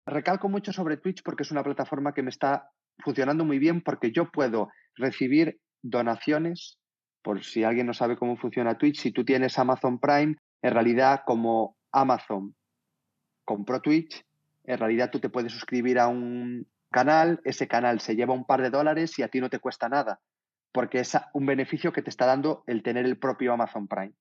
Recalco 0.06 0.50
mucho 0.50 0.74
sobre 0.74 0.98
Twitch 0.98 1.24
porque 1.24 1.44
es 1.44 1.52
una 1.52 1.64
plataforma 1.64 2.14
que 2.14 2.24
me 2.24 2.30
está 2.30 2.70
funcionando 3.00 3.46
muy 3.46 3.58
bien 3.58 3.82
porque 3.82 4.12
yo 4.12 4.30
puedo 4.30 4.70
recibir 4.96 5.60
donaciones, 5.82 6.78
por 7.24 7.44
si 7.44 7.64
alguien 7.64 7.88
no 7.88 7.94
sabe 7.94 8.18
cómo 8.18 8.36
funciona 8.36 8.78
Twitch, 8.78 9.00
si 9.00 9.12
tú 9.12 9.24
tienes 9.24 9.58
Amazon 9.58 10.00
Prime, 10.00 10.36
en 10.62 10.74
realidad 10.74 11.22
como 11.26 11.78
Amazon 11.92 12.56
compró 13.46 13.82
Twitch, 13.82 14.24
En 14.64 14.78
realidad 14.78 15.10
tú 15.12 15.20
te 15.20 15.30
puedes 15.30 15.52
suscribir 15.52 15.98
a 15.98 16.08
un 16.08 16.68
canal, 16.92 17.40
ese 17.46 17.68
canal 17.68 18.00
se 18.00 18.16
lleva 18.16 18.34
un 18.34 18.46
par 18.46 18.62
de 18.62 18.70
dólares 18.70 19.18
y 19.18 19.24
a 19.24 19.28
ti 19.28 19.40
no 19.40 19.50
te 19.50 19.60
cuesta 19.60 19.90
nada, 19.90 20.20
porque 20.72 21.00
es 21.00 21.18
un 21.34 21.46
beneficio 21.46 21.92
que 21.92 22.04
te 22.04 22.10
está 22.10 22.26
dando 22.26 22.64
el 22.68 22.84
tener 22.84 23.06
el 23.06 23.18
propio 23.18 23.54
Amazon 23.54 23.88
Prime. 23.88 24.14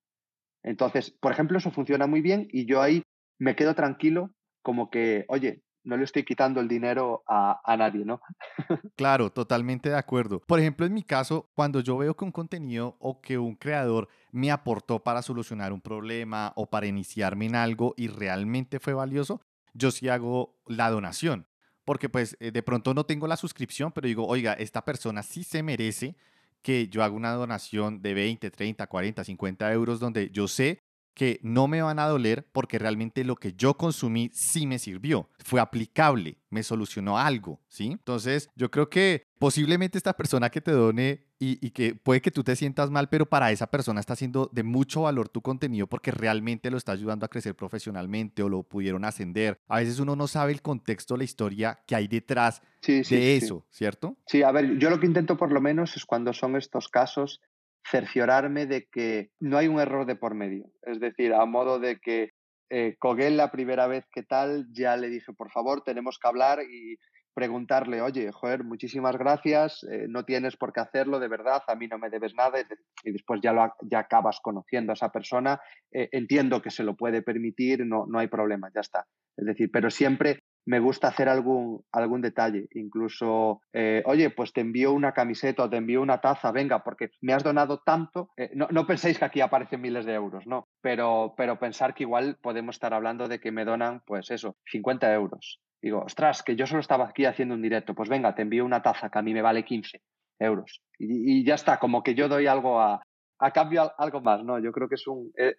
Entonces, 0.63 1.11
por 1.11 1.31
ejemplo, 1.31 1.57
eso 1.57 1.71
funciona 1.71 2.07
muy 2.07 2.21
bien 2.21 2.47
y 2.51 2.65
yo 2.65 2.81
ahí 2.81 3.03
me 3.41 3.55
quedo 3.55 3.73
tranquilo 3.73 4.29
como 4.61 4.91
que, 4.91 5.25
oye, 5.27 5.63
no 5.83 5.97
le 5.97 6.03
estoy 6.03 6.23
quitando 6.23 6.61
el 6.61 6.67
dinero 6.67 7.23
a, 7.27 7.75
nadie, 7.75 8.05
¿no? 8.05 8.21
claro, 8.95 9.31
totalmente 9.31 9.89
de 9.89 9.97
acuerdo. 9.97 10.41
Por 10.41 10.59
ejemplo, 10.59 10.85
en 10.85 10.93
mi 10.93 11.01
caso, 11.01 11.49
cuando 11.55 11.79
yo 11.79 11.97
veo 11.97 12.15
que 12.15 12.23
un 12.23 12.31
contenido 12.31 12.97
o 12.99 13.19
que 13.19 13.39
un 13.39 13.55
creador 13.55 14.09
me 14.31 14.51
aportó 14.51 14.99
para 14.99 15.23
solucionar 15.23 15.73
un 15.73 15.81
problema 15.81 16.53
o 16.55 16.69
para 16.69 16.85
iniciarme 16.85 17.47
en 17.47 17.55
algo 17.55 17.95
y 17.97 18.09
realmente 18.09 18.79
fue 18.79 18.93
valioso, 18.93 19.41
yo 19.73 19.89
sí 19.89 20.07
hago 20.07 20.55
la 20.67 20.91
donación. 20.91 21.47
Porque 21.83 22.09
pues 22.09 22.37
eh, 22.39 22.51
de 22.51 22.61
pronto 22.61 22.93
no 22.93 23.07
tengo 23.07 23.25
la 23.25 23.37
suscripción, 23.37 23.91
pero 23.91 24.07
digo, 24.07 24.27
oiga, 24.27 24.53
esta 24.53 24.85
persona 24.85 25.23
sí 25.23 25.43
se 25.43 25.63
merece 25.63 26.15
que 26.61 26.89
yo 26.89 27.03
haga 27.03 27.15
una 27.15 27.31
donación 27.31 28.03
de 28.03 28.13
20, 28.13 28.51
30, 28.51 28.85
40, 28.85 29.23
50 29.23 29.73
euros 29.73 29.99
donde 29.99 30.29
yo 30.29 30.47
sé 30.47 30.83
que 31.21 31.39
no 31.43 31.67
me 31.67 31.83
van 31.83 31.99
a 31.99 32.07
doler 32.07 32.47
porque 32.51 32.79
realmente 32.79 33.23
lo 33.23 33.35
que 33.35 33.53
yo 33.53 33.77
consumí 33.77 34.31
sí 34.33 34.65
me 34.65 34.79
sirvió, 34.79 35.29
fue 35.37 35.61
aplicable, 35.61 36.39
me 36.49 36.63
solucionó 36.63 37.19
algo, 37.19 37.61
¿sí? 37.67 37.91
Entonces, 37.91 38.49
yo 38.55 38.71
creo 38.71 38.89
que 38.89 39.27
posiblemente 39.37 39.99
esta 39.99 40.13
persona 40.13 40.49
que 40.49 40.61
te 40.61 40.71
done 40.71 41.27
y, 41.37 41.71
que 41.71 41.93
puede 41.93 42.21
que 42.21 42.31
tú 42.31 42.43
te 42.43 42.55
sientas 42.55 42.89
mal, 42.89 43.07
pero 43.09 43.27
para 43.27 43.51
esa 43.51 43.67
persona 43.67 43.99
está 43.99 44.13
haciendo 44.13 44.49
de 44.51 44.63
mucho 44.63 45.03
valor 45.03 45.29
tu 45.29 45.41
contenido 45.41 45.85
porque 45.87 46.09
realmente 46.09 46.71
lo 46.71 46.77
está 46.77 46.91
ayudando 46.91 47.25
a 47.25 47.29
crecer 47.29 47.55
profesionalmente 47.55 48.41
o 48.41 48.49
lo 48.49 48.63
pudieron 48.63 49.05
ascender. 49.05 49.59
A 49.67 49.77
veces 49.77 49.99
uno 49.99 50.15
no 50.15 50.27
sabe 50.27 50.51
el 50.51 50.61
contexto, 50.63 51.17
la 51.17 51.23
historia 51.23 51.79
que 51.85 51.95
hay 51.95 52.07
detrás 52.07 52.63
de 52.85 53.35
eso, 53.35 53.65
¿cierto? 53.69 54.17
Sí, 54.25 54.41
a 54.41 54.51
ver, 54.51 54.77
yo 54.77 54.89
lo 54.89 54.99
que 54.99 55.07
intento 55.07 55.37
por 55.37 55.51
lo 55.51 55.61
menos 55.61 55.95
es 55.97 56.05
cuando 56.05 56.33
son 56.33 56.55
estos 56.55 56.87
casos 56.87 57.41
cerciorarme 57.89 58.65
de 58.65 58.87
que 58.91 59.31
no 59.39 59.57
hay 59.57 59.67
un 59.67 59.79
error 59.79 60.05
de 60.05 60.15
por 60.15 60.35
medio. 60.35 60.65
Es 60.83 60.99
decir, 60.99 61.33
a 61.33 61.45
modo 61.45 61.79
de 61.79 61.99
que 61.99 62.31
eh, 62.69 62.95
la 63.31 63.51
primera 63.51 63.87
vez 63.87 64.05
que 64.13 64.23
tal, 64.23 64.67
ya 64.71 64.95
le 64.95 65.09
dije, 65.09 65.33
por 65.33 65.51
favor, 65.51 65.83
tenemos 65.83 66.17
que 66.19 66.27
hablar 66.27 66.59
y 66.61 66.97
preguntarle, 67.33 68.01
oye, 68.01 68.31
joder, 68.31 68.63
muchísimas 68.63 69.17
gracias, 69.17 69.83
eh, 69.89 70.05
no 70.07 70.25
tienes 70.25 70.57
por 70.57 70.73
qué 70.73 70.81
hacerlo, 70.81 71.19
de 71.19 71.27
verdad, 71.27 71.61
a 71.67 71.75
mí 71.75 71.87
no 71.87 71.97
me 71.97 72.09
debes 72.09 72.33
nada, 72.35 72.59
y, 73.03 73.11
después 73.11 73.39
ya, 73.41 73.53
lo, 73.53 73.73
ya 73.81 73.99
acabas 73.99 74.39
conociendo 74.41 74.91
a 74.91 74.95
esa 74.95 75.11
persona, 75.11 75.59
eh, 75.91 76.09
entiendo 76.11 76.61
que 76.61 76.71
se 76.71 76.83
lo 76.83 76.95
puede 76.95 77.21
permitir, 77.21 77.85
no, 77.85 78.05
no 78.07 78.19
hay 78.19 78.27
problema, 78.27 78.69
ya 78.73 78.81
está. 78.81 79.05
Es 79.37 79.45
decir, 79.45 79.69
pero 79.71 79.89
siempre 79.89 80.39
me 80.65 80.79
gusta 80.79 81.07
hacer 81.07 81.27
algún, 81.27 81.83
algún 81.91 82.21
detalle, 82.21 82.67
incluso, 82.73 83.61
eh, 83.73 84.03
oye, 84.05 84.29
pues 84.29 84.53
te 84.53 84.61
envío 84.61 84.93
una 84.93 85.13
camiseta 85.13 85.63
o 85.63 85.69
te 85.69 85.77
envío 85.77 86.01
una 86.01 86.21
taza, 86.21 86.51
venga, 86.51 86.83
porque 86.83 87.11
me 87.21 87.33
has 87.33 87.43
donado 87.43 87.79
tanto, 87.79 88.29
eh, 88.37 88.51
no, 88.53 88.67
no, 88.71 88.85
penséis 88.85 89.17
que 89.17 89.25
aquí 89.25 89.41
aparecen 89.41 89.81
miles 89.81 90.05
de 90.05 90.13
euros, 90.13 90.45
no, 90.45 90.67
pero, 90.81 91.33
pero 91.35 91.59
pensar 91.59 91.93
que 91.93 92.03
igual 92.03 92.37
podemos 92.41 92.75
estar 92.75 92.93
hablando 92.93 93.27
de 93.27 93.39
que 93.39 93.51
me 93.51 93.65
donan, 93.65 94.01
pues 94.05 94.29
eso, 94.31 94.55
50 94.65 95.11
euros. 95.13 95.59
Digo, 95.81 96.01
ostras, 96.01 96.43
que 96.43 96.55
yo 96.55 96.67
solo 96.67 96.81
estaba 96.81 97.05
aquí 97.05 97.25
haciendo 97.25 97.55
un 97.55 97.61
directo, 97.61 97.95
pues 97.95 98.07
venga, 98.07 98.35
te 98.35 98.43
envío 98.43 98.63
una 98.63 98.83
taza 98.83 99.09
que 99.09 99.17
a 99.17 99.23
mí 99.23 99.33
me 99.33 99.41
vale 99.41 99.65
15 99.65 99.99
euros. 100.39 100.83
Y, 100.99 101.43
ya 101.43 101.55
está, 101.55 101.79
como 101.79 102.03
que 102.03 102.13
yo 102.13 102.27
doy 102.27 102.45
algo 102.45 102.79
a, 102.79 103.01
a 103.39 103.51
cambio 103.51 103.91
algo 103.97 104.21
más, 104.21 104.43
¿no? 104.43 104.59
Yo 104.59 104.71
creo 104.71 104.87
que 104.87 104.95
es 104.95 105.07
un... 105.07 105.31
Eh, 105.35 105.55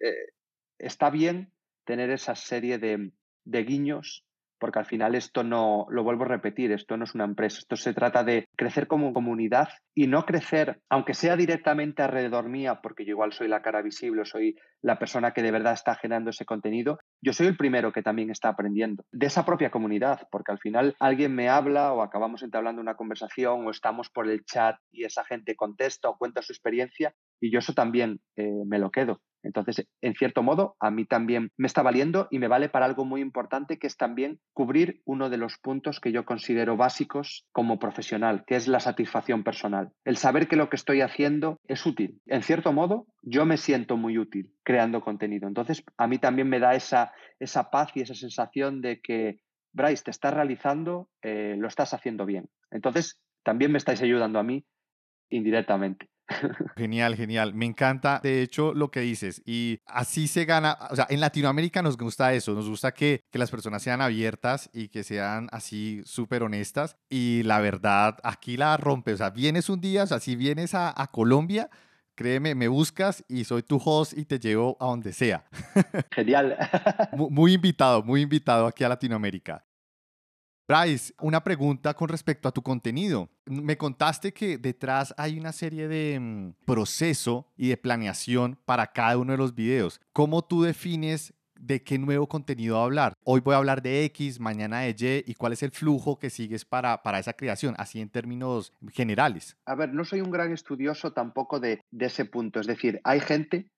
está 0.79 1.11
bien 1.11 1.53
tener 1.85 2.11
esa 2.11 2.37
serie 2.37 2.79
de, 2.79 3.11
de 3.45 3.65
guiños 3.65 4.25
porque 4.63 4.79
al 4.79 4.87
final 4.87 5.17
esto 5.17 5.43
no, 5.43 5.87
lo 5.91 6.05
vuelvo 6.05 6.23
a 6.23 6.29
repetir, 6.29 6.71
esto 6.71 6.97
no 6.97 7.03
es 7.03 7.17
una 7.17 7.25
empresa, 7.25 7.59
esto 7.59 7.75
se 7.75 7.93
trata 7.93 8.23
de 8.23 8.47
crecer 8.57 8.87
como 8.87 9.13
comunidad 9.13 9.71
y 9.93 10.07
no 10.07 10.25
crecer, 10.25 10.81
aunque 10.89 11.15
sea 11.15 11.35
directamente 11.35 12.01
alrededor 12.01 12.49
mía, 12.49 12.79
porque 12.81 13.05
yo 13.05 13.11
igual 13.11 13.33
soy 13.33 13.49
la 13.49 13.61
cara 13.61 13.83
visible, 13.83 14.25
soy 14.25 14.55
la 14.81 15.01
persona 15.01 15.33
que 15.33 15.43
de 15.43 15.51
verdad 15.51 15.73
está 15.73 15.97
generando 15.97 16.31
ese 16.31 16.45
contenido, 16.45 17.01
yo 17.21 17.33
soy 17.33 17.49
el 17.49 17.57
primero 17.57 17.93
que 17.93 18.05
también 18.05 18.31
está 18.31 18.51
aprendiendo 18.51 19.03
de 19.11 19.27
esa 19.27 19.45
propia 19.45 19.73
comunidad, 19.73 20.29
porque 20.31 20.53
al 20.53 20.61
final 20.61 20.95
alguien 21.01 21.35
me 21.35 21.49
habla 21.49 21.93
o 21.93 22.01
acabamos 22.01 22.45
entablando 22.45 22.81
una 22.81 22.95
conversación 22.95 23.67
o 23.67 23.71
estamos 23.73 24.11
por 24.11 24.31
el 24.31 24.45
chat 24.45 24.77
y 24.93 25.03
esa 25.03 25.25
gente 25.25 25.57
contesta 25.57 26.09
o 26.09 26.17
cuenta 26.17 26.41
su 26.41 26.53
experiencia 26.53 27.13
y 27.41 27.51
yo 27.51 27.59
eso 27.59 27.73
también 27.73 28.21
eh, 28.37 28.63
me 28.65 28.79
lo 28.79 28.93
quedo. 28.93 29.21
Entonces, 29.43 29.87
en 30.01 30.15
cierto 30.15 30.43
modo, 30.43 30.77
a 30.81 30.91
mí 30.91 31.05
también 31.05 31.51
me 31.57 31.67
está 31.67 31.83
valiendo 31.83 32.29
y 32.31 32.39
me 32.39 32.49
vale 32.49 32.69
para 32.69 32.87
algo 32.87 33.05
muy 33.05 33.21
importante, 33.21 33.79
que 33.79 33.87
es 33.87 33.97
también 33.97 34.41
cubrir 34.53 35.03
uno 35.05 35.31
de 35.31 35.37
los 35.37 35.59
puntos 35.59 36.01
que 36.01 36.13
yo 36.13 36.25
considero 36.25 36.77
básicos 36.77 37.47
como 37.53 37.79
profesional, 37.79 38.45
que 38.47 38.57
es 38.57 38.69
la 38.69 38.81
satisfacción 38.81 39.45
personal. 39.45 39.91
El 40.05 40.17
saber 40.17 40.49
que 40.49 40.57
lo 40.57 40.69
que 40.69 40.77
estoy 40.77 41.01
haciendo 41.01 41.61
es 41.67 41.85
útil. 41.87 42.21
En 42.27 42.43
cierto 42.43 42.73
modo, 42.73 43.07
yo 43.23 43.45
me 43.45 43.57
siento 43.57 43.97
muy 43.97 44.19
útil 44.19 44.53
creando 44.63 45.01
contenido. 45.01 45.49
Entonces, 45.49 45.85
a 45.97 46.07
mí 46.07 46.19
también 46.19 46.49
me 46.49 46.61
da 46.61 46.75
esa, 46.75 47.13
esa 47.39 47.71
paz 47.71 47.91
y 47.95 48.01
esa 48.01 48.15
sensación 48.15 48.81
de 48.81 49.01
que, 49.01 49.41
Bryce, 49.73 50.05
te 50.05 50.11
estás 50.11 50.35
realizando, 50.35 51.09
eh, 51.23 51.57
lo 51.59 51.69
estás 51.69 51.95
haciendo 51.95 52.27
bien. 52.27 52.49
Entonces, 52.71 53.21
también 53.43 53.73
me 53.73 53.79
estáis 53.79 54.03
ayudando 54.03 54.39
a 54.39 54.43
mí 54.43 54.65
indirectamente. 55.31 56.12
Genial, 56.77 57.17
genial. 57.17 57.55
Me 57.55 57.67
encanta, 57.67 58.21
de 58.23 58.43
hecho, 58.43 58.75
lo 58.75 58.91
que 58.91 59.01
dices. 59.01 59.43
Y 59.45 59.79
así 59.87 60.29
se 60.29 60.45
gana, 60.45 60.79
o 60.91 60.97
sea, 60.97 61.07
en 61.11 61.21
Latinoamérica 61.21 61.83
nos 61.83 61.97
gusta 61.97 62.33
eso, 62.35 62.55
nos 62.55 62.69
gusta 62.69 62.93
que, 62.93 63.21
que 63.31 63.39
las 63.39 63.51
personas 63.51 63.83
sean 63.83 64.01
abiertas 64.01 64.71
y 64.73 64.89
que 64.89 65.05
sean 65.05 65.49
así 65.53 66.03
súper 66.05 66.43
honestas. 66.43 66.97
Y 67.09 67.43
la 67.45 67.61
verdad, 67.61 68.19
aquí 68.23 68.57
la 68.57 68.77
rompe. 68.77 69.13
O 69.13 69.17
sea, 69.17 69.31
vienes 69.31 69.69
un 69.69 69.81
día, 69.81 70.05
o 70.05 70.07
sea, 70.07 70.21
si 70.21 70.37
vienes 70.37 70.75
a, 70.75 70.93
a 71.01 71.07
Colombia, 71.09 71.71
créeme, 72.15 72.55
me 72.55 72.69
buscas 72.69 73.25
y 73.29 73.45
soy 73.45 73.63
tu 73.63 73.81
host 73.83 74.17
y 74.17 74.25
te 74.25 74.39
llevo 74.39 74.77
a 74.81 74.87
donde 74.87 75.13
sea. 75.13 75.45
Genial. 76.13 76.57
muy 77.17 77.55
invitado, 77.55 78.03
muy 78.03 78.23
invitado 78.23 78.67
aquí 78.67 78.85
a 78.85 78.89
Latinoamérica. 78.89 79.65
Bryce, 80.73 81.13
una 81.21 81.45
pregunta 81.45 81.93
con 81.93 82.09
respecto 82.09 82.49
a 82.49 82.53
tu 82.53 82.63
contenido. 82.63 83.29
Me 83.45 83.77
contaste 83.77 84.33
que 84.33 84.57
detrás 84.57 85.13
hay 85.19 85.39
una 85.39 85.53
serie 85.53 85.87
de 85.87 86.19
mm, 86.19 86.65
proceso 86.65 87.47
y 87.59 87.69
de 87.69 87.77
planeación 87.77 88.59
para 88.65 88.87
cada 88.87 89.19
uno 89.19 89.33
de 89.33 89.39
los 89.39 89.55
videos. 89.55 90.01
¿Cómo 90.15 90.41
tú 90.43 90.63
defines 90.63 91.35
de 91.57 91.83
qué 91.83 91.99
nuevo 91.99 92.27
contenido 92.27 92.79
hablar? 92.79 93.13
Hoy 93.23 93.41
voy 93.41 93.53
a 93.53 93.59
hablar 93.59 93.83
de 93.83 94.05
X, 94.05 94.41
mañana 94.41 94.81
de 94.81 95.25
Y, 95.27 95.31
y 95.31 95.35
cuál 95.35 95.53
es 95.53 95.63
el 95.63 95.73
flujo 95.73 96.19
que 96.19 96.31
sigues 96.31 96.65
para, 96.65 97.03
para 97.03 97.19
esa 97.19 97.35
creación, 97.35 97.75
así 97.77 98.01
en 98.01 98.09
términos 98.09 98.73
generales. 98.93 99.59
A 99.67 99.75
ver, 99.75 99.93
no 99.93 100.07
soy 100.07 100.23
un 100.23 100.31
gran 100.31 100.55
estudioso 100.55 101.13
tampoco 101.13 101.61
de, 101.61 101.83
ese 101.99 102.25
punto. 102.25 102.61
Es 102.61 102.67
decir, 102.67 102.99
hay 103.05 103.21
gente 103.21 103.69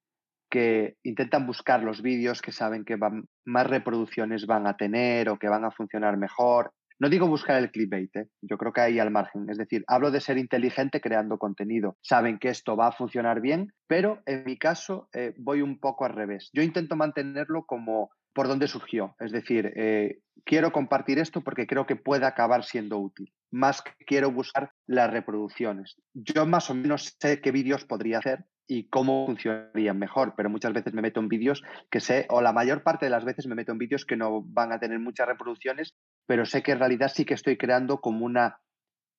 que 0.48 0.96
intentan 1.02 1.44
buscar 1.44 1.82
los 1.82 2.02
vídeos 2.02 2.40
que 2.40 2.52
saben 2.52 2.84
que 2.84 2.96
más 3.44 3.66
reproducciones 3.66 4.46
van 4.46 4.68
a 4.68 4.76
tener 4.76 5.28
o 5.28 5.40
que 5.40 5.48
van 5.48 5.64
a 5.64 5.72
funcionar 5.72 6.16
mejor. 6.16 6.70
No 6.98 7.08
digo 7.08 7.26
buscar 7.26 7.60
el 7.60 7.70
clickbait, 7.70 8.14
¿eh? 8.16 8.28
yo 8.40 8.56
creo 8.56 8.72
que 8.72 8.80
ahí 8.80 8.98
al 8.98 9.10
margen. 9.10 9.48
Es 9.50 9.58
decir, 9.58 9.84
hablo 9.88 10.10
de 10.10 10.20
ser 10.20 10.38
inteligente 10.38 11.00
creando 11.00 11.38
contenido. 11.38 11.96
Saben 12.02 12.38
que 12.38 12.48
esto 12.48 12.76
va 12.76 12.88
a 12.88 12.92
funcionar 12.92 13.40
bien, 13.40 13.72
pero 13.88 14.22
en 14.26 14.44
mi 14.44 14.56
caso 14.56 15.08
eh, 15.12 15.34
voy 15.36 15.60
un 15.60 15.80
poco 15.80 16.04
al 16.04 16.12
revés. 16.12 16.50
Yo 16.52 16.62
intento 16.62 16.96
mantenerlo 16.96 17.64
como 17.64 18.10
por 18.34 18.48
donde 18.48 18.68
surgió. 18.68 19.14
Es 19.20 19.32
decir, 19.32 19.72
eh, 19.76 20.18
quiero 20.44 20.72
compartir 20.72 21.18
esto 21.18 21.42
porque 21.42 21.66
creo 21.66 21.86
que 21.86 21.96
puede 21.96 22.26
acabar 22.26 22.64
siendo 22.64 22.98
útil, 22.98 23.32
más 23.50 23.80
que 23.80 23.92
quiero 24.06 24.30
buscar 24.30 24.72
las 24.86 25.10
reproducciones. 25.10 25.96
Yo 26.12 26.44
más 26.44 26.68
o 26.68 26.74
menos 26.74 27.16
sé 27.20 27.40
qué 27.40 27.52
vídeos 27.52 27.84
podría 27.84 28.18
hacer 28.18 28.44
y 28.66 28.88
cómo 28.88 29.26
funcionarían 29.26 29.98
mejor, 29.98 30.34
pero 30.36 30.50
muchas 30.50 30.72
veces 30.72 30.94
me 30.94 31.02
meto 31.02 31.20
en 31.20 31.28
vídeos 31.28 31.62
que 31.90 32.00
sé, 32.00 32.26
o 32.30 32.40
la 32.40 32.52
mayor 32.52 32.82
parte 32.82 33.06
de 33.06 33.10
las 33.10 33.24
veces 33.24 33.46
me 33.46 33.54
meto 33.54 33.72
en 33.72 33.78
vídeos 33.78 34.04
que 34.04 34.16
no 34.16 34.42
van 34.42 34.72
a 34.72 34.80
tener 34.80 34.98
muchas 34.98 35.28
reproducciones, 35.28 35.94
pero 36.26 36.46
sé 36.46 36.62
que 36.62 36.72
en 36.72 36.78
realidad 36.78 37.10
sí 37.12 37.24
que 37.24 37.34
estoy 37.34 37.56
creando 37.56 38.00
como 38.00 38.24
una 38.24 38.60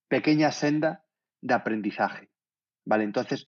pequeña 0.08 0.52
senda 0.52 1.06
de 1.41 1.54
aprendizaje. 1.54 2.30
¿Vale? 2.86 3.04
Entonces, 3.04 3.50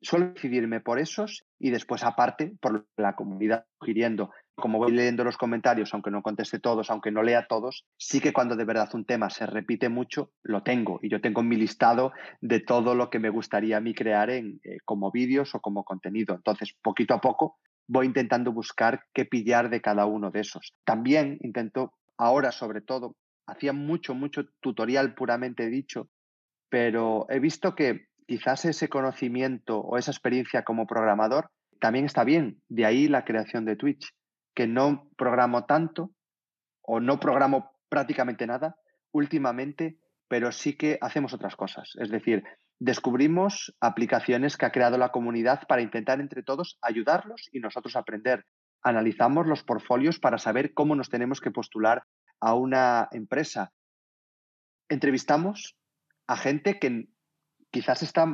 suelo 0.00 0.32
decidirme 0.32 0.80
por 0.80 0.98
esos 0.98 1.44
y 1.58 1.70
después 1.70 2.04
aparte 2.04 2.52
por 2.60 2.86
la 2.96 3.14
comunidad 3.14 3.66
sugiriendo 3.78 4.30
como 4.54 4.78
voy 4.78 4.92
leyendo 4.92 5.24
los 5.24 5.36
comentarios, 5.36 5.92
aunque 5.94 6.10
no 6.10 6.22
conteste 6.22 6.58
todos, 6.58 6.90
aunque 6.90 7.10
no 7.10 7.22
lea 7.22 7.46
todos, 7.48 7.86
sí 7.96 8.20
que 8.20 8.32
cuando 8.32 8.54
de 8.54 8.64
verdad 8.64 8.88
un 8.94 9.04
tema 9.04 9.30
se 9.30 9.46
repite 9.46 9.88
mucho, 9.88 10.30
lo 10.42 10.62
tengo. 10.62 11.00
Y 11.02 11.08
yo 11.08 11.20
tengo 11.20 11.42
mi 11.42 11.56
listado 11.56 12.12
de 12.40 12.60
todo 12.60 12.94
lo 12.94 13.10
que 13.10 13.18
me 13.18 13.30
gustaría 13.30 13.78
a 13.78 13.80
mí 13.80 13.94
crear 13.94 14.30
en, 14.30 14.60
eh, 14.64 14.78
como 14.84 15.10
vídeos 15.10 15.54
o 15.54 15.60
como 15.60 15.84
contenido. 15.84 16.34
Entonces, 16.34 16.76
poquito 16.82 17.14
a 17.14 17.20
poco 17.20 17.56
voy 17.88 18.06
intentando 18.06 18.52
buscar 18.52 19.04
qué 19.12 19.24
pillar 19.24 19.70
de 19.70 19.80
cada 19.80 20.06
uno 20.06 20.30
de 20.30 20.40
esos. 20.40 20.74
También 20.84 21.38
intento, 21.40 21.94
ahora 22.24 22.52
sobre 22.52 22.80
todo, 22.80 23.16
hacía 23.46 23.72
mucho, 23.72 24.14
mucho 24.14 24.44
tutorial 24.60 25.14
puramente 25.14 25.68
dicho, 25.68 26.08
pero 26.68 27.26
he 27.28 27.38
visto 27.38 27.74
que 27.74 28.06
quizás 28.26 28.64
ese 28.64 28.88
conocimiento 28.88 29.80
o 29.80 29.98
esa 29.98 30.10
experiencia 30.10 30.62
como 30.62 30.86
programador 30.86 31.50
también 31.80 32.04
está 32.04 32.24
bien. 32.24 32.62
De 32.68 32.86
ahí 32.86 33.08
la 33.08 33.24
creación 33.24 33.64
de 33.64 33.76
Twitch 33.76 34.12
que 34.54 34.66
no 34.66 35.08
programo 35.16 35.64
tanto, 35.64 36.10
o 36.82 37.00
no 37.00 37.20
programo 37.20 37.72
prácticamente 37.88 38.46
nada 38.46 38.76
últimamente, 39.12 39.98
pero 40.28 40.52
sí 40.52 40.76
que 40.76 40.98
hacemos 41.00 41.34
otras 41.34 41.56
cosas. 41.56 41.92
Es 41.98 42.10
decir, 42.10 42.42
descubrimos 42.78 43.74
aplicaciones 43.80 44.56
que 44.56 44.66
ha 44.66 44.72
creado 44.72 44.98
la 44.98 45.10
comunidad 45.10 45.66
para 45.68 45.82
intentar 45.82 46.20
entre 46.20 46.42
todos 46.42 46.78
ayudarlos 46.82 47.48
y 47.52 47.60
nosotros 47.60 47.96
aprender. 47.96 48.44
Analizamos 48.82 49.46
los 49.46 49.62
portfolios 49.62 50.18
para 50.18 50.38
saber 50.38 50.72
cómo 50.74 50.96
nos 50.96 51.08
tenemos 51.08 51.40
que 51.40 51.50
postular 51.50 52.04
a 52.42 52.54
una 52.54 53.08
empresa. 53.12 53.72
Entrevistamos 54.90 55.78
a 56.26 56.36
gente 56.36 56.78
que 56.78 57.08
quizás 57.70 58.02
está 58.02 58.26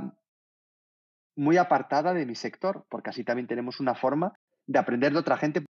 muy 1.36 1.58
apartada 1.58 2.14
de 2.14 2.24
mi 2.24 2.34
sector, 2.34 2.86
porque 2.88 3.10
así 3.10 3.22
también 3.22 3.46
tenemos 3.46 3.80
una 3.80 3.94
forma 3.94 4.32
de 4.66 4.78
aprender 4.78 5.12
de 5.12 5.18
otra 5.18 5.36
gente, 5.36 5.64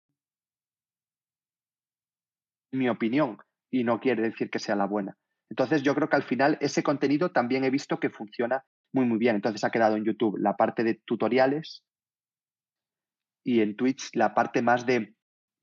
mi 2.72 2.88
opinión, 2.88 3.38
y 3.72 3.84
no 3.84 4.00
quiere 4.00 4.22
decir 4.22 4.50
que 4.50 4.58
sea 4.58 4.76
la 4.76 4.86
buena. 4.86 5.16
Entonces 5.48 5.82
yo 5.82 5.94
creo 5.94 6.10
que 6.10 6.16
al 6.16 6.22
final 6.22 6.58
ese 6.60 6.82
contenido 6.82 7.32
también 7.32 7.64
he 7.64 7.70
visto 7.70 7.98
que 7.98 8.10
funciona 8.10 8.64
muy, 8.92 9.06
muy 9.06 9.18
bien. 9.18 9.36
Entonces 9.36 9.64
ha 9.64 9.70
quedado 9.70 9.96
en 9.96 10.04
YouTube 10.04 10.36
la 10.38 10.56
parte 10.56 10.84
de 10.84 11.00
tutoriales 11.06 11.84
y 13.44 13.60
en 13.62 13.76
Twitch 13.76 14.10
la 14.14 14.34
parte 14.34 14.60
más 14.60 14.84
de 14.84 15.15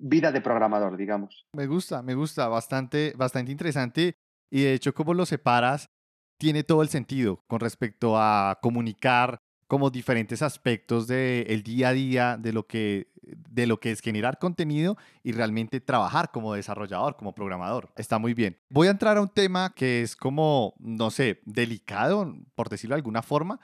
vida 0.04 0.32
de 0.32 0.42
programador, 0.42 0.98
digamos. 0.98 1.48
Me 1.54 1.66
gusta, 1.66 2.02
me 2.02 2.14
gusta, 2.14 2.48
bastante, 2.48 3.14
bastante 3.16 3.52
interesante. 3.52 4.16
Y 4.52 4.64
de 4.64 4.74
hecho, 4.74 4.94
cómo 4.94 5.14
lo 5.14 5.26
separas, 5.26 5.90
tiene 6.38 6.64
todo 6.64 6.82
el 6.82 6.90
sentido 6.90 7.42
con 7.48 7.60
respecto 7.60 8.18
a 8.18 8.60
comunicar 8.62 9.40
como 9.68 9.90
diferentes 9.90 10.42
aspectos 10.42 11.08
del 11.08 11.64
día 11.64 11.90
a 11.90 11.94
día 11.94 12.38
de 12.38 12.54
lo, 12.54 12.68
que, 12.68 13.08
de 13.22 13.66
lo 13.66 13.80
que 13.80 13.92
es 13.92 14.02
generar 14.02 14.38
contenido 14.38 14.98
y 15.24 15.32
realmente 15.32 15.80
trabajar 15.80 16.32
como 16.32 16.54
desarrollador, 16.54 17.16
como 17.16 17.34
programador. 17.34 17.92
Está 17.96 18.20
muy 18.20 18.34
bien. 18.34 18.58
Voy 18.70 18.88
a 18.88 18.92
entrar 18.92 19.18
a 19.18 19.22
un 19.22 19.30
tema 19.30 19.74
que 19.74 20.02
es 20.02 20.16
como, 20.16 20.76
no 20.80 21.10
sé, 21.10 21.42
delicado, 21.46 22.36
por 22.56 22.70
decirlo 22.70 22.96
de 22.96 23.00
alguna 23.00 23.24
forma. 23.24 23.60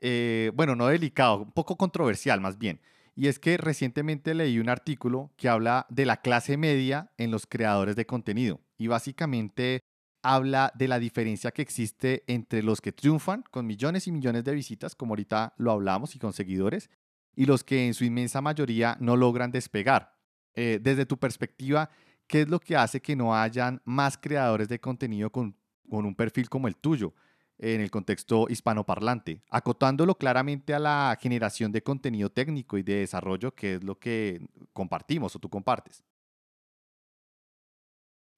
Eh, 0.00 0.52
bueno, 0.54 0.76
no 0.76 0.86
delicado, 0.86 1.38
un 1.38 1.52
poco 1.52 1.76
controversial 1.76 2.40
más 2.40 2.58
bien. 2.58 2.78
Y 3.18 3.26
es 3.26 3.40
que 3.40 3.56
recientemente 3.56 4.32
leí 4.32 4.60
un 4.60 4.68
artículo 4.68 5.32
que 5.36 5.48
habla 5.48 5.86
de 5.88 6.06
la 6.06 6.18
clase 6.18 6.56
media 6.56 7.10
en 7.18 7.32
los 7.32 7.48
creadores 7.48 7.96
de 7.96 8.06
contenido. 8.06 8.60
Y 8.78 8.86
básicamente 8.86 9.80
habla 10.22 10.72
de 10.76 10.86
la 10.86 11.00
diferencia 11.00 11.50
que 11.50 11.62
existe 11.62 12.22
entre 12.28 12.62
los 12.62 12.80
que 12.80 12.92
triunfan 12.92 13.42
con 13.50 13.66
millones 13.66 14.06
y 14.06 14.12
millones 14.12 14.44
de 14.44 14.54
visitas, 14.54 14.94
como 14.94 15.14
ahorita 15.14 15.52
lo 15.56 15.72
hablamos, 15.72 16.14
y 16.14 16.20
con 16.20 16.32
seguidores, 16.32 16.90
y 17.34 17.46
los 17.46 17.64
que 17.64 17.88
en 17.88 17.94
su 17.94 18.04
inmensa 18.04 18.40
mayoría 18.40 18.96
no 19.00 19.16
logran 19.16 19.50
despegar. 19.50 20.16
Eh, 20.54 20.78
desde 20.80 21.04
tu 21.04 21.18
perspectiva, 21.18 21.90
¿qué 22.28 22.42
es 22.42 22.48
lo 22.48 22.60
que 22.60 22.76
hace 22.76 23.02
que 23.02 23.16
no 23.16 23.34
hayan 23.34 23.82
más 23.84 24.16
creadores 24.16 24.68
de 24.68 24.78
contenido 24.78 25.32
con, 25.32 25.56
con 25.90 26.06
un 26.06 26.14
perfil 26.14 26.48
como 26.48 26.68
el 26.68 26.76
tuyo 26.76 27.14
en 27.58 27.80
el 27.80 27.90
contexto 27.90 28.46
hispanoparlante? 28.48 29.42
Acotándolo 29.50 30.16
claramente 30.16 30.74
a 30.74 30.78
la 30.78 31.16
generación 31.20 31.72
de 31.72 31.82
contenido 31.82 32.30
técnico 32.30 32.78
y 32.78 32.82
de 32.82 33.00
desarrollo, 33.00 33.54
que 33.54 33.74
es 33.74 33.84
lo 33.84 33.98
que 33.98 34.40
compartimos 34.72 35.34
o 35.36 35.38
tú 35.38 35.48
compartes. 35.48 36.04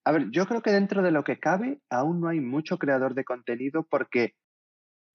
A 0.05 0.13
ver, 0.13 0.31
yo 0.31 0.47
creo 0.47 0.63
que 0.63 0.73
dentro 0.73 1.03
de 1.03 1.11
lo 1.11 1.25
que 1.25 1.39
cabe 1.39 1.81
aún 1.91 2.21
no 2.21 2.29
hay 2.29 2.41
mucho 2.41 2.79
creador 2.79 3.15
de 3.15 3.25
contenido 3.25 3.87
porque, 3.89 4.35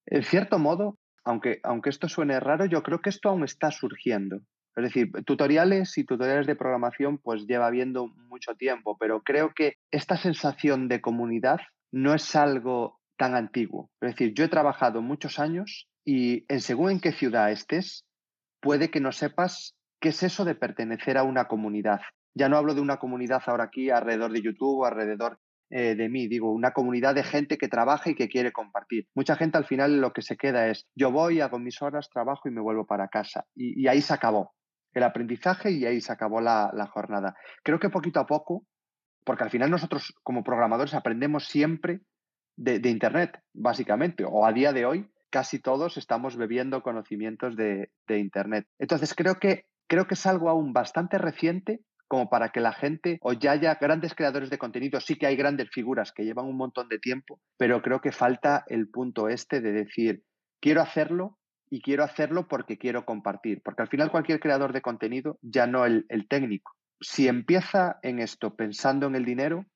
en 0.06 0.22
cierto 0.22 0.58
modo, 0.58 0.98
aunque, 1.24 1.58
aunque 1.64 1.90
esto 1.90 2.08
suene 2.08 2.38
raro, 2.38 2.66
yo 2.66 2.82
creo 2.82 3.00
que 3.00 3.10
esto 3.10 3.28
aún 3.28 3.44
está 3.44 3.72
surgiendo. 3.72 4.40
Es 4.76 4.84
decir, 4.84 5.10
tutoriales 5.24 5.96
y 5.98 6.04
tutoriales 6.04 6.46
de 6.46 6.54
programación 6.54 7.18
pues 7.18 7.46
lleva 7.46 7.66
habiendo 7.66 8.08
mucho 8.28 8.54
tiempo, 8.54 8.96
pero 8.98 9.22
creo 9.22 9.52
que 9.54 9.76
esta 9.90 10.16
sensación 10.18 10.86
de 10.86 11.00
comunidad 11.00 11.60
no 11.90 12.14
es 12.14 12.36
algo 12.36 13.00
tan 13.16 13.34
antiguo. 13.34 13.90
Es 14.00 14.12
decir, 14.12 14.34
yo 14.34 14.44
he 14.44 14.48
trabajado 14.48 15.02
muchos 15.02 15.38
años 15.38 15.88
y 16.04 16.44
en 16.52 16.60
según 16.60 16.92
en 16.92 17.00
qué 17.00 17.12
ciudad 17.12 17.50
estés, 17.50 18.04
puede 18.60 18.90
que 18.90 19.00
no 19.00 19.12
sepas 19.12 19.76
qué 20.00 20.10
es 20.10 20.22
eso 20.22 20.44
de 20.44 20.54
pertenecer 20.54 21.18
a 21.18 21.24
una 21.24 21.46
comunidad. 21.46 22.00
Ya 22.34 22.48
no 22.48 22.56
hablo 22.56 22.74
de 22.74 22.80
una 22.80 22.98
comunidad 22.98 23.42
ahora 23.46 23.64
aquí 23.64 23.90
alrededor 23.90 24.32
de 24.32 24.42
YouTube 24.42 24.80
o 24.80 24.84
alrededor 24.84 25.38
eh, 25.68 25.96
de 25.96 26.08
mí, 26.08 26.28
digo, 26.28 26.52
una 26.52 26.72
comunidad 26.72 27.14
de 27.14 27.24
gente 27.24 27.58
que 27.58 27.66
trabaja 27.66 28.10
y 28.10 28.14
que 28.14 28.28
quiere 28.28 28.52
compartir. 28.52 29.08
Mucha 29.14 29.34
gente 29.34 29.58
al 29.58 29.64
final 29.64 30.00
lo 30.00 30.12
que 30.12 30.22
se 30.22 30.36
queda 30.36 30.68
es, 30.68 30.86
yo 30.94 31.10
voy, 31.10 31.40
hago 31.40 31.58
mis 31.58 31.82
horas, 31.82 32.08
trabajo 32.08 32.48
y 32.48 32.52
me 32.52 32.60
vuelvo 32.60 32.86
para 32.86 33.08
casa. 33.08 33.46
Y, 33.54 33.88
ahí 33.88 34.00
se 34.00 34.14
acabó 34.14 34.54
el 34.94 35.02
aprendizaje 35.02 35.72
y 35.72 35.84
ahí 35.84 36.00
se 36.00 36.12
acabó 36.12 36.40
la, 36.40 36.70
jornada. 36.92 37.34
Creo 37.64 37.80
que 37.80 37.90
poquito 37.90 38.20
a 38.20 38.26
poco, 38.26 38.64
porque 39.24 39.42
al 39.42 39.50
final 39.50 39.70
nosotros 39.70 40.14
como 40.22 40.44
programadores 40.44 40.94
aprendemos 40.94 41.46
siempre 41.46 42.00
de, 42.56 42.88
Internet, 42.88 43.40
básicamente, 43.52 44.24
o 44.24 44.46
a 44.46 44.52
día 44.52 44.72
de 44.72 44.86
hoy 44.86 45.10
casi 45.30 45.58
todos 45.58 45.96
estamos 45.96 46.36
bebiendo 46.36 46.82
conocimientos 46.82 47.56
de, 47.56 47.90
Internet. 48.08 48.66
Entonces 48.78 49.14
creo 49.14 49.38
que, 49.38 49.66
creo 49.86 50.06
que 50.06 50.14
es 50.14 50.26
algo 50.26 50.48
aún 50.48 50.72
bastante 50.72 51.18
reciente 51.18 51.80
como 52.08 52.30
para 52.30 52.50
que 52.50 52.60
la 52.60 52.72
gente, 52.72 53.18
o 53.20 53.32
ya 53.32 53.52
haya 53.52 53.74
grandes 53.80 54.14
creadores 54.14 54.48
de 54.48 54.58
contenido, 54.58 55.00
sí 55.00 55.16
que 55.16 55.26
hay 55.26 55.34
grandes 55.34 55.68
figuras 55.70 56.12
que 56.12 56.24
llevan 56.24 56.46
un 56.46 56.56
montón 56.56 56.88
de 56.88 57.00
tiempo, 57.00 57.40
pero 57.58 57.82
creo 57.82 58.00
que 58.00 58.12
falta 58.12 58.64
el 58.68 58.88
punto 58.88 59.28
este 59.28 59.60
de 59.60 59.72
decir, 59.72 60.22
quiero 60.60 60.82
hacerlo 60.82 61.36
y 61.68 61.82
quiero 61.82 62.04
hacerlo 62.04 62.46
porque 62.46 62.78
quiero 62.78 63.04
compartir, 63.04 63.60
porque 63.64 63.82
al 63.82 63.88
final 63.88 64.12
cualquier 64.12 64.38
creador 64.38 64.72
de 64.72 64.82
contenido, 64.82 65.38
ya 65.42 65.66
no 65.66 65.84
el, 65.84 66.06
el 66.08 66.28
técnico, 66.28 66.76
si 67.00 67.28
empieza 67.28 67.98
en 68.02 68.20
esto 68.20 68.54
pensando 68.54 69.06
en 69.06 69.16
el 69.16 69.24
dinero, 69.24 69.66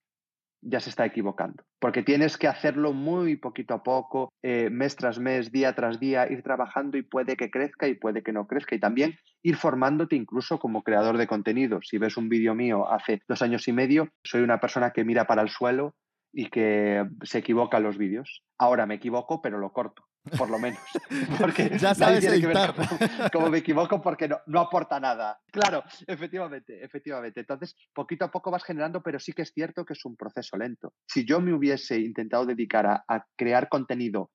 ya 0.63 0.81
se 0.81 0.91
está 0.91 1.07
equivocando, 1.07 1.65
porque 1.79 2.03
tienes 2.03 2.37
que 2.37 2.49
hacerlo 2.49 2.93
muy 2.93 3.37
poquito 3.37 3.75
a 3.75 3.83
poco, 3.83 4.33
eh, 4.43 4.69
mes 4.71 4.97
tras 4.97 5.19
mes, 5.19 5.51
día 5.51 5.75
tras 5.75 5.99
día, 6.01 6.31
ir 6.31 6.43
trabajando 6.43 6.99
y 6.99 7.03
puede 7.03 7.37
que 7.37 7.51
crezca 7.51 7.89
y 7.89 7.95
puede 7.95 8.23
que 8.23 8.33
no 8.33 8.47
crezca. 8.47 8.75
Y 8.75 8.81
también 8.81 9.17
ir 9.43 9.57
formándote 9.57 10.17
incluso 10.17 10.59
como 10.59 10.83
creador 10.83 11.17
de 11.17 11.27
contenido. 11.27 11.81
Si 11.83 11.99
ves 11.99 12.17
un 12.17 12.29
vídeo 12.29 12.55
mío 12.55 12.91
hace 12.91 13.23
dos 13.29 13.43
años 13.43 13.67
y 13.69 13.73
medio, 13.73 14.09
soy 14.25 14.43
una 14.43 14.61
persona 14.61 14.91
que 14.91 15.05
mira 15.05 15.27
para 15.27 15.43
el 15.43 15.49
suelo 15.49 15.95
y 16.33 16.49
que 16.51 17.09
se 17.23 17.39
equivoca 17.39 17.79
en 17.79 17.85
los 17.85 17.99
vídeos. 17.99 18.43
Ahora 18.59 18.87
me 18.87 18.97
equivoco, 18.97 19.41
pero 19.43 19.59
lo 19.59 19.73
corto 19.73 20.10
por 20.37 20.51
lo 20.51 20.59
menos. 20.59 20.81
Porque 21.39 21.71
ya 21.79 21.95
sabes 21.95 22.25
editar. 22.25 22.75
como, 23.33 23.51
me 23.51 23.59
equivoco 23.59 24.01
porque 24.01 24.29
no, 24.29 24.39
no, 24.47 24.61
aporta 24.61 25.01
nada. 25.01 25.41
Claro, 25.51 25.83
efectivamente, 26.07 26.85
efectivamente. 26.85 27.41
Entonces, 27.41 27.75
poquito 27.95 28.25
a 28.25 28.31
poco 28.31 28.51
vas 28.51 28.65
generando, 28.65 29.03
pero 29.03 29.19
sí 29.19 29.33
que 29.33 29.43
es 29.43 29.53
cierto 29.53 29.85
que 29.85 29.95
es 29.95 30.05
un 30.05 30.17
proceso 30.17 30.57
lento. 30.57 30.93
Si 31.07 31.25
yo 31.25 31.41
me 31.41 31.53
hubiese 31.53 31.99
intentado 31.99 32.47
dedicar 32.47 32.87
a, 32.87 33.05
a 33.09 33.25
crear 33.37 33.69
contenido 33.69 34.31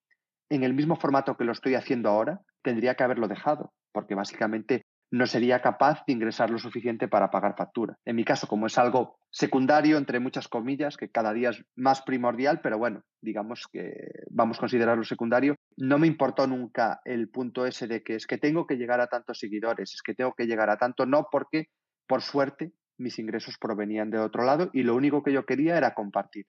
en 0.49 0.63
el 0.63 0.73
mismo 0.73 0.95
formato 0.95 1.37
que 1.37 1.43
lo 1.43 1.51
estoy 1.51 1.75
haciendo 1.75 2.09
ahora, 2.09 2.41
tendría 2.63 2.95
que 2.95 3.03
haberlo 3.03 3.27
dejado, 3.27 3.73
porque 3.91 4.15
básicamente 4.15 4.84
no 5.15 5.25
sería 5.27 5.61
capaz 5.61 6.03
de 6.05 6.11
ingresar 6.11 6.49
lo 6.49 6.57
suficiente 6.57 7.07
para 7.07 7.31
pagar 7.31 7.55
factura. 7.55 7.97
En 8.03 8.17
mi 8.17 8.25
caso, 8.25 8.47
como 8.47 8.67
es 8.67 8.77
algo 8.77 9.17
secundario, 9.31 9.97
entre 9.97 10.19
muchas 10.19 10.49
comillas, 10.49 10.97
que 10.97 11.09
cada 11.09 11.31
día 11.31 11.51
es 11.51 11.63
más 11.77 12.01
primordial, 12.01 12.59
pero 12.61 12.77
bueno, 12.77 13.01
digamos 13.21 13.65
que 13.71 13.93
vamos 14.29 14.57
a 14.57 14.59
considerarlo 14.59 15.05
secundario, 15.05 15.55
no 15.77 15.97
me 15.99 16.07
importó 16.07 16.47
nunca 16.47 16.99
el 17.05 17.29
punto 17.29 17.65
ese 17.65 17.87
de 17.87 18.03
que 18.03 18.15
es 18.15 18.27
que 18.27 18.37
tengo 18.37 18.67
que 18.67 18.75
llegar 18.75 18.99
a 18.99 19.07
tantos 19.07 19.39
seguidores, 19.39 19.93
es 19.93 20.01
que 20.01 20.15
tengo 20.15 20.33
que 20.33 20.47
llegar 20.47 20.69
a 20.69 20.77
tanto, 20.77 21.05
no 21.05 21.29
porque, 21.31 21.67
por 22.07 22.21
suerte, 22.21 22.73
mis 22.97 23.17
ingresos 23.17 23.57
provenían 23.57 24.09
de 24.09 24.19
otro 24.19 24.43
lado 24.43 24.69
y 24.73 24.83
lo 24.83 24.95
único 24.95 25.23
que 25.23 25.31
yo 25.31 25.45
quería 25.45 25.77
era 25.77 25.93
compartir. 25.93 26.45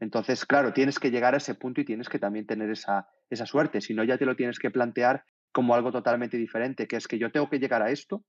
Entonces, 0.00 0.44
claro, 0.44 0.72
tienes 0.72 0.98
que 0.98 1.12
llegar 1.12 1.34
a 1.34 1.36
ese 1.36 1.54
punto 1.54 1.80
y 1.80 1.84
tienes 1.84 2.08
que 2.08 2.18
también 2.18 2.46
tener 2.46 2.70
esa, 2.70 3.06
esa 3.30 3.46
suerte, 3.46 3.80
si 3.80 3.94
no 3.94 4.02
ya 4.02 4.18
te 4.18 4.26
lo 4.26 4.34
tienes 4.34 4.58
que 4.58 4.72
plantear 4.72 5.24
como 5.54 5.74
algo 5.74 5.92
totalmente 5.92 6.36
diferente, 6.36 6.88
que 6.88 6.96
es 6.96 7.06
que 7.06 7.18
yo 7.18 7.30
tengo 7.30 7.48
que 7.48 7.60
llegar 7.60 7.80
a 7.80 7.90
esto 7.90 8.24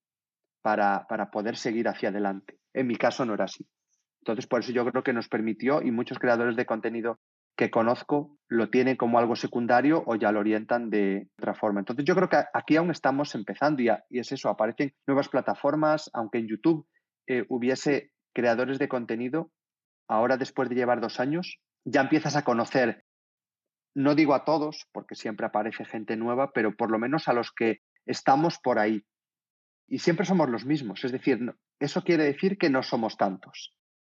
para, 0.62 1.08
para 1.10 1.32
poder 1.32 1.58
seguir 1.58 1.88
hacia 1.88 2.10
adelante. 2.10 2.60
En 2.74 2.88
mi 2.88 2.96
caso 2.96 3.26
no 3.26 3.34
era 3.34 3.46
así. 3.46 3.68
Entonces, 4.22 4.48
por 4.48 4.62
eso 4.62 4.72
yo 4.72 4.86
creo 4.86 5.04
que 5.04 5.14
nos 5.14 5.28
permitió, 5.28 5.82
y 5.82 5.92
muchos 5.92 6.20
creadores 6.20 6.56
de 6.56 6.66
contenido 6.66 7.20
que 7.58 7.72
conozco 7.72 8.38
lo 8.50 8.70
tienen 8.70 8.98
como 8.98 9.18
algo 9.18 9.36
secundario 9.36 10.04
o 10.06 10.16
ya 10.16 10.32
lo 10.32 10.40
orientan 10.40 10.90
de 10.90 11.30
otra 11.40 11.56
forma. 11.56 11.80
Entonces, 11.80 12.06
yo 12.06 12.16
creo 12.16 12.30
que 12.30 12.44
aquí 12.54 12.76
aún 12.76 12.92
estamos 12.92 13.34
empezando 13.34 13.82
y, 13.82 13.90
y 14.10 14.20
es 14.20 14.32
eso, 14.32 14.50
aparecen 14.50 14.94
nuevas 15.08 15.30
plataformas, 15.30 16.10
aunque 16.14 16.40
en 16.40 16.48
YouTube 16.48 16.86
eh, 17.28 17.46
hubiese 17.50 18.12
creadores 18.34 18.78
de 18.78 18.88
contenido, 18.88 19.52
ahora 20.08 20.38
después 20.38 20.70
de 20.70 20.76
llevar 20.76 21.02
dos 21.02 21.20
años, 21.20 21.60
ya 21.86 22.02
empiezas 22.02 22.36
a 22.36 22.44
conocer 22.44 23.05
no 23.96 24.14
digo 24.14 24.36
a 24.36 24.44
todos, 24.44 24.86
porque 24.92 25.16
siempre 25.16 25.46
aparece 25.46 25.86
gente 25.86 26.18
nueva, 26.18 26.52
pero 26.54 26.76
por 26.76 26.92
lo 26.92 27.00
menos 27.00 27.28
a 27.28 27.34
los 27.34 27.52
que 27.52 27.80
estamos 28.06 28.60
por 28.60 28.78
ahí. 28.78 29.04
Y 29.88 30.00
siempre 30.00 30.26
somos 30.26 30.50
los 30.50 30.66
mismos, 30.66 31.04
es 31.06 31.12
decir, 31.12 31.40
eso 31.80 32.04
quiere 32.04 32.26
decir 32.26 32.58
que 32.58 32.70
no 32.70 32.84
somos 32.84 33.18
tantos, 33.18 33.74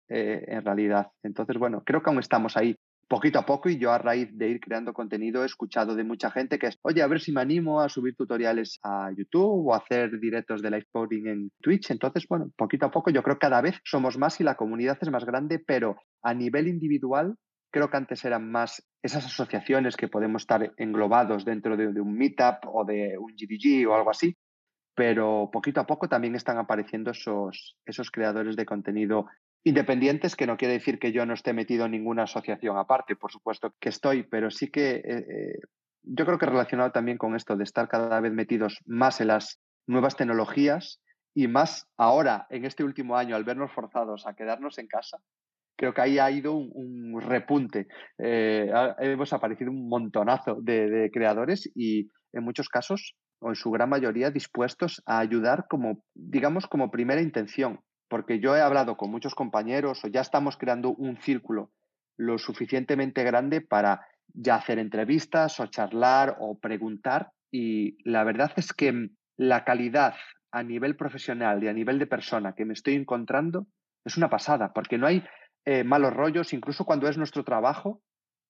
eh, 0.08 0.44
en 0.48 0.64
realidad. 0.64 1.08
Entonces, 1.22 1.58
bueno, 1.58 1.82
creo 1.84 2.02
que 2.02 2.10
aún 2.10 2.20
estamos 2.20 2.56
ahí. 2.56 2.76
poquito 3.08 3.38
a 3.38 3.46
poco 3.46 3.68
y 3.68 3.78
yo 3.78 3.92
a 3.92 3.98
raíz 3.98 4.36
de 4.36 4.48
ir 4.48 4.58
creando 4.58 4.92
contenido 4.92 5.42
he 5.42 5.46
escuchado 5.46 5.94
de 5.94 6.02
mucha 6.02 6.28
gente 6.30 6.58
que 6.58 6.66
es, 6.66 6.78
oye, 6.82 7.02
a 7.02 7.06
ver 7.06 7.20
si 7.20 7.30
me 7.30 7.40
animo 7.40 7.80
a 7.80 7.88
subir 7.88 8.16
tutoriales 8.16 8.80
a 8.82 9.12
YouTube 9.16 9.68
o 9.68 9.74
hacer 9.74 10.18
directos 10.18 10.60
de 10.60 10.70
live 10.70 10.88
coding 10.90 11.26
en 11.26 11.50
Twitch. 11.60 11.90
Entonces, 11.92 12.26
bueno, 12.28 12.50
poquito 12.56 12.86
a 12.86 12.90
poco 12.90 13.10
yo 13.10 13.22
creo 13.22 13.36
que 13.36 13.46
cada 13.46 13.60
vez 13.60 13.78
somos 13.84 14.18
más 14.18 14.40
y 14.40 14.44
la 14.44 14.56
comunidad 14.56 14.98
es 15.00 15.10
más 15.10 15.24
grande, 15.24 15.60
pero 15.64 15.96
a 16.22 16.34
nivel 16.34 16.66
individual 16.66 17.36
creo 17.76 17.90
que 17.90 17.96
antes 17.98 18.24
eran 18.24 18.50
más 18.50 18.82
esas 19.02 19.26
asociaciones 19.26 19.96
que 19.96 20.08
podemos 20.08 20.44
estar 20.44 20.72
englobados 20.78 21.44
dentro 21.44 21.76
de, 21.76 21.88
un 22.00 22.16
meetup 22.16 22.64
o 22.64 22.86
de 22.86 23.18
un 23.18 23.34
GDG 23.36 23.86
o 23.86 23.94
algo 23.94 24.08
así, 24.08 24.34
pero 24.94 25.50
poquito 25.52 25.82
a 25.82 25.86
poco 25.86 26.08
también 26.08 26.34
están 26.34 26.56
apareciendo 26.56 27.10
esos, 27.10 27.76
esos 27.84 28.10
creadores 28.10 28.56
de 28.56 28.64
contenido 28.64 29.26
independientes, 29.62 30.36
que 30.36 30.46
no 30.46 30.56
quiere 30.56 30.72
decir 30.72 30.98
que 30.98 31.12
yo 31.12 31.26
no 31.26 31.34
esté 31.34 31.52
metido 31.52 31.84
en 31.84 31.90
ninguna 31.90 32.22
asociación 32.22 32.78
aparte, 32.78 33.14
por 33.14 33.30
supuesto 33.30 33.74
que 33.78 33.90
estoy, 33.90 34.22
pero 34.22 34.50
sí 34.50 34.70
que 34.70 34.92
eh, 34.92 35.02
eh, 35.04 35.58
yo 36.02 36.24
creo 36.24 36.38
que 36.38 36.46
relacionado 36.46 36.92
también 36.92 37.18
con 37.18 37.36
esto 37.36 37.56
de 37.56 37.64
estar 37.64 37.88
cada 37.88 38.20
vez 38.20 38.32
metidos 38.32 38.80
más 38.86 39.20
en 39.20 39.26
las 39.26 39.60
nuevas 39.86 40.16
tecnologías 40.16 41.02
y 41.34 41.46
más 41.46 41.86
ahora, 41.98 42.46
en 42.48 42.64
este 42.64 42.84
último 42.84 43.18
año, 43.18 43.36
al 43.36 43.44
vernos 43.44 43.70
forzados 43.70 44.26
a 44.26 44.32
quedarnos 44.32 44.78
en 44.78 44.86
casa, 44.86 45.18
creo 45.76 45.94
que 45.94 46.00
ahí 46.00 46.18
ha 46.18 46.30
ido 46.30 46.54
un, 46.54 47.20
repunte. 47.20 47.86
Eh, 48.18 48.70
hemos 48.98 49.32
aparecido 49.32 49.70
un 49.70 49.88
montonazo 49.88 50.58
de, 50.60 51.10
creadores 51.12 51.70
y 51.74 52.10
en 52.32 52.44
muchos 52.44 52.68
casos, 52.68 53.14
o 53.40 53.50
en 53.50 53.54
su 53.54 53.70
gran 53.70 53.88
mayoría, 53.88 54.30
dispuestos 54.30 55.02
a 55.06 55.18
ayudar 55.18 55.66
como, 55.68 56.02
digamos, 56.14 56.66
como 56.66 56.90
primera 56.90 57.20
intención. 57.20 57.80
Porque 58.08 58.40
yo 58.40 58.54
he 58.56 58.60
hablado 58.60 58.96
con 58.96 59.10
muchos 59.10 59.34
compañeros 59.34 60.04
o 60.04 60.08
ya 60.08 60.20
estamos 60.20 60.56
creando 60.56 60.90
un 60.90 61.16
círculo 61.18 61.70
lo 62.18 62.38
suficientemente 62.38 63.24
grande 63.24 63.60
para 63.60 64.06
ya 64.32 64.56
hacer 64.56 64.78
entrevistas 64.78 65.60
o 65.60 65.66
charlar 65.66 66.36
o 66.40 66.58
preguntar. 66.58 67.30
Y 67.50 67.96
la 68.08 68.24
verdad 68.24 68.52
es 68.56 68.72
que 68.72 69.08
la 69.36 69.64
calidad 69.64 70.14
a 70.52 70.62
nivel 70.62 70.96
profesional 70.96 71.62
y 71.62 71.68
a 71.68 71.72
nivel 71.72 71.98
de 71.98 72.06
persona 72.06 72.54
que 72.54 72.64
me 72.64 72.72
estoy 72.72 72.94
encontrando 72.94 73.66
es 74.04 74.16
una 74.16 74.30
pasada, 74.30 74.72
porque 74.72 74.98
no 74.98 75.06
hay 75.06 75.22
eh, 75.66 75.84
malos 75.84 76.14
rollos, 76.14 76.52
incluso 76.52 76.84
cuando 76.84 77.08
es 77.08 77.18
nuestro 77.18 77.44
trabajo, 77.44 78.00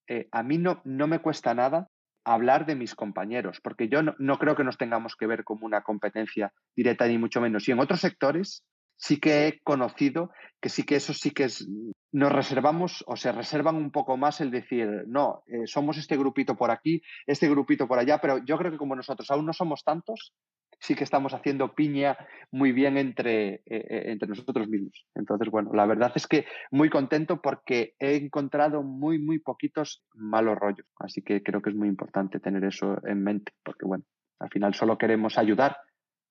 eh, 0.06 0.28
a 0.30 0.42
mí 0.42 0.58
no, 0.58 0.82
no 0.84 1.06
me 1.06 1.18
cuesta 1.20 1.54
nada 1.54 1.88
hablar 2.24 2.66
de 2.66 2.74
mis 2.74 2.94
compañeros, 2.94 3.60
porque 3.62 3.88
yo 3.88 4.02
no, 4.02 4.38
creo 4.38 4.56
que 4.56 4.64
nos 4.64 4.76
tengamos 4.76 5.16
que 5.16 5.26
ver 5.26 5.44
como 5.44 5.64
una 5.64 5.82
competencia 5.82 6.52
directa 6.74 7.06
ni 7.06 7.18
mucho 7.18 7.40
menos. 7.40 7.66
Y 7.68 7.72
en 7.72 7.78
otros 7.78 8.00
sectores 8.00 8.64
sí 8.96 9.18
que 9.18 9.48
he 9.48 9.60
conocido 9.62 10.30
que 10.60 10.68
sí 10.68 10.84
que 10.84 10.96
eso 10.96 11.12
sí 11.12 11.30
que 11.30 11.44
es, 11.44 11.68
nos 12.12 12.32
reservamos 12.32 13.04
o 13.06 13.16
se 13.16 13.30
reservan 13.30 13.76
un 13.76 13.90
poco 13.90 14.16
más 14.16 14.40
el 14.40 14.50
decir, 14.50 15.04
no, 15.06 15.42
eh, 15.46 15.66
somos 15.66 15.98
este 15.98 16.16
grupito 16.16 16.56
por 16.56 16.70
aquí, 16.70 17.02
este 17.26 17.48
grupito 17.48 17.86
por 17.86 17.98
allá, 17.98 18.18
pero 18.20 18.38
yo 18.44 18.56
creo 18.56 18.72
que 18.72 18.78
como 18.78 18.96
nosotros 18.96 19.30
aún 19.30 19.46
no 19.46 19.52
somos 19.52 19.84
tantos, 19.84 20.32
sí 20.80 20.94
que 20.94 21.04
estamos 21.04 21.34
haciendo 21.34 21.74
piña 21.74 22.16
muy 22.50 22.72
bien 22.72 22.96
entre, 22.96 23.54
eh, 23.54 23.62
eh, 23.66 24.02
entre 24.06 24.28
nosotros 24.28 24.68
mismos. 24.68 25.06
Entonces, 25.14 25.50
bueno, 25.50 25.70
la 25.72 25.86
verdad 25.86 26.12
es 26.14 26.26
que 26.26 26.46
muy 26.70 26.90
contento 26.90 27.40
porque 27.40 27.94
he 27.98 28.16
encontrado 28.16 28.82
muy, 28.82 29.18
muy 29.18 29.38
poquitos 29.38 30.04
malos 30.14 30.56
rollos. 30.58 30.86
Así 30.98 31.22
que 31.22 31.42
creo 31.42 31.62
que 31.62 31.70
es 31.70 31.76
muy 31.76 31.88
importante 31.88 32.40
tener 32.40 32.64
eso 32.64 32.98
en 33.06 33.22
mente, 33.22 33.52
porque 33.64 33.86
bueno, 33.86 34.04
al 34.38 34.50
final 34.50 34.74
solo 34.74 34.98
queremos 34.98 35.38
ayudar. 35.38 35.76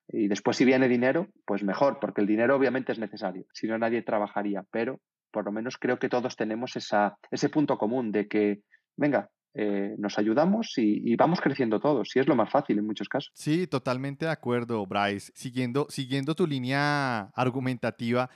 Y 0.08 0.28
después 0.28 0.58
si 0.58 0.66
viene 0.66 0.88
dinero, 0.88 1.28
pues 1.46 1.64
mejor, 1.64 2.00
porque 2.00 2.22
el 2.22 2.28
dinero 2.28 2.56
obviamente 2.56 2.92
es 2.92 3.00
necesario. 3.00 3.46
Si 3.54 3.68
no, 3.68 3.78
nadie 3.78 4.02
trabajaría. 4.02 4.64
Pero 4.72 5.00
por 5.32 5.46
lo 5.46 5.52
menos 5.52 5.78
creo 5.78 6.00
que 6.00 6.10
todos 6.10 6.36
tenemos 6.36 6.76
esa, 6.76 7.18
ese 7.30 7.50
punto 7.50 7.78
común 7.78 8.12
de 8.12 8.28
que, 8.28 8.62
venga, 8.96 9.30
eh, 9.58 9.96
nos 9.98 10.20
ayudamos 10.20 10.78
y, 10.78 11.16
vamos 11.16 11.40
creciendo 11.40 11.80
todos, 11.80 12.14
y 12.16 12.20
es 12.20 12.28
lo 12.28 12.36
más 12.36 12.50
fácil 12.50 12.78
en 12.78 12.86
muchos 12.86 13.08
casos. 13.08 13.32
Sí, 13.34 13.68
totalmente 13.68 14.26
de 14.26 14.32
acuerdo, 14.32 14.86
Bryce. 14.86 15.32
Siguiendo, 15.34 15.88
siguiendo 15.90 16.36
tu 16.36 16.46
línea 16.46 17.30
argumentativa, 17.34 18.30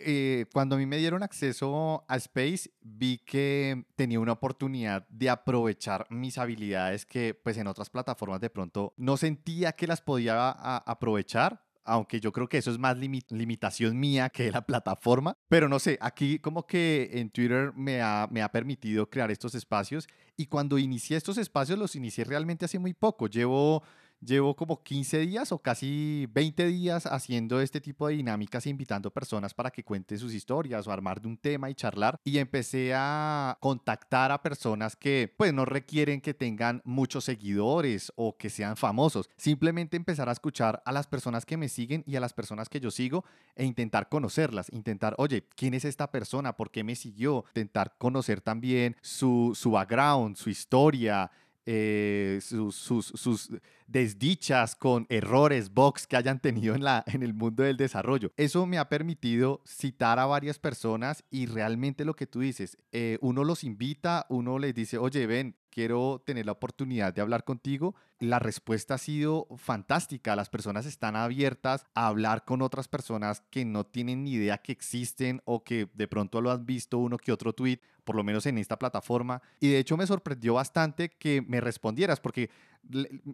eh, 0.00 0.46
cuando 0.52 0.76
a 0.76 0.78
mí 0.78 0.86
me 0.86 0.98
dieron 0.98 1.22
acceso 1.22 2.04
a 2.08 2.16
Space, 2.16 2.70
vi 2.80 3.18
que 3.18 3.84
tenía 3.96 4.20
una 4.20 4.32
oportunidad 4.32 5.06
de 5.08 5.30
aprovechar 5.30 6.06
mis 6.10 6.38
habilidades 6.38 7.06
que 7.06 7.34
pues 7.34 7.56
en 7.58 7.66
otras 7.66 7.90
plataformas 7.90 8.40
de 8.40 8.50
pronto 8.50 8.94
no 8.96 9.16
sentía 9.16 9.72
que 9.72 9.86
las 9.86 10.00
podía 10.00 10.50
aprovechar 10.50 11.62
aunque 11.88 12.20
yo 12.20 12.32
creo 12.32 12.48
que 12.48 12.58
eso 12.58 12.70
es 12.70 12.78
más 12.78 12.98
limitación 12.98 13.98
mía 13.98 14.28
que 14.28 14.52
la 14.52 14.60
plataforma. 14.60 15.36
Pero 15.48 15.68
no 15.68 15.78
sé, 15.78 15.98
aquí 16.00 16.38
como 16.38 16.66
que 16.66 17.08
en 17.14 17.30
Twitter 17.30 17.72
me 17.74 18.02
ha, 18.02 18.28
me 18.30 18.42
ha 18.42 18.52
permitido 18.52 19.08
crear 19.08 19.30
estos 19.30 19.54
espacios 19.54 20.06
y 20.36 20.46
cuando 20.46 20.78
inicié 20.78 21.16
estos 21.16 21.38
espacios 21.38 21.78
los 21.78 21.96
inicié 21.96 22.24
realmente 22.24 22.66
hace 22.66 22.78
muy 22.78 22.92
poco. 22.92 23.26
Llevo 23.26 23.82
Llevo 24.20 24.56
como 24.56 24.82
15 24.82 25.20
días 25.20 25.52
o 25.52 25.58
casi 25.58 26.26
20 26.32 26.66
días 26.66 27.06
haciendo 27.06 27.60
este 27.60 27.80
tipo 27.80 28.08
de 28.08 28.14
dinámicas 28.14 28.66
e 28.66 28.70
invitando 28.70 29.12
personas 29.12 29.54
para 29.54 29.70
que 29.70 29.84
cuenten 29.84 30.18
sus 30.18 30.34
historias 30.34 30.86
o 30.86 30.92
armar 30.92 31.20
de 31.20 31.28
un 31.28 31.36
tema 31.36 31.70
y 31.70 31.74
charlar. 31.74 32.18
Y 32.24 32.38
empecé 32.38 32.92
a 32.96 33.56
contactar 33.60 34.32
a 34.32 34.42
personas 34.42 34.96
que 34.96 35.32
pues 35.36 35.54
no 35.54 35.64
requieren 35.64 36.20
que 36.20 36.34
tengan 36.34 36.82
muchos 36.84 37.24
seguidores 37.24 38.12
o 38.16 38.36
que 38.36 38.50
sean 38.50 38.76
famosos. 38.76 39.30
Simplemente 39.36 39.96
empezar 39.96 40.28
a 40.28 40.32
escuchar 40.32 40.82
a 40.84 40.90
las 40.90 41.06
personas 41.06 41.46
que 41.46 41.56
me 41.56 41.68
siguen 41.68 42.02
y 42.04 42.16
a 42.16 42.20
las 42.20 42.32
personas 42.32 42.68
que 42.68 42.80
yo 42.80 42.90
sigo 42.90 43.24
e 43.54 43.64
intentar 43.64 44.08
conocerlas. 44.08 44.66
Intentar, 44.72 45.14
oye, 45.18 45.46
¿quién 45.54 45.74
es 45.74 45.84
esta 45.84 46.10
persona? 46.10 46.56
¿Por 46.56 46.72
qué 46.72 46.82
me 46.82 46.96
siguió? 46.96 47.44
Intentar 47.50 47.94
conocer 47.98 48.40
también 48.40 48.96
su, 49.00 49.52
su 49.54 49.70
background, 49.70 50.36
su 50.36 50.50
historia 50.50 51.30
eh, 51.70 52.38
sus, 52.40 52.76
sus, 52.76 53.50
desdichas 53.86 54.74
con 54.74 55.06
errores, 55.10 55.74
bugs 55.74 56.06
que 56.06 56.16
hayan 56.16 56.40
tenido 56.40 56.74
en, 56.74 56.82
la, 56.82 57.04
en 57.06 57.22
el 57.22 57.34
mundo 57.34 57.62
del 57.62 57.76
desarrollo. 57.76 58.32
Eso 58.38 58.64
me 58.64 58.78
ha 58.78 58.88
permitido 58.88 59.60
citar 59.66 60.18
a 60.18 60.24
varias 60.24 60.58
personas 60.58 61.24
y 61.30 61.44
realmente 61.44 62.06
lo 62.06 62.16
que 62.16 62.26
tú 62.26 62.40
dices, 62.40 62.78
eh, 62.92 63.18
uno 63.20 63.44
los 63.44 63.64
invita, 63.64 64.24
uno 64.30 64.58
les 64.58 64.74
dice, 64.74 64.96
oye, 64.96 65.26
ven, 65.26 65.56
quiero 65.78 66.20
tener 66.26 66.44
la 66.44 66.50
oportunidad 66.50 67.14
de 67.14 67.20
hablar 67.20 67.44
contigo. 67.44 67.94
La 68.18 68.40
respuesta 68.40 68.94
ha 68.94 68.98
sido 68.98 69.46
fantástica. 69.58 70.34
Las 70.34 70.48
personas 70.48 70.86
están 70.86 71.14
abiertas 71.14 71.86
a 71.94 72.08
hablar 72.08 72.44
con 72.44 72.62
otras 72.62 72.88
personas 72.88 73.44
que 73.48 73.64
no 73.64 73.86
tienen 73.86 74.24
ni 74.24 74.32
idea 74.32 74.58
que 74.58 74.72
existen 74.72 75.40
o 75.44 75.62
que 75.62 75.88
de 75.94 76.08
pronto 76.08 76.40
lo 76.40 76.50
han 76.50 76.66
visto 76.66 76.98
uno 76.98 77.16
que 77.16 77.30
otro 77.30 77.52
tweet, 77.52 77.78
por 78.02 78.16
lo 78.16 78.24
menos 78.24 78.44
en 78.46 78.58
esta 78.58 78.76
plataforma. 78.76 79.40
Y 79.60 79.68
de 79.68 79.78
hecho 79.78 79.96
me 79.96 80.04
sorprendió 80.04 80.54
bastante 80.54 81.10
que 81.10 81.42
me 81.42 81.60
respondieras 81.60 82.18
porque 82.18 82.50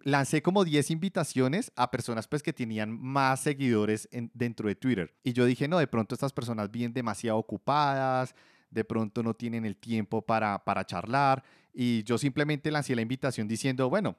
lancé 0.03 0.43
como 0.43 0.67
10 0.67 0.91
invitaciones 0.91 1.73
a 1.77 1.91
personas 1.91 2.29
pues 2.29 2.43
que 2.43 2.53
tenían 2.53 2.93
más 2.93 3.41
seguidores 3.41 4.07
dentro 4.35 4.69
de 4.69 4.75
Twitter. 4.75 5.15
Y 5.25 5.33
yo 5.33 5.47
dije, 5.47 5.67
no, 5.67 5.79
de 5.79 5.87
pronto 5.87 6.15
estas 6.15 6.35
personas 6.35 6.71
vienen 6.71 6.93
demasiado 6.93 7.39
ocupadas, 7.39 8.35
de 8.71 8.85
pronto 8.85 9.23
no 9.23 9.33
tienen 9.33 9.65
el 9.65 9.77
tiempo 9.77 10.21
para, 10.21 10.63
para 10.63 10.85
charlar 10.85 11.43
y 11.75 12.05
yo 12.05 12.17
simplemente 12.17 12.71
lancé 12.71 12.95
la 12.95 13.03
invitación 13.03 13.49
diciendo, 13.49 13.91
bueno, 13.91 14.17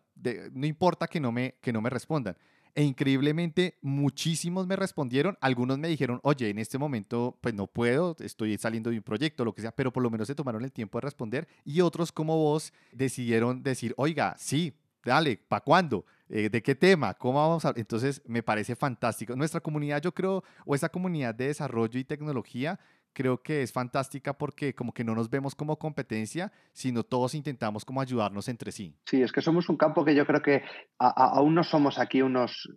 no 0.51 0.65
importa 0.65 1.07
que 1.07 1.19
no, 1.19 1.31
me, 1.31 1.55
que 1.61 1.71
no 1.71 1.81
me 1.81 1.89
respondan. 1.89 2.35
E 2.77 2.83
increíblemente 2.83 3.77
muchísimos 3.81 4.67
me 4.67 4.75
respondieron, 4.75 5.37
algunos 5.39 5.77
me 5.79 5.87
dijeron, 5.87 6.19
oye, 6.23 6.49
en 6.49 6.59
este 6.59 6.77
momento 6.77 7.37
pues 7.39 7.53
no 7.53 7.67
puedo, 7.67 8.17
estoy 8.19 8.57
saliendo 8.57 8.89
de 8.89 8.97
un 8.97 9.03
proyecto, 9.03 9.45
lo 9.45 9.55
que 9.55 9.61
sea, 9.61 9.71
pero 9.71 9.93
por 9.93 10.03
lo 10.03 10.09
menos 10.09 10.27
se 10.27 10.35
tomaron 10.35 10.61
el 10.65 10.73
tiempo 10.73 10.97
de 10.97 11.03
responder 11.03 11.47
y 11.63 11.79
otros 11.79 12.11
como 12.11 12.35
vos 12.35 12.73
decidieron 12.91 13.63
decir, 13.63 13.93
oiga, 13.95 14.35
sí, 14.37 14.73
dale, 15.05 15.37
¿para 15.37 15.63
cuándo? 15.63 16.05
Eh, 16.27 16.49
¿De 16.49 16.61
qué 16.61 16.75
tema? 16.75 17.13
¿Cómo 17.13 17.39
vamos 17.39 17.63
a...? 17.63 17.73
Entonces 17.75 18.21
me 18.25 18.41
parece 18.41 18.75
fantástico. 18.75 19.35
Nuestra 19.35 19.61
comunidad, 19.61 20.01
yo 20.01 20.11
creo, 20.11 20.43
o 20.65 20.73
esa 20.75 20.89
comunidad 20.89 21.35
de 21.35 21.47
desarrollo 21.47 21.99
y 21.99 22.03
tecnología, 22.03 22.79
creo 23.15 23.41
que 23.41 23.63
es 23.63 23.71
fantástica 23.71 24.37
porque 24.37 24.75
como 24.75 24.93
que 24.93 25.03
no 25.03 25.15
nos 25.15 25.31
vemos 25.31 25.55
como 25.55 25.79
competencia, 25.79 26.51
sino 26.73 27.03
todos 27.03 27.33
intentamos 27.33 27.83
como 27.85 28.01
ayudarnos 28.01 28.47
entre 28.47 28.71
sí. 28.71 28.95
Sí, 29.05 29.23
es 29.23 29.31
que 29.31 29.41
somos 29.41 29.69
un 29.69 29.77
campo 29.77 30.05
que 30.05 30.13
yo 30.13 30.27
creo 30.27 30.43
que 30.43 30.61
aún 30.99 31.55
no 31.55 31.63
somos 31.63 31.97
aquí 31.97 32.21
unos, 32.21 32.69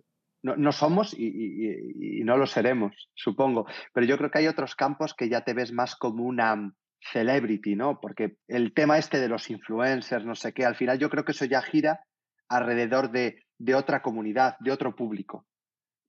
no, 0.43 0.73
somos 0.73 1.15
y, 1.19 2.23
no 2.25 2.39
lo 2.39 2.47
seremos, 2.47 3.11
supongo, 3.15 3.67
pero 3.93 4.07
yo 4.07 4.17
creo 4.17 4.31
que 4.31 4.39
hay 4.39 4.47
otros 4.47 4.75
campos 4.75 5.15
que 5.15 5.29
ya 5.29 5.43
te 5.43 5.53
ves 5.53 5.73
más 5.73 5.97
como 5.97 6.25
una 6.25 6.73
celebrity, 7.13 7.75
¿no? 7.77 8.01
Porque 8.01 8.37
el 8.47 8.73
tema 8.73 8.99
este 8.99 9.21
de 9.21 9.29
los 9.29 9.51
influencers, 9.51 10.25
no 10.25 10.35
sé 10.35 10.53
qué, 10.53 10.65
al 10.65 10.77
final 10.77 10.99
yo 10.99 11.11
creo 11.11 11.25
que 11.25 11.33
eso 11.33 11.45
ya 11.45 11.61
gira 11.63 12.01
alrededor 12.49 13.11
de, 13.11 13.43
de 13.59 13.75
otra 13.75 14.03
comunidad, 14.03 14.57
de 14.61 14.73
otro 14.73 14.95
público. 14.95 15.45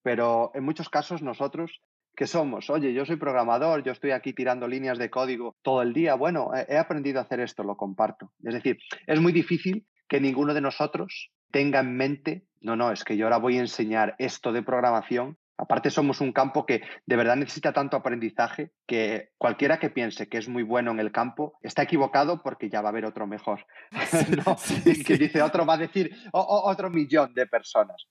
Pero 0.03 0.51
en 0.53 0.63
muchos 0.63 0.89
casos 0.89 1.21
nosotros 1.21 1.81
que 2.15 2.27
somos, 2.27 2.69
oye, 2.69 2.93
yo 2.93 3.05
soy 3.05 3.15
programador, 3.15 3.83
yo 3.83 3.91
estoy 3.91 4.11
aquí 4.11 4.33
tirando 4.33 4.67
líneas 4.67 4.97
de 4.97 5.09
código 5.09 5.55
todo 5.61 5.81
el 5.81 5.93
día, 5.93 6.15
bueno, 6.15 6.51
he 6.67 6.77
aprendido 6.77 7.19
a 7.19 7.23
hacer 7.23 7.39
esto, 7.39 7.63
lo 7.63 7.77
comparto. 7.77 8.31
Es 8.43 8.53
decir, 8.53 8.79
es 9.07 9.21
muy 9.21 9.31
difícil 9.31 9.85
que 10.07 10.19
ninguno 10.19 10.53
de 10.53 10.61
nosotros 10.61 11.31
tenga 11.51 11.79
en 11.79 11.95
mente, 11.95 12.45
no, 12.61 12.75
no, 12.75 12.91
es 12.91 13.03
que 13.03 13.15
yo 13.15 13.25
ahora 13.25 13.37
voy 13.37 13.57
a 13.57 13.61
enseñar 13.61 14.15
esto 14.17 14.51
de 14.51 14.63
programación 14.63 15.37
Aparte 15.59 15.89
somos 15.89 16.21
un 16.21 16.31
campo 16.31 16.65
que 16.65 16.81
de 17.05 17.15
verdad 17.17 17.35
necesita 17.35 17.73
tanto 17.73 17.97
aprendizaje 17.97 18.71
que 18.87 19.31
cualquiera 19.37 19.77
que 19.77 19.89
piense 19.89 20.29
que 20.29 20.37
es 20.37 20.47
muy 20.47 20.63
bueno 20.63 20.91
en 20.91 21.01
el 21.01 21.11
campo 21.11 21.57
está 21.61 21.83
equivocado 21.83 22.41
porque 22.41 22.69
ya 22.69 22.81
va 22.81 22.87
a 22.87 22.91
haber 22.91 23.03
otro 23.03 23.27
mejor. 23.27 23.65
que 25.05 25.17
dice 25.17 25.41
otro 25.41 25.65
va 25.65 25.73
a 25.73 25.77
decir 25.77 26.15
otro 26.31 26.89
millón 26.89 27.33
de 27.33 27.45
personas. 27.45 28.07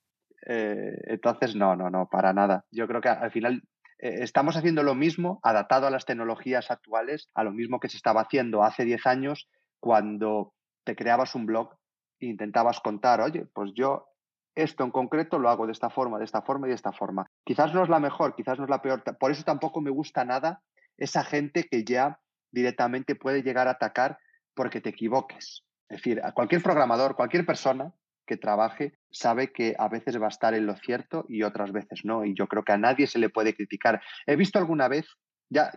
Eh, 0.47 0.93
entonces, 1.07 1.57
no, 1.57 1.75
no, 1.75 1.89
no, 1.89 2.07
para 2.07 2.35
nada. 2.35 2.67
Yo 2.71 2.87
creo 2.87 3.01
que 3.01 3.09
al 3.09 3.31
final 3.31 3.63
eh, 3.99 4.23
estamos 4.23 4.57
haciendo 4.57 4.83
lo 4.83 4.95
mismo, 4.95 5.41
adaptado 5.43 5.87
a 5.87 5.91
las 5.91 6.05
tecnologías 6.05 6.71
actuales, 6.71 7.31
a 7.35 7.45
lo 7.45 7.53
mismo 7.53 7.81
que 7.81 7.89
se 7.89 7.97
estaba 7.97 8.23
haciendo 8.23 8.63
hace 8.63 8.85
10 8.85 9.07
años 9.07 9.49
cuando 9.81 10.55
te 10.85 10.97
creabas 10.97 11.35
un 11.35 11.47
blog 11.47 11.75
e 12.21 12.27
intentabas 12.27 12.81
contar, 12.81 13.21
oye, 13.21 13.47
pues 13.53 13.73
yo 13.75 14.09
esto 14.55 14.83
en 14.83 14.91
concreto 14.91 15.39
lo 15.39 15.51
hago 15.51 15.67
de 15.67 15.73
esta 15.73 15.91
forma, 15.91 16.19
de 16.19 16.25
esta 16.25 16.43
forma 16.43 16.67
y 16.67 16.71
de 16.71 16.75
esta 16.75 16.93
forma. 16.93 17.31
Quizás 17.45 17.73
no 17.75 17.85
es 17.85 17.89
la 17.89 18.01
mejor, 18.01 18.35
quizás 18.35 18.59
no 18.59 18.65
es 18.65 18.71
la 18.71 18.83
peor. 18.83 19.05
Por 19.19 19.31
eso 19.31 19.45
tampoco 19.45 19.81
me 19.81 19.91
gusta 19.91 20.25
nada 20.25 20.63
esa 20.97 21.23
gente 21.23 21.69
que 21.71 21.85
ya 21.85 22.19
directamente 22.51 23.15
puede 23.15 23.43
llegar 23.43 23.69
a 23.69 23.73
atacar 23.73 24.19
porque 24.55 24.81
te 24.81 24.91
equivoques. 24.91 25.65
Es 25.89 25.99
decir, 25.99 26.21
cualquier 26.35 26.63
programador, 26.63 27.15
cualquier 27.15 27.47
persona 27.47 27.93
que 28.29 28.37
trabaje 28.37 28.93
sabe 29.11 29.53
que 29.53 29.75
a 29.79 29.89
veces 29.89 30.21
va 30.21 30.27
a 30.27 30.37
estar 30.37 30.55
en 30.55 30.67
lo 30.67 30.77
cierto 30.77 31.25
y 31.29 31.43
otras 31.43 31.73
veces 31.73 32.03
no. 32.05 32.25
Y 32.25 32.35
yo 32.37 32.47
creo 32.47 32.63
que 32.63 32.73
a 32.73 32.79
nadie 32.79 33.09
se 33.09 33.19
le 33.19 33.31
puede 33.31 33.55
criticar. 33.55 34.01
He 34.27 34.37
visto 34.37 34.61
alguna 34.61 34.87
vez, 34.87 35.07
ya, 35.51 35.73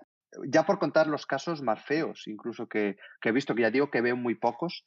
ya 0.48 0.66
por 0.66 0.78
contar 0.78 1.08
los 1.08 1.26
casos 1.26 1.64
más 1.64 1.84
feos, 1.84 2.28
incluso 2.28 2.68
que, 2.68 2.98
que 3.22 3.30
he 3.30 3.32
visto, 3.32 3.56
que 3.56 3.64
ya 3.64 3.72
digo 3.72 3.90
que 3.90 4.02
veo 4.02 4.16
muy 4.16 4.36
pocos, 4.36 4.86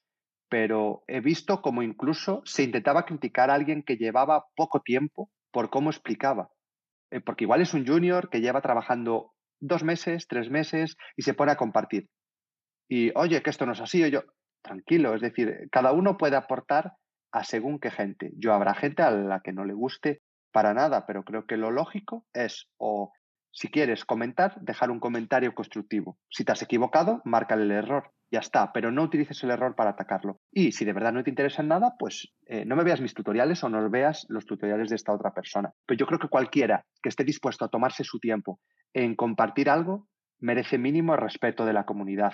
pero 0.48 1.02
he 1.08 1.20
visto 1.20 1.62
como 1.62 1.82
incluso 1.82 2.42
se 2.44 2.62
intentaba 2.62 3.06
criticar 3.06 3.50
a 3.50 3.54
alguien 3.54 3.82
que 3.82 3.96
llevaba 3.96 4.44
poco 4.54 4.82
tiempo 4.82 5.30
por 5.50 5.70
cómo 5.70 5.90
explicaba. 5.90 6.50
Eh, 7.10 7.20
porque 7.20 7.44
igual 7.44 7.62
es 7.62 7.74
un 7.74 7.86
junior 7.86 8.28
que 8.28 8.40
lleva 8.40 8.60
trabajando 8.60 9.32
dos 9.60 9.82
meses, 9.82 10.28
tres 10.28 10.50
meses 10.50 10.96
y 11.16 11.22
se 11.22 11.34
pone 11.34 11.52
a 11.52 11.56
compartir. 11.56 12.08
Y 12.88 13.10
oye, 13.16 13.42
que 13.42 13.50
esto 13.50 13.64
no 13.64 13.72
es 13.72 13.80
así, 13.80 14.02
o 14.04 14.08
yo, 14.08 14.24
tranquilo, 14.62 15.14
es 15.14 15.20
decir, 15.20 15.68
cada 15.70 15.92
uno 15.92 16.16
puede 16.16 16.36
aportar 16.36 16.92
a 17.34 17.42
según 17.42 17.80
qué 17.80 17.90
gente. 17.90 18.32
Yo 18.36 18.54
habrá 18.54 18.74
gente 18.74 19.02
a 19.02 19.10
la 19.10 19.40
que 19.40 19.52
no 19.52 19.64
le 19.64 19.74
guste 19.74 20.22
para 20.52 20.72
nada, 20.72 21.04
pero 21.04 21.24
creo 21.24 21.46
que 21.46 21.56
lo 21.56 21.72
lógico 21.72 22.24
es 22.32 22.68
o 22.78 23.12
si 23.50 23.68
quieres 23.68 24.04
comentar, 24.04 24.60
dejar 24.60 24.90
un 24.90 25.00
comentario 25.00 25.54
constructivo. 25.54 26.16
Si 26.28 26.44
te 26.44 26.52
has 26.52 26.62
equivocado, 26.62 27.22
marca 27.24 27.54
el 27.54 27.70
error 27.70 28.12
ya 28.30 28.40
está, 28.40 28.72
pero 28.72 28.90
no 28.90 29.02
utilices 29.02 29.42
el 29.44 29.50
error 29.50 29.76
para 29.76 29.90
atacarlo. 29.90 30.40
Y 30.50 30.72
si 30.72 30.84
de 30.84 30.92
verdad 30.92 31.12
no 31.12 31.22
te 31.22 31.30
interesa 31.30 31.62
nada, 31.62 31.94
pues 31.98 32.32
eh, 32.46 32.64
no 32.64 32.74
me 32.74 32.82
veas 32.82 33.00
mis 33.00 33.14
tutoriales 33.14 33.62
o 33.62 33.68
no 33.68 33.88
veas 33.90 34.26
los 34.28 34.44
tutoriales 34.44 34.88
de 34.88 34.96
esta 34.96 35.12
otra 35.12 35.32
persona. 35.32 35.72
Pero 35.86 35.98
yo 35.98 36.06
creo 36.06 36.18
que 36.18 36.28
cualquiera 36.28 36.84
que 37.00 37.08
esté 37.08 37.22
dispuesto 37.22 37.64
a 37.64 37.68
tomarse 37.68 38.02
su 38.02 38.18
tiempo 38.18 38.60
en 38.92 39.14
compartir 39.14 39.70
algo 39.70 40.08
merece 40.40 40.78
mínimo 40.78 41.16
respeto 41.16 41.64
de 41.64 41.72
la 41.72 41.84
comunidad. 41.84 42.32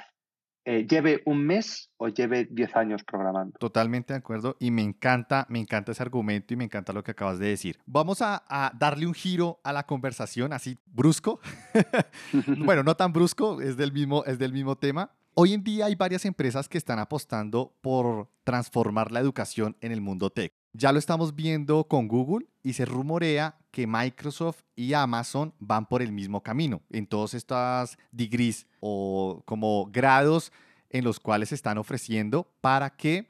Eh, 0.67 0.87
lleve 0.87 1.23
un 1.25 1.47
mes 1.47 1.91
o 1.97 2.09
lleve 2.09 2.47
10 2.51 2.77
años 2.77 3.03
programando. 3.03 3.59
Totalmente 3.59 4.13
de 4.13 4.19
acuerdo 4.19 4.57
y 4.61 4.71
me 4.71 4.83
encanta, 4.83 5.47
me 5.49 5.59
encanta 5.59 5.93
ese 5.93 6.03
argumento 6.03 6.53
y 6.53 6.57
me 6.57 6.65
encanta 6.65 6.93
lo 6.93 7.03
que 7.03 7.13
acabas 7.13 7.39
de 7.39 7.49
decir. 7.49 7.79
Vamos 7.87 8.21
a, 8.21 8.45
a 8.47 8.73
darle 8.79 9.07
un 9.07 9.15
giro 9.15 9.61
a 9.65 9.73
la 9.73 9.87
conversación 9.87 10.53
así 10.53 10.79
brusco. 10.87 11.41
bueno, 12.65 12.83
no 12.83 12.95
tan 12.95 13.13
brusco, 13.13 13.61
es 13.61 13.77
del 13.77 13.93
mismo, 13.93 14.25
es 14.27 14.39
del 14.39 14.53
mismo 14.53 14.77
tema. 14.77 15.11
Hoy 15.35 15.55
en 15.55 15.63
día 15.63 15.87
hay 15.87 15.95
varias 15.95 16.25
empresas 16.27 16.69
que 16.69 16.77
están 16.77 16.99
apostando 16.99 17.73
por 17.81 18.29
transformar 18.45 19.13
la 19.13 19.21
educación 19.21 19.77
en 19.81 19.93
el 19.93 20.01
mundo 20.01 20.29
tech. 20.29 20.53
Ya 20.73 20.93
lo 20.93 21.01
estamos 21.01 21.35
viendo 21.35 21.85
con 21.85 22.07
Google 22.07 22.47
y 22.63 22.75
se 22.75 22.85
rumorea 22.85 23.57
que 23.73 23.89
Microsoft 23.89 24.63
y 24.77 24.93
Amazon 24.93 25.53
van 25.59 25.87
por 25.87 26.01
el 26.01 26.13
mismo 26.13 26.43
camino 26.43 26.81
en 26.91 27.07
todos 27.07 27.35
estos 27.35 27.99
degrees 28.13 28.67
o 28.79 29.43
como 29.47 29.87
grados 29.91 30.53
en 30.89 31.05
los 31.05 31.19
cuales 31.19 31.49
se 31.49 31.57
están 31.57 31.79
ofreciendo 31.79 32.49
para 32.61 32.91
que 32.91 33.29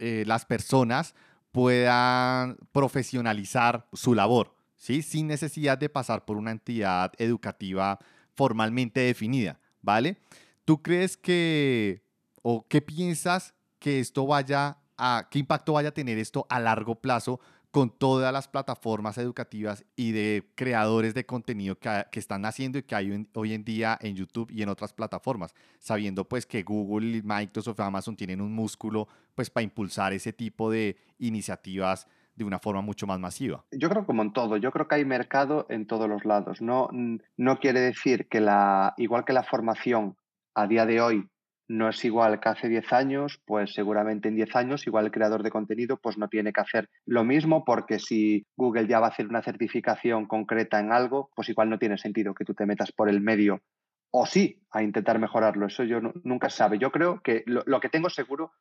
eh, 0.00 0.24
las 0.26 0.44
personas 0.44 1.14
puedan 1.52 2.56
profesionalizar 2.72 3.86
su 3.92 4.14
labor, 4.14 4.54
¿sí? 4.76 5.02
sin 5.02 5.28
necesidad 5.28 5.78
de 5.78 5.88
pasar 5.88 6.24
por 6.24 6.36
una 6.36 6.50
entidad 6.50 7.12
educativa 7.18 8.00
formalmente 8.34 9.00
definida, 9.00 9.60
¿vale? 9.82 10.16
¿Tú 10.64 10.82
crees 10.82 11.16
que, 11.16 12.02
o 12.42 12.66
qué 12.66 12.80
piensas 12.80 13.54
que 13.78 14.00
esto 14.00 14.26
vaya 14.26 14.78
a, 15.02 15.28
qué 15.28 15.40
impacto 15.40 15.72
vaya 15.72 15.88
a 15.88 15.92
tener 15.92 16.16
esto 16.18 16.46
a 16.48 16.60
largo 16.60 16.94
plazo 16.94 17.40
con 17.72 17.90
todas 17.90 18.32
las 18.32 18.48
plataformas 18.48 19.16
educativas 19.16 19.84
y 19.96 20.12
de 20.12 20.46
creadores 20.54 21.14
de 21.14 21.24
contenido 21.24 21.76
que, 21.78 22.04
están 22.12 22.44
haciendo 22.44 22.78
y 22.78 22.82
que 22.82 22.94
hay 22.94 23.26
hoy 23.34 23.54
en 23.54 23.64
día 23.64 23.98
en 24.00 24.14
YouTube 24.14 24.50
y 24.50 24.62
en 24.62 24.68
otras 24.68 24.92
plataformas, 24.92 25.54
sabiendo 25.78 26.28
pues 26.28 26.46
que 26.46 26.62
Google, 26.62 27.22
Microsoft, 27.24 27.80
Amazon 27.80 28.14
tienen 28.14 28.42
un 28.42 28.54
músculo 28.54 29.08
pues 29.34 29.48
para 29.48 29.64
impulsar 29.64 30.12
ese 30.12 30.34
tipo 30.34 30.70
de 30.70 30.98
iniciativas 31.18 32.06
de 32.36 32.44
una 32.44 32.58
forma 32.58 32.82
mucho 32.82 33.06
más 33.06 33.18
masiva. 33.18 33.64
Yo 33.72 33.88
creo 33.88 34.04
como 34.04 34.22
en 34.22 34.34
todo, 34.34 34.58
yo 34.58 34.70
creo 34.70 34.86
que 34.86 34.96
hay 34.96 35.04
mercado 35.06 35.66
en 35.70 35.86
todos 35.86 36.08
los 36.08 36.26
lados. 36.26 36.60
No, 36.60 36.90
no 37.36 37.58
quiere 37.58 37.80
decir 37.80 38.28
que 38.28 38.40
la, 38.40 38.92
igual 38.98 39.24
que 39.24 39.32
la 39.32 39.44
formación 39.44 40.16
a 40.54 40.66
día 40.66 40.84
de 40.84 41.00
hoy 41.00 41.31
no 41.72 41.88
es 41.88 42.04
igual 42.04 42.38
que 42.38 42.50
hace 42.50 42.68
10 42.68 42.92
años, 42.92 43.40
pues 43.46 43.72
seguramente 43.72 44.28
en 44.28 44.36
10 44.36 44.54
años 44.56 44.86
igual 44.86 45.06
el 45.06 45.10
creador 45.10 45.42
de 45.42 45.50
contenido 45.50 45.96
pues 45.96 46.18
no 46.18 46.28
tiene 46.28 46.52
que 46.52 46.60
hacer 46.60 46.90
lo 47.06 47.24
mismo 47.24 47.64
porque 47.64 47.98
si 47.98 48.46
Google 48.56 48.86
ya 48.86 49.00
va 49.00 49.06
a 49.06 49.10
hacer 49.10 49.26
una 49.26 49.42
certificación 49.42 50.26
concreta 50.26 50.78
en 50.80 50.92
algo, 50.92 51.30
pues 51.34 51.48
igual 51.48 51.70
no 51.70 51.78
tiene 51.78 51.96
sentido 51.96 52.34
que 52.34 52.44
tú 52.44 52.52
te 52.52 52.66
metas 52.66 52.92
por 52.92 53.08
el 53.08 53.22
medio 53.22 53.62
o 54.10 54.26
sí 54.26 54.60
a 54.70 54.82
intentar 54.82 55.18
mejorarlo. 55.18 55.66
Eso 55.66 55.84
yo 55.84 56.00
nunca 56.24 56.50
sabe. 56.50 56.78
Yo 56.78 56.92
creo 56.92 57.22
que 57.22 57.42
lo, 57.46 57.80
que 57.80 57.88
tengo 57.88 58.10
seguro 58.10 58.52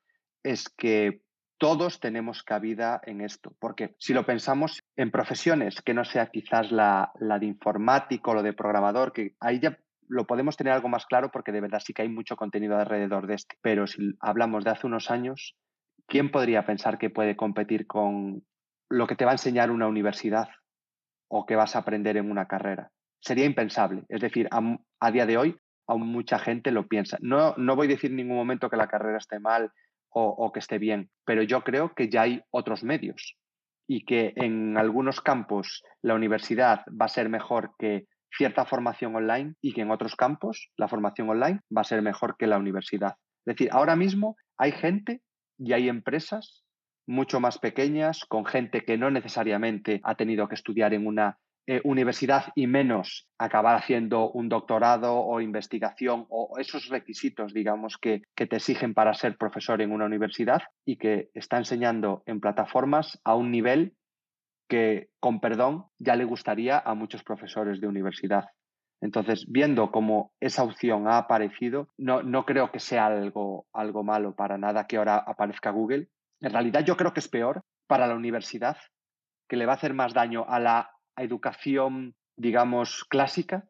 es 0.41 0.69
que 0.69 1.21
todos 1.57 1.99
tenemos 1.99 2.43
cabida 2.43 3.01
en 3.05 3.19
esto, 3.19 3.53
porque 3.59 3.93
si 3.99 4.13
lo 4.13 4.25
pensamos 4.25 4.81
en 4.95 5.11
profesiones 5.11 5.81
que 5.81 5.93
no 5.93 6.05
sea 6.05 6.27
quizás 6.27 6.71
la, 6.71 7.11
la 7.19 7.39
de 7.39 7.45
informático 7.45 8.31
o 8.31 8.35
lo 8.35 8.41
de 8.41 8.53
programador, 8.53 9.11
que 9.11 9.35
ahí 9.41 9.59
ya 9.59 9.77
lo 10.11 10.27
podemos 10.27 10.57
tener 10.57 10.73
algo 10.73 10.89
más 10.89 11.05
claro 11.05 11.31
porque 11.31 11.53
de 11.53 11.61
verdad 11.61 11.81
sí 11.83 11.93
que 11.93 12.01
hay 12.01 12.09
mucho 12.09 12.35
contenido 12.35 12.77
alrededor 12.77 13.27
de 13.27 13.35
este. 13.35 13.55
Pero 13.61 13.87
si 13.87 14.13
hablamos 14.19 14.65
de 14.65 14.71
hace 14.71 14.85
unos 14.85 15.09
años, 15.09 15.55
¿quién 16.05 16.31
podría 16.31 16.65
pensar 16.65 16.97
que 16.97 17.09
puede 17.09 17.37
competir 17.37 17.87
con 17.87 18.43
lo 18.89 19.07
que 19.07 19.15
te 19.15 19.23
va 19.23 19.31
a 19.31 19.35
enseñar 19.35 19.71
una 19.71 19.87
universidad 19.87 20.49
o 21.29 21.45
que 21.45 21.55
vas 21.55 21.75
a 21.75 21.79
aprender 21.79 22.17
en 22.17 22.29
una 22.29 22.45
carrera? 22.45 22.91
Sería 23.21 23.45
impensable. 23.45 24.03
Es 24.09 24.19
decir, 24.19 24.49
a, 24.51 25.11
día 25.11 25.25
de 25.25 25.37
hoy, 25.37 25.57
aún 25.87 26.07
mucha 26.07 26.39
gente 26.39 26.71
lo 26.71 26.87
piensa. 26.89 27.17
No, 27.21 27.55
no 27.55 27.77
voy 27.77 27.87
a 27.87 27.91
decir 27.91 28.11
en 28.11 28.17
ningún 28.17 28.35
momento 28.35 28.69
que 28.69 28.77
la 28.77 28.87
carrera 28.87 29.17
esté 29.17 29.39
mal 29.39 29.71
o, 30.09 30.25
o 30.25 30.51
que 30.51 30.59
esté 30.59 30.77
bien, 30.77 31.09
pero 31.23 31.41
yo 31.41 31.63
creo 31.63 31.93
que 31.95 32.09
ya 32.09 32.23
hay 32.23 32.41
otros 32.51 32.83
medios 32.83 33.37
y 33.87 34.03
que 34.03 34.33
en 34.35 34.77
algunos 34.77 35.21
campos 35.21 35.83
la 36.01 36.15
universidad 36.15 36.83
va 36.89 37.05
a 37.05 37.09
ser 37.09 37.29
mejor 37.29 37.75
que 37.79 38.07
cierta 38.37 38.65
formación 38.65 39.15
online 39.15 39.55
y 39.61 39.73
que 39.73 39.81
en 39.81 39.91
otros 39.91 40.15
campos 40.15 40.69
la 40.77 40.87
formación 40.87 41.29
online 41.29 41.61
va 41.75 41.81
a 41.81 41.85
ser 41.85 42.01
mejor 42.01 42.37
que 42.37 42.47
la 42.47 42.57
universidad. 42.57 43.15
Es 43.45 43.55
decir, 43.55 43.69
ahora 43.71 43.95
mismo 43.95 44.37
hay 44.57 44.71
gente 44.71 45.21
y 45.57 45.73
hay 45.73 45.89
empresas 45.89 46.63
mucho 47.07 47.39
más 47.39 47.57
pequeñas, 47.57 48.25
con 48.25 48.45
gente 48.45 48.85
que 48.85 48.97
no 48.97 49.11
necesariamente 49.11 50.01
ha 50.03 50.15
tenido 50.15 50.47
que 50.47 50.55
estudiar 50.55 50.93
en 50.93 51.07
una 51.07 51.37
eh, 51.67 51.81
universidad 51.83 52.45
y 52.55 52.65
menos 52.65 53.27
acabar 53.37 53.75
haciendo 53.75 54.31
un 54.31 54.49
doctorado 54.49 55.19
o 55.19 55.41
investigación 55.41 56.25
o 56.29 56.57
esos 56.57 56.89
requisitos, 56.89 57.53
digamos, 57.53 57.97
que, 57.97 58.23
que 58.35 58.47
te 58.47 58.55
exigen 58.55 58.93
para 58.93 59.13
ser 59.13 59.37
profesor 59.37 59.81
en 59.81 59.91
una 59.91 60.05
universidad 60.05 60.63
y 60.85 60.97
que 60.97 61.29
está 61.35 61.57
enseñando 61.57 62.23
en 62.25 62.39
plataformas 62.39 63.19
a 63.23 63.35
un 63.35 63.51
nivel 63.51 63.93
que, 64.71 65.09
con 65.19 65.41
perdón, 65.41 65.87
ya 65.99 66.15
le 66.15 66.23
gustaría 66.23 66.79
a 66.79 66.93
muchos 66.93 67.25
profesores 67.25 67.81
de 67.81 67.89
universidad. 67.89 68.45
Entonces, 69.01 69.45
viendo 69.49 69.91
cómo 69.91 70.31
esa 70.39 70.63
opción 70.63 71.09
ha 71.09 71.17
aparecido, 71.17 71.89
no, 71.97 72.23
no 72.23 72.45
creo 72.45 72.71
que 72.71 72.79
sea 72.79 73.07
algo, 73.07 73.67
algo 73.73 74.05
malo 74.05 74.33
para 74.33 74.57
nada 74.57 74.87
que 74.87 74.95
ahora 74.95 75.17
aparezca 75.17 75.71
Google. 75.71 76.07
En 76.39 76.53
realidad 76.53 76.85
yo 76.85 76.95
creo 76.95 77.11
que 77.11 77.19
es 77.19 77.27
peor 77.27 77.63
para 77.85 78.07
la 78.07 78.15
universidad, 78.15 78.77
que 79.49 79.57
le 79.57 79.65
va 79.65 79.73
a 79.73 79.75
hacer 79.75 79.93
más 79.93 80.13
daño 80.13 80.45
a 80.47 80.61
la 80.61 80.89
educación, 81.17 82.15
digamos, 82.37 83.03
clásica 83.09 83.65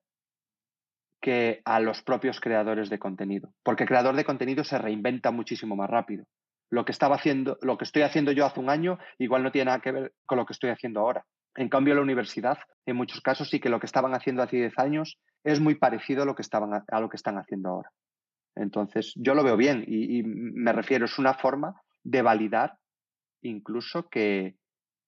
que 1.19 1.63
a 1.65 1.79
los 1.79 2.03
propios 2.03 2.39
creadores 2.39 2.91
de 2.91 2.99
contenido. 2.99 3.55
Porque 3.63 3.85
el 3.85 3.89
creador 3.89 4.15
de 4.15 4.25
contenido 4.25 4.63
se 4.63 4.77
reinventa 4.77 5.31
muchísimo 5.31 5.75
más 5.75 5.89
rápido 5.89 6.25
lo 6.71 6.85
que 6.85 6.93
estaba 6.93 7.15
haciendo, 7.17 7.57
lo 7.61 7.77
que 7.77 7.83
estoy 7.83 8.01
haciendo 8.01 8.31
yo 8.31 8.45
hace 8.45 8.59
un 8.59 8.69
año, 8.69 8.97
igual 9.19 9.43
no 9.43 9.51
tiene 9.51 9.65
nada 9.65 9.81
que 9.81 9.91
ver 9.91 10.13
con 10.25 10.37
lo 10.37 10.45
que 10.45 10.53
estoy 10.53 10.69
haciendo 10.69 11.01
ahora. 11.01 11.25
En 11.55 11.67
cambio, 11.67 11.93
la 11.93 12.01
universidad, 12.01 12.57
en 12.85 12.95
muchos 12.95 13.19
casos, 13.19 13.49
sí 13.49 13.59
que 13.59 13.69
lo 13.69 13.79
que 13.79 13.85
estaban 13.85 14.15
haciendo 14.15 14.41
hace 14.41 14.55
10 14.55 14.79
años 14.79 15.19
es 15.43 15.59
muy 15.59 15.75
parecido 15.75 16.23
a 16.23 16.25
lo 16.25 16.33
que, 16.33 16.41
estaban, 16.41 16.71
a 16.73 16.99
lo 16.99 17.09
que 17.09 17.17
están 17.17 17.37
haciendo 17.37 17.69
ahora. 17.69 17.91
Entonces, 18.55 19.13
yo 19.15 19.35
lo 19.35 19.43
veo 19.43 19.57
bien 19.57 19.83
y, 19.85 20.23
me 20.23 20.71
refiero, 20.71 21.05
es 21.05 21.19
una 21.19 21.33
forma 21.33 21.75
de 22.03 22.21
validar 22.21 22.77
incluso 23.41 24.07
que, 24.09 24.55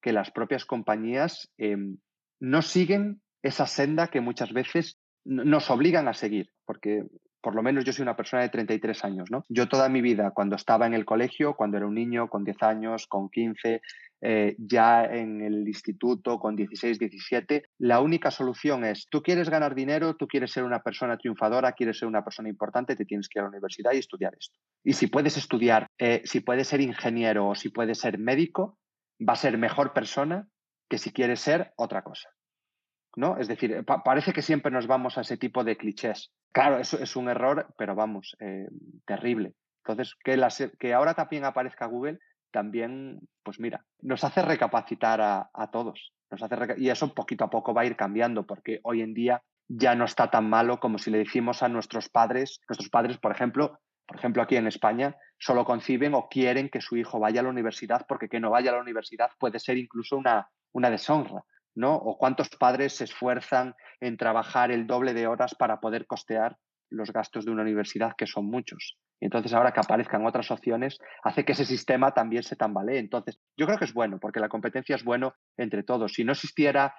que 0.01 0.11
las 0.11 0.32
propias 0.32 0.66
compañías 0.66 1.49
em, 1.57 1.97
no 2.39 2.61
siguen 2.61 3.22
esa 3.41 3.68
senda 3.68 4.07
que 4.07 4.22
muchas 4.22 4.51
veces 4.51 4.97
nos 5.24 5.70
obligan 5.70 6.09
a 6.09 6.14
seguir, 6.14 6.49
porque 6.66 7.05
por 7.44 7.56
lo 7.56 7.62
menos 7.62 7.84
yo 7.84 7.91
soy 7.91 8.04
una 8.04 8.16
persona 8.16 8.41
de 8.41 8.50
33 8.50 9.04
años, 9.04 9.30
¿no? 9.30 9.44
Yo 9.50 9.68
toda 9.68 9.89
mi 9.89 10.02
vida, 10.02 10.32
cuando 10.32 10.56
estaba 10.56 10.88
en 10.88 10.94
el 10.94 11.04
colegio, 11.04 11.56
cuando 11.56 11.76
era 11.76 11.86
un 11.86 11.94
niño, 11.94 12.30
con 12.30 12.46
10 12.46 12.64
años, 12.64 13.06
con 13.06 13.30
15, 13.30 13.82
eh, 14.22 14.56
ya 14.58 15.04
en 15.04 15.41
el 15.41 15.68
instituto, 15.68 16.39
con 16.39 16.56
16, 16.56 16.98
17, 16.98 17.66
la 17.80 18.00
única 18.00 18.32
solución 18.32 18.86
es, 18.86 19.08
tú 19.10 19.22
quieres 19.22 19.50
ganar 19.50 19.76
dinero, 19.76 20.16
tú 20.16 20.26
quieres 20.26 20.54
ser 20.54 20.64
una 20.64 20.80
persona 20.80 21.18
triunfadora, 21.18 21.74
quieres 21.74 22.00
ser 22.00 22.08
una 22.08 22.24
persona 22.24 22.48
importante, 22.48 22.96
te 22.96 23.04
tienes 23.04 23.28
que 23.28 23.39
ir 23.39 23.41
a 23.41 23.44
la 23.44 23.50
universidad 23.50 23.91
y 23.91 23.98
estudiar 23.98 24.34
esto. 24.39 24.58
Y 24.82 24.94
si 24.94 25.08
puedes 25.08 25.36
estudiar, 25.36 25.88
eh, 25.98 26.22
si 26.24 26.39
puedes 26.39 26.70
ser 26.70 26.80
ingeniero 26.80 27.50
o 27.50 27.56
si 27.56 27.68
puedes 27.68 27.98
ser 27.98 28.18
médico, 28.20 28.78
va 29.20 29.34
a 29.34 29.36
ser 29.36 29.58
mejor 29.58 29.91
persona 29.91 30.48
que 30.89 30.98
si 30.98 31.12
quieres 31.12 31.41
ser 31.41 31.74
otra 31.76 32.04
cosa. 32.04 32.30
¿No? 33.16 33.38
Es 33.38 33.47
decir, 33.47 33.84
parece 34.03 34.34
que 34.34 34.41
siempre 34.41 34.72
nos 34.72 34.88
vamos 34.88 35.18
a 35.18 35.22
ese 35.22 35.38
tipo 35.38 35.64
de 35.64 35.78
clichés. 35.78 36.32
Claro, 36.51 36.80
eso 36.80 36.97
es 36.99 37.16
un 37.16 37.30
error, 37.30 37.68
pero 37.78 37.95
vamos, 37.95 38.36
eh, 38.39 38.68
terrible. 39.05 39.53
Entonces, 39.86 40.16
que, 40.24 40.72
que 40.80 40.93
ahora 40.93 41.14
también 41.14 41.45
aparezca 41.45 41.88
Google, 41.88 42.20
también, 42.51 43.20
pues 43.43 43.59
mira, 43.59 43.84
nos 44.01 44.24
hace 44.24 44.41
recapacitar 44.41 45.20
a, 45.22 45.72
todos. 45.72 46.14
Nos 46.32 46.41
hace 46.41 46.55
y 46.78 46.89
eso 46.89 47.14
poquito 47.14 47.43
a 47.43 47.49
poco 47.49 47.74
va 47.74 47.82
a 47.82 47.86
ir 47.86 47.95
cambiando, 47.95 48.45
porque 48.45 48.80
hoy 48.84 49.01
en 49.01 49.14
día 49.14 49.43
ya 49.68 49.95
no 49.95 50.05
está 50.05 50.30
tan 50.30 50.49
malo 50.49 50.80
como 50.80 50.97
si 50.97 51.09
le 51.11 51.18
decimos 51.18 51.64
a 51.64 51.70
nuestros 51.70 52.09
padres, 52.09 52.61
nuestros 52.70 52.89
padres, 52.89 53.18
por 53.18 53.32
ejemplo, 53.32 53.80
por 54.05 54.18
ejemplo, 54.18 54.43
aquí 54.43 54.55
en 54.55 54.68
España, 54.68 55.16
solo 55.39 55.66
conciben 55.66 56.14
o 56.14 56.28
quieren 56.30 56.70
que 56.70 56.82
su 56.82 56.97
hijo 56.97 57.20
vaya 57.20 57.39
a 57.39 57.43
la 57.43 57.49
universidad 57.49 58.05
porque 58.07 58.30
que 58.30 58.39
no 58.39 58.51
vaya 58.51 58.72
a 58.72 58.76
la 58.76 58.82
universidad 58.82 59.32
puede 59.39 59.59
ser 59.59 59.78
incluso 59.78 60.18
una, 60.18 60.47
una 60.74 60.89
deshonra. 60.89 61.43
¿No? 61.76 61.96
O 61.96 62.18
cuántos 62.18 62.50
padres 62.50 62.96
se 62.96 63.06
esfuerzan 63.06 63.76
en 64.00 64.18
trabajar 64.18 64.72
el 64.72 64.88
doble 64.88 65.14
de 65.14 65.28
horas 65.28 65.56
para 65.56 65.80
poder 65.80 66.06
costear 66.08 66.58
los 66.90 67.12
gastos 67.12 67.46
de 67.46 67.52
una 67.52 67.64
universidad, 67.64 68.14
que 68.18 68.28
son 68.28 68.46
muchos. 68.46 68.98
Entonces 69.20 69.54
ahora 69.54 69.72
que 69.72 69.80
aparezcan 69.80 70.26
otras 70.26 70.52
opciones, 70.52 71.00
hace 71.24 71.46
que 71.46 71.54
ese 71.54 71.66
sistema 71.66 72.14
también 72.14 72.44
se 72.44 72.56
tambalee. 72.56 73.00
Entonces, 73.00 73.40
yo 73.58 73.66
creo 73.66 73.78
que 73.78 73.86
es 73.86 73.94
bueno, 73.94 74.20
porque 74.20 74.40
la 74.40 74.50
competencia 74.50 74.96
es 74.96 75.04
bueno 75.04 75.34
entre 75.58 75.84
todos. 75.84 76.14
Si 76.14 76.24
no 76.24 76.34
existiera 76.34 76.96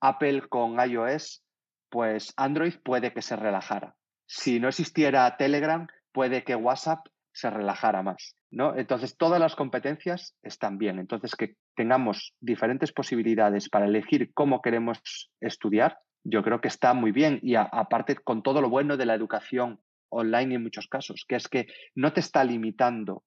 Apple 0.00 0.48
con 0.48 0.78
iOS, 0.80 1.44
pues 1.90 2.32
Android 2.36 2.74
puede 2.82 3.12
que 3.12 3.22
se 3.22 3.36
relajara. 3.36 3.94
Si 4.26 4.58
no 4.58 4.68
existiera 4.68 5.36
Telegram, 5.36 5.86
puede 6.12 6.44
que 6.44 6.56
WhatsApp 6.56 7.06
se 7.36 7.50
relajara 7.50 8.02
más. 8.02 8.34
¿no? 8.50 8.74
Entonces, 8.76 9.16
todas 9.18 9.38
las 9.38 9.54
competencias 9.54 10.34
están 10.42 10.78
bien. 10.78 10.98
Entonces, 10.98 11.36
que 11.36 11.56
tengamos 11.74 12.34
diferentes 12.40 12.92
posibilidades 12.92 13.68
para 13.68 13.84
elegir 13.84 14.32
cómo 14.32 14.62
queremos 14.62 15.30
estudiar, 15.40 15.98
yo 16.24 16.42
creo 16.42 16.62
que 16.62 16.68
está 16.68 16.94
muy 16.94 17.12
bien. 17.12 17.38
Y 17.42 17.54
aparte, 17.56 18.16
con 18.16 18.42
todo 18.42 18.62
lo 18.62 18.70
bueno 18.70 18.96
de 18.96 19.04
la 19.04 19.14
educación 19.14 19.80
online 20.08 20.54
en 20.54 20.62
muchos 20.62 20.88
casos, 20.88 21.26
que 21.28 21.36
es 21.36 21.46
que 21.46 21.66
no 21.94 22.14
te 22.14 22.20
está 22.20 22.42
limitando 22.42 23.22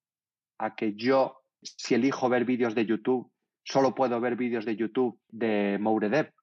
a 0.57 0.75
que 0.75 0.95
yo, 0.95 1.43
si 1.61 1.93
elijo 1.93 2.27
ver 2.29 2.45
vídeos 2.45 2.73
de 2.73 2.87
YouTube, 2.87 3.31
solo 3.63 3.93
puedo 3.93 4.19
ver 4.19 4.35
vídeos 4.35 4.65
de 4.65 4.75
YouTube 4.75 5.19
de 5.27 5.77
Mouredev. 5.79 6.33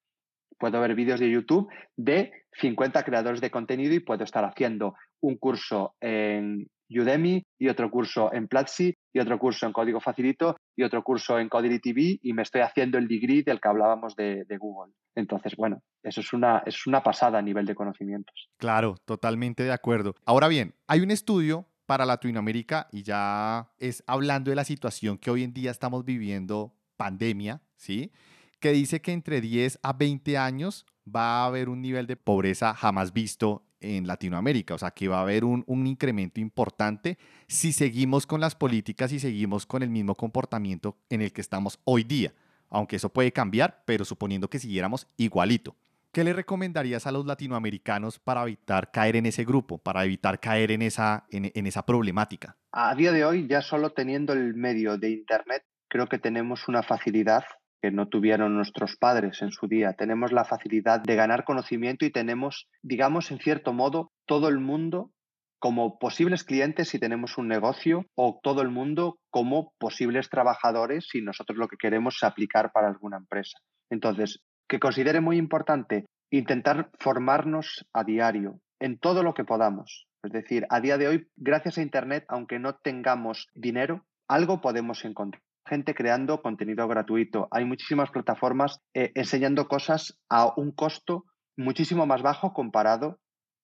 Puedo 0.57 0.81
ver 0.81 0.95
vídeos 0.95 1.19
de 1.19 1.31
YouTube 1.31 1.69
de 1.97 2.45
50 2.61 3.03
creadores 3.03 3.41
de 3.41 3.51
contenido 3.51 3.93
y 3.93 4.01
puedo 4.01 4.23
estar 4.23 4.45
haciendo 4.45 4.95
un 5.21 5.37
curso 5.37 5.97
en 6.01 6.69
Udemy 6.91 7.43
y 7.59 7.69
otro 7.69 7.91
curso 7.91 8.33
en 8.33 8.49
Platzi 8.49 8.95
y 9.13 9.19
otro 9.19 9.39
curso 9.39 9.67
en 9.67 9.73
Código 9.73 10.01
Facilito 10.01 10.57
y 10.77 10.83
otro 10.83 11.03
curso 11.03 11.39
en 11.39 11.49
Codily 11.49 11.81
TV 11.81 12.19
y 12.23 12.33
me 12.33 12.43
estoy 12.43 12.61
haciendo 12.61 12.99
el 12.99 13.09
degree 13.09 13.43
del 13.43 13.61
que 13.61 13.69
hablábamos 13.69 14.15
de, 14.15 14.45
Google. 14.59 14.93
Entonces, 15.15 15.55
bueno, 15.57 15.83
eso 16.03 16.21
es 16.21 16.33
una, 16.33 16.63
es 16.67 16.87
una 16.87 17.03
pasada 17.03 17.39
a 17.39 17.43
nivel 17.43 17.67
de 17.67 17.75
conocimientos. 17.75 18.49
Claro, 18.59 18.97
totalmente 19.05 19.63
de 19.63 19.73
acuerdo. 19.73 20.15
Ahora 20.25 20.49
bien, 20.49 20.75
hay 20.87 21.01
un 21.01 21.11
estudio 21.11 21.67
para 21.87 22.05
Latinoamérica 22.05 22.89
y 22.93 23.03
ya 23.03 23.71
es 23.79 24.03
hablando 24.07 24.51
de 24.51 24.57
la 24.57 24.65
situación 24.65 25.19
que 25.19 25.31
hoy 25.31 25.45
en 25.45 25.53
día 25.53 25.71
estamos 25.71 26.05
viviendo, 26.05 26.75
pandemia, 26.97 27.63
¿sí? 27.77 28.13
Que 28.61 28.73
dice 28.73 29.01
que 29.01 29.13
entre 29.13 29.41
10 29.41 29.79
a 29.83 29.93
20 29.93 30.37
años 30.39 30.87
va 31.07 31.43
a 31.43 31.47
haber 31.47 31.69
un 31.69 31.81
nivel 31.81 32.07
de 32.07 32.17
pobreza 32.17 32.75
jamás 32.75 33.13
visto 33.13 33.66
en 33.81 34.07
Latinoamérica. 34.07 34.75
O 34.75 34.79
sea, 34.79 34.91
que 34.91 35.09
va 35.09 35.19
a 35.19 35.23
haber 35.23 35.45
un, 35.45 35.65
incremento 35.87 36.41
importante 36.41 37.19
si 37.47 37.73
seguimos 37.73 38.27
con 38.27 38.41
las 38.41 38.55
políticas 38.55 39.13
y 39.13 39.19
seguimos 39.19 39.67
con 39.67 39.83
el 39.83 39.91
mismo 39.91 40.15
comportamiento 40.15 40.97
en 41.11 41.23
el 41.23 41.33
que 41.33 41.41
estamos 41.41 41.79
hoy 41.85 42.05
día. 42.05 42.33
Aunque 42.69 42.97
eso 42.97 43.09
puede 43.09 43.33
cambiar, 43.33 43.83
pero 43.85 44.05
suponiendo 44.05 44.51
que 44.51 44.59
siguiéramos 44.59 45.07
igualito. 45.17 45.77
¿Qué 46.13 46.25
le 46.25 46.33
recomendarías 46.33 47.07
a 47.07 47.13
los 47.13 47.27
latinoamericanos 47.27 48.19
para 48.19 48.43
evitar 48.43 48.91
caer 48.91 49.17
en 49.17 49.27
ese 49.27 49.45
grupo, 49.45 49.79
para 49.79 50.05
evitar 50.05 50.41
caer 50.41 50.71
en 50.71 50.83
esa, 50.83 51.27
en 51.31 51.67
esa 51.67 51.85
problemática? 51.85 52.57
A 52.73 52.95
día 52.95 53.13
de 53.13 53.25
hoy, 53.25 53.47
ya 53.47 53.61
solo 53.61 53.91
teniendo 53.91 54.33
el 54.33 54.55
medio 54.55 54.97
de 54.97 55.11
Internet, 55.11 55.65
creo 55.89 56.09
que 56.09 56.19
tenemos 56.19 56.69
una 56.69 56.83
facilidad 56.83 57.45
que 57.81 57.91
no 57.91 58.09
tuvieron 58.09 58.55
nuestros 58.55 58.97
padres 58.97 59.43
en 59.43 59.51
su 59.51 59.67
día. 59.67 59.93
Tenemos 59.93 60.33
la 60.33 60.45
facilidad 60.45 61.01
de 61.01 61.17
ganar 61.17 61.45
conocimiento 61.45 62.05
y 62.05 62.11
tenemos, 62.11 62.69
digamos, 62.83 63.31
en 63.31 63.39
cierto 63.39 63.73
modo, 63.73 64.13
todo 64.27 64.49
el 64.49 64.61
mundo 64.61 65.11
como 65.59 65.99
posibles 65.99 66.45
clientes 66.45 66.89
si 66.89 66.99
tenemos 66.99 67.39
un 67.39 67.49
negocio 67.49 68.07
o 68.15 68.39
todo 68.43 68.63
el 68.63 68.71
mundo 68.71 69.19
como 69.31 69.73
posibles 69.79 70.29
trabajadores 70.29 71.09
si 71.11 71.23
nosotros 71.23 71.59
lo 71.59 71.69
que 71.69 71.77
queremos 71.79 72.17
es 72.17 72.25
aplicar 72.25 72.73
para 72.73 72.89
alguna 72.89 73.17
empresa. 73.17 73.59
Entonces, 73.91 74.43
que 74.69 74.81
considere 74.81 75.21
muy 75.21 75.39
importante 75.39 76.07
intentar 76.31 76.91
formarnos 77.01 77.87
a 77.93 78.05
diario 78.05 78.61
en 78.81 78.99
todo 78.99 79.23
lo 79.23 79.33
que 79.33 79.45
podamos. 79.45 80.07
Es 80.23 80.33
decir, 80.33 80.67
a 80.71 80.81
día 80.81 80.99
de 80.99 81.09
hoy, 81.09 81.29
gracias 81.37 81.79
a 81.79 81.83
Internet, 81.83 82.25
aunque 82.29 82.59
no 82.59 82.77
tengamos 82.77 83.49
dinero, 83.55 84.05
algo 84.29 84.61
podemos 84.61 85.05
encontrar 85.05 85.46
gente 85.67 85.95
creando 85.95 86.43
contenido 86.43 86.87
gratuito. 86.89 87.49
Hay 87.51 87.65
muchísimas 87.65 88.11
plataformas 88.11 88.81
eh, 88.95 89.13
enseñando 89.15 89.69
cosas 89.69 90.19
a 90.29 90.53
un 90.57 90.73
costo 90.73 91.25
muchísimo 91.57 92.07
más 92.07 92.23
bajo 92.23 92.53
comparado 92.53 93.19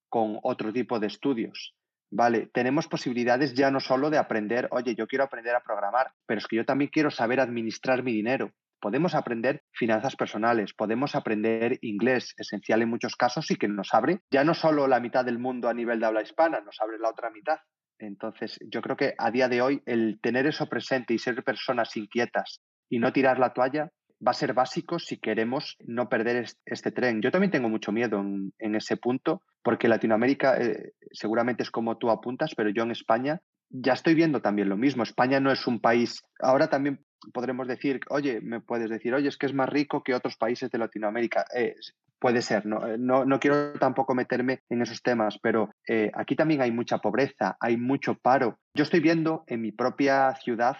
con 0.09 0.39
otro 0.43 0.73
tipo 0.73 1.01
de 1.01 1.07
estudios. 1.07 1.75
Vale, 2.11 2.51
tenemos 2.53 2.89
posibilidades 2.89 3.55
ya 3.55 3.71
no 3.71 3.81
solo 3.81 4.11
de 4.11 4.19
aprender, 4.19 4.69
oye, 4.71 4.95
yo 4.95 5.07
quiero 5.07 5.25
aprender 5.25 5.55
a 5.55 5.63
programar, 5.63 6.13
pero 6.27 6.39
es 6.39 6.47
que 6.47 6.57
yo 6.57 6.67
también 6.67 6.91
quiero 6.93 7.11
saber 7.11 7.41
administrar 7.41 8.03
mi 8.03 8.13
dinero. 8.13 8.53
Podemos 8.83 9.15
aprender 9.15 9.63
finanzas 9.73 10.17
personales, 10.17 10.75
podemos 10.75 11.15
aprender 11.15 11.79
inglés, 11.81 12.35
esencial 12.37 12.83
en 12.83 12.91
muchos 12.91 13.17
casos 13.17 13.51
y 13.51 13.57
que 13.57 13.69
nos 13.69 13.95
abre 13.95 14.21
ya 14.31 14.45
no 14.45 14.53
solo 14.53 14.89
la 14.89 15.01
mitad 15.01 15.25
del 15.25 15.39
mundo 15.39 15.69
a 15.69 15.75
nivel 15.75 16.01
de 16.01 16.07
habla 16.07 16.23
hispana, 16.23 16.61
nos 16.61 16.81
abre 16.81 16.99
la 16.99 17.09
otra 17.09 17.31
mitad. 17.31 17.59
Entonces, 18.03 18.59
yo 18.61 18.83
creo 18.83 18.97
que 18.97 19.15
a 19.19 19.31
día 19.31 19.49
de 19.49 19.63
hoy 19.63 19.83
el 19.87 20.19
tener 20.21 20.47
eso 20.47 20.69
presente 20.69 21.15
y 21.15 21.19
ser 21.19 21.43
personas 21.45 21.97
inquietas 21.97 22.61
y 22.89 22.99
no 22.99 23.13
tirar 23.13 23.39
la 23.39 23.53
toalla 23.53 23.91
va 24.25 24.31
a 24.31 24.35
ser 24.35 24.55
básico 24.55 24.99
si 24.99 25.19
queremos 25.19 25.77
no 25.81 26.09
perder 26.09 26.47
este 26.65 26.93
tren. 26.93 27.23
Yo 27.23 27.31
también 27.31 27.51
tengo 27.51 27.69
mucho 27.69 27.91
miedo 27.91 28.21
en, 28.21 28.75
ese 28.75 28.97
punto, 28.97 29.43
porque 29.63 29.89
Latinoamérica 29.89 30.57
eh, 30.59 30.93
seguramente 31.11 31.63
es 31.63 31.71
como 31.71 31.99
tú 31.99 32.11
apuntas, 32.11 32.55
pero 32.57 32.71
yo 32.71 32.85
en 32.85 32.93
España 32.93 33.41
ya 33.69 33.95
estoy 33.95 34.15
viendo 34.15 34.41
también 34.41 34.69
lo 34.69 34.77
mismo. 34.77 35.03
España 35.03 35.41
no 35.41 35.51
es 35.51 35.67
un 35.67 35.81
país, 35.81 36.23
ahora 36.41 36.69
también 36.69 37.05
podremos 37.33 37.67
decir, 37.67 38.01
oye, 38.11 38.41
me 38.41 38.61
puedes 38.61 38.91
decir, 38.91 39.15
oye, 39.15 39.29
es 39.29 39.37
que 39.37 39.47
es 39.47 39.55
más 39.55 39.69
rico 39.69 40.03
que 40.03 40.15
otros 40.15 40.37
países 40.37 40.71
de 40.71 40.79
Latinoamérica. 40.79 41.45
Eh, 41.57 41.75
puede 42.23 42.41
ser, 42.41 42.63
eh, 42.65 42.97
¿no? 42.99 43.25
No, 43.25 43.41
quiero 43.41 43.73
tampoco 43.73 44.15
meterme 44.15 44.61
en 44.71 44.81
esos 44.81 45.03
temas, 45.03 45.41
pero 45.43 45.71
eh, 45.89 46.13
aquí 46.15 46.37
también 46.37 46.63
hay 46.63 46.71
mucha 46.71 46.99
pobreza, 46.99 47.57
hay 47.59 47.77
mucho 47.77 48.15
paro. 48.15 48.61
Yo 48.75 48.85
estoy 48.85 49.01
viendo 49.01 49.43
en 49.49 49.61
mi 49.61 49.73
propia 49.73 50.33
ciudad 50.37 50.77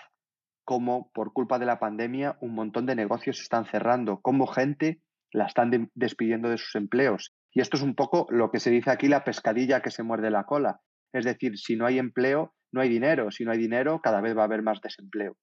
cómo 0.65 1.11
por 1.13 1.33
culpa 1.33 1.59
de 1.59 1.67
la 1.67 1.81
pandemia 1.81 2.39
un 2.41 2.55
montón 2.55 2.87
de 2.87 2.95
negocios 2.95 3.41
están 3.41 3.67
cerrando, 3.67 4.21
cómo 4.23 4.47
gente 4.47 5.01
la 5.33 5.47
están 5.47 5.91
despidiendo 5.95 6.49
de 6.49 6.59
sus 6.59 6.77
empleos. 6.77 7.35
Y 7.53 7.61
esto 7.61 7.77
es 7.77 7.83
un 7.83 7.97
poco 7.97 8.29
lo 8.31 8.53
que 8.53 8.61
se 8.61 8.71
dice 8.71 8.91
aquí, 8.91 9.09
la 9.09 9.25
pescadilla 9.25 9.83
que 9.83 9.91
se 9.91 10.05
muerde 10.05 10.31
la 10.31 10.45
cola. 10.45 10.81
Es 11.13 11.25
decir, 11.25 11.59
si 11.59 11.75
no 11.75 11.87
hay 11.87 11.99
empleo, 11.99 12.55
no 12.73 12.81
hay 12.81 12.89
dinero. 12.89 13.33
Si 13.33 13.45
no 13.45 13.51
hay 13.51 13.59
dinero, 13.59 14.01
cada 14.01 14.21
vez 14.21 14.37
va 14.37 14.43
a 14.43 14.45
haber 14.45 14.63
más 14.63 14.81
desempleo. 14.81 15.37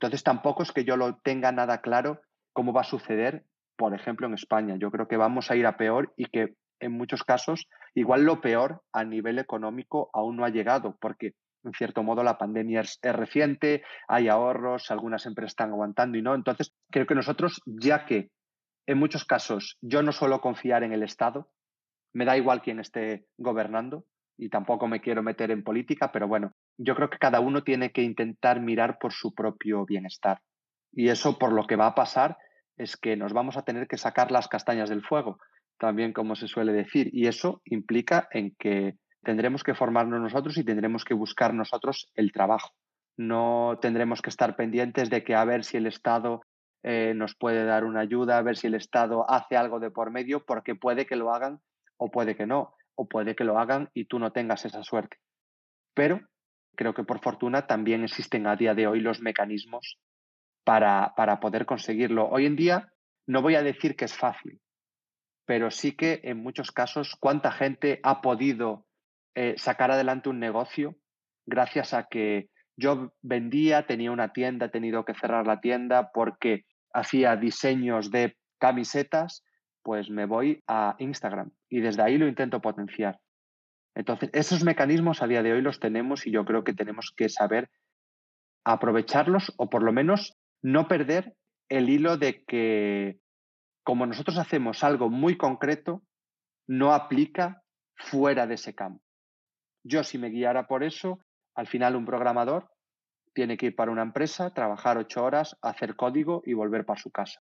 Entonces 0.00 0.24
tampoco 0.24 0.64
es 0.64 0.72
que 0.72 0.84
yo 0.84 0.96
lo 0.96 1.18
tenga 1.18 1.52
nada 1.52 1.80
claro 1.80 2.20
cómo 2.52 2.72
va 2.72 2.80
a 2.80 2.84
suceder, 2.84 3.44
por 3.76 3.94
ejemplo, 3.94 4.26
en 4.26 4.34
España. 4.34 4.76
Yo 4.78 4.90
creo 4.90 5.08
que 5.08 5.16
vamos 5.16 5.50
a 5.50 5.56
ir 5.56 5.66
a 5.66 5.76
peor 5.76 6.12
y 6.16 6.26
que 6.26 6.54
en 6.80 6.92
muchos 6.92 7.22
casos 7.22 7.68
igual 7.94 8.24
lo 8.24 8.40
peor 8.40 8.82
a 8.92 9.04
nivel 9.04 9.38
económico 9.38 10.10
aún 10.12 10.36
no 10.36 10.44
ha 10.44 10.50
llegado, 10.50 10.96
porque 11.00 11.32
en 11.64 11.72
cierto 11.72 12.02
modo 12.02 12.22
la 12.22 12.36
pandemia 12.36 12.80
es, 12.82 12.98
reciente, 13.02 13.82
hay 14.06 14.28
ahorros, 14.28 14.90
algunas 14.90 15.26
empresas 15.26 15.52
están 15.52 15.70
aguantando 15.70 16.18
y 16.18 16.22
no. 16.22 16.34
Entonces, 16.34 16.74
creo 16.90 17.06
que 17.06 17.14
nosotros, 17.14 17.62
ya 17.64 18.04
que 18.04 18.30
en 18.86 18.98
muchos 18.98 19.24
casos 19.24 19.78
yo 19.80 20.02
no 20.02 20.12
suelo 20.12 20.40
confiar 20.40 20.82
en 20.82 20.92
el 20.92 21.02
Estado, 21.02 21.48
me 22.12 22.24
da 22.24 22.36
igual 22.36 22.60
quién 22.60 22.80
esté 22.80 23.26
gobernando 23.38 24.04
y 24.36 24.50
tampoco 24.50 24.88
me 24.88 25.00
quiero 25.00 25.22
meter 25.22 25.50
en 25.50 25.64
política, 25.64 26.12
pero 26.12 26.28
bueno, 26.28 26.52
yo 26.76 26.94
creo 26.94 27.08
que 27.08 27.18
cada 27.18 27.40
uno 27.40 27.62
tiene 27.62 27.92
que 27.92 28.02
intentar 28.02 28.60
mirar 28.60 28.98
por 28.98 29.12
su 29.12 29.32
propio 29.32 29.84
bienestar. 29.86 30.40
Y 30.92 31.08
eso 31.08 31.38
por 31.38 31.52
lo 31.52 31.66
que 31.66 31.76
va 31.76 31.86
a 31.88 31.94
pasar 31.94 32.36
es 32.76 32.96
que 32.96 33.16
nos 33.16 33.32
vamos 33.32 33.56
a 33.56 33.62
tener 33.62 33.86
que 33.86 33.98
sacar 33.98 34.30
las 34.30 34.48
castañas 34.48 34.88
del 34.88 35.02
fuego, 35.02 35.38
también 35.78 36.12
como 36.12 36.36
se 36.36 36.48
suele 36.48 36.72
decir, 36.72 37.10
y 37.12 37.26
eso 37.26 37.60
implica 37.64 38.28
en 38.30 38.54
que 38.58 38.96
tendremos 39.22 39.62
que 39.62 39.74
formarnos 39.74 40.20
nosotros 40.20 40.56
y 40.58 40.64
tendremos 40.64 41.04
que 41.04 41.14
buscar 41.14 41.54
nosotros 41.54 42.10
el 42.14 42.32
trabajo. 42.32 42.72
No 43.16 43.78
tendremos 43.80 44.22
que 44.22 44.30
estar 44.30 44.56
pendientes 44.56 45.10
de 45.10 45.24
que 45.24 45.34
a 45.34 45.44
ver 45.44 45.64
si 45.64 45.76
el 45.76 45.86
Estado 45.86 46.42
eh, 46.82 47.14
nos 47.14 47.34
puede 47.34 47.64
dar 47.64 47.84
una 47.84 48.00
ayuda, 48.00 48.38
a 48.38 48.42
ver 48.42 48.56
si 48.56 48.66
el 48.66 48.74
Estado 48.74 49.28
hace 49.30 49.56
algo 49.56 49.80
de 49.80 49.90
por 49.90 50.10
medio, 50.10 50.44
porque 50.44 50.74
puede 50.74 51.06
que 51.06 51.16
lo 51.16 51.32
hagan 51.32 51.60
o 51.96 52.10
puede 52.10 52.36
que 52.36 52.46
no, 52.46 52.74
o 52.94 53.08
puede 53.08 53.34
que 53.34 53.44
lo 53.44 53.58
hagan 53.58 53.90
y 53.94 54.06
tú 54.06 54.18
no 54.18 54.32
tengas 54.32 54.64
esa 54.64 54.82
suerte. 54.82 55.18
Pero 55.94 56.20
creo 56.76 56.92
que 56.92 57.04
por 57.04 57.20
fortuna 57.20 57.66
también 57.66 58.02
existen 58.02 58.46
a 58.46 58.56
día 58.56 58.74
de 58.74 58.86
hoy 58.86 59.00
los 59.00 59.20
mecanismos 59.20 59.98
para, 60.64 61.14
para 61.16 61.40
poder 61.40 61.66
conseguirlo. 61.66 62.28
Hoy 62.28 62.46
en 62.46 62.56
día 62.56 62.92
no 63.26 63.42
voy 63.42 63.54
a 63.54 63.62
decir 63.62 63.96
que 63.96 64.06
es 64.06 64.16
fácil, 64.16 64.60
pero 65.46 65.70
sí 65.70 65.92
que 65.92 66.20
en 66.24 66.42
muchos 66.42 66.72
casos 66.72 67.16
cuánta 67.20 67.52
gente 67.52 68.00
ha 68.02 68.20
podido 68.20 68.86
eh, 69.34 69.54
sacar 69.56 69.90
adelante 69.90 70.28
un 70.28 70.40
negocio 70.40 70.96
gracias 71.46 71.92
a 71.94 72.04
que 72.04 72.48
yo 72.76 73.12
vendía, 73.22 73.86
tenía 73.86 74.10
una 74.10 74.32
tienda, 74.32 74.66
he 74.66 74.70
tenido 74.70 75.04
que 75.04 75.14
cerrar 75.14 75.46
la 75.46 75.60
tienda 75.60 76.10
porque 76.12 76.64
hacía 76.92 77.36
diseños 77.36 78.10
de 78.10 78.36
camisetas, 78.58 79.44
pues 79.82 80.10
me 80.10 80.26
voy 80.26 80.62
a 80.66 80.96
Instagram 80.98 81.50
y 81.68 81.80
desde 81.80 82.02
ahí 82.02 82.18
lo 82.18 82.26
intento 82.26 82.60
potenciar. 82.60 83.20
Entonces, 83.94 84.30
esos 84.32 84.64
mecanismos 84.64 85.22
a 85.22 85.26
día 85.26 85.42
de 85.42 85.52
hoy 85.52 85.62
los 85.62 85.78
tenemos 85.78 86.26
y 86.26 86.32
yo 86.32 86.44
creo 86.44 86.64
que 86.64 86.72
tenemos 86.72 87.12
que 87.16 87.28
saber 87.28 87.70
aprovecharlos 88.64 89.52
o 89.56 89.68
por 89.68 89.82
lo 89.82 89.92
menos 89.92 90.36
no 90.64 90.88
perder 90.88 91.36
el 91.68 91.90
hilo 91.90 92.16
de 92.16 92.42
que 92.44 93.20
como 93.84 94.06
nosotros 94.06 94.38
hacemos 94.38 94.82
algo 94.82 95.10
muy 95.10 95.36
concreto, 95.36 96.02
no 96.66 96.94
aplica 96.94 97.62
fuera 97.94 98.46
de 98.46 98.54
ese 98.54 98.74
campo. 98.74 99.04
Yo 99.84 100.02
si 100.02 100.16
me 100.16 100.30
guiara 100.30 100.66
por 100.66 100.82
eso, 100.82 101.20
al 101.54 101.66
final 101.66 101.94
un 101.94 102.06
programador 102.06 102.70
tiene 103.34 103.58
que 103.58 103.66
ir 103.66 103.76
para 103.76 103.90
una 103.90 104.02
empresa, 104.02 104.54
trabajar 104.54 104.96
ocho 104.96 105.22
horas, 105.22 105.54
hacer 105.60 105.96
código 105.96 106.42
y 106.46 106.54
volver 106.54 106.86
para 106.86 107.00
su 107.00 107.10
casa. 107.10 107.42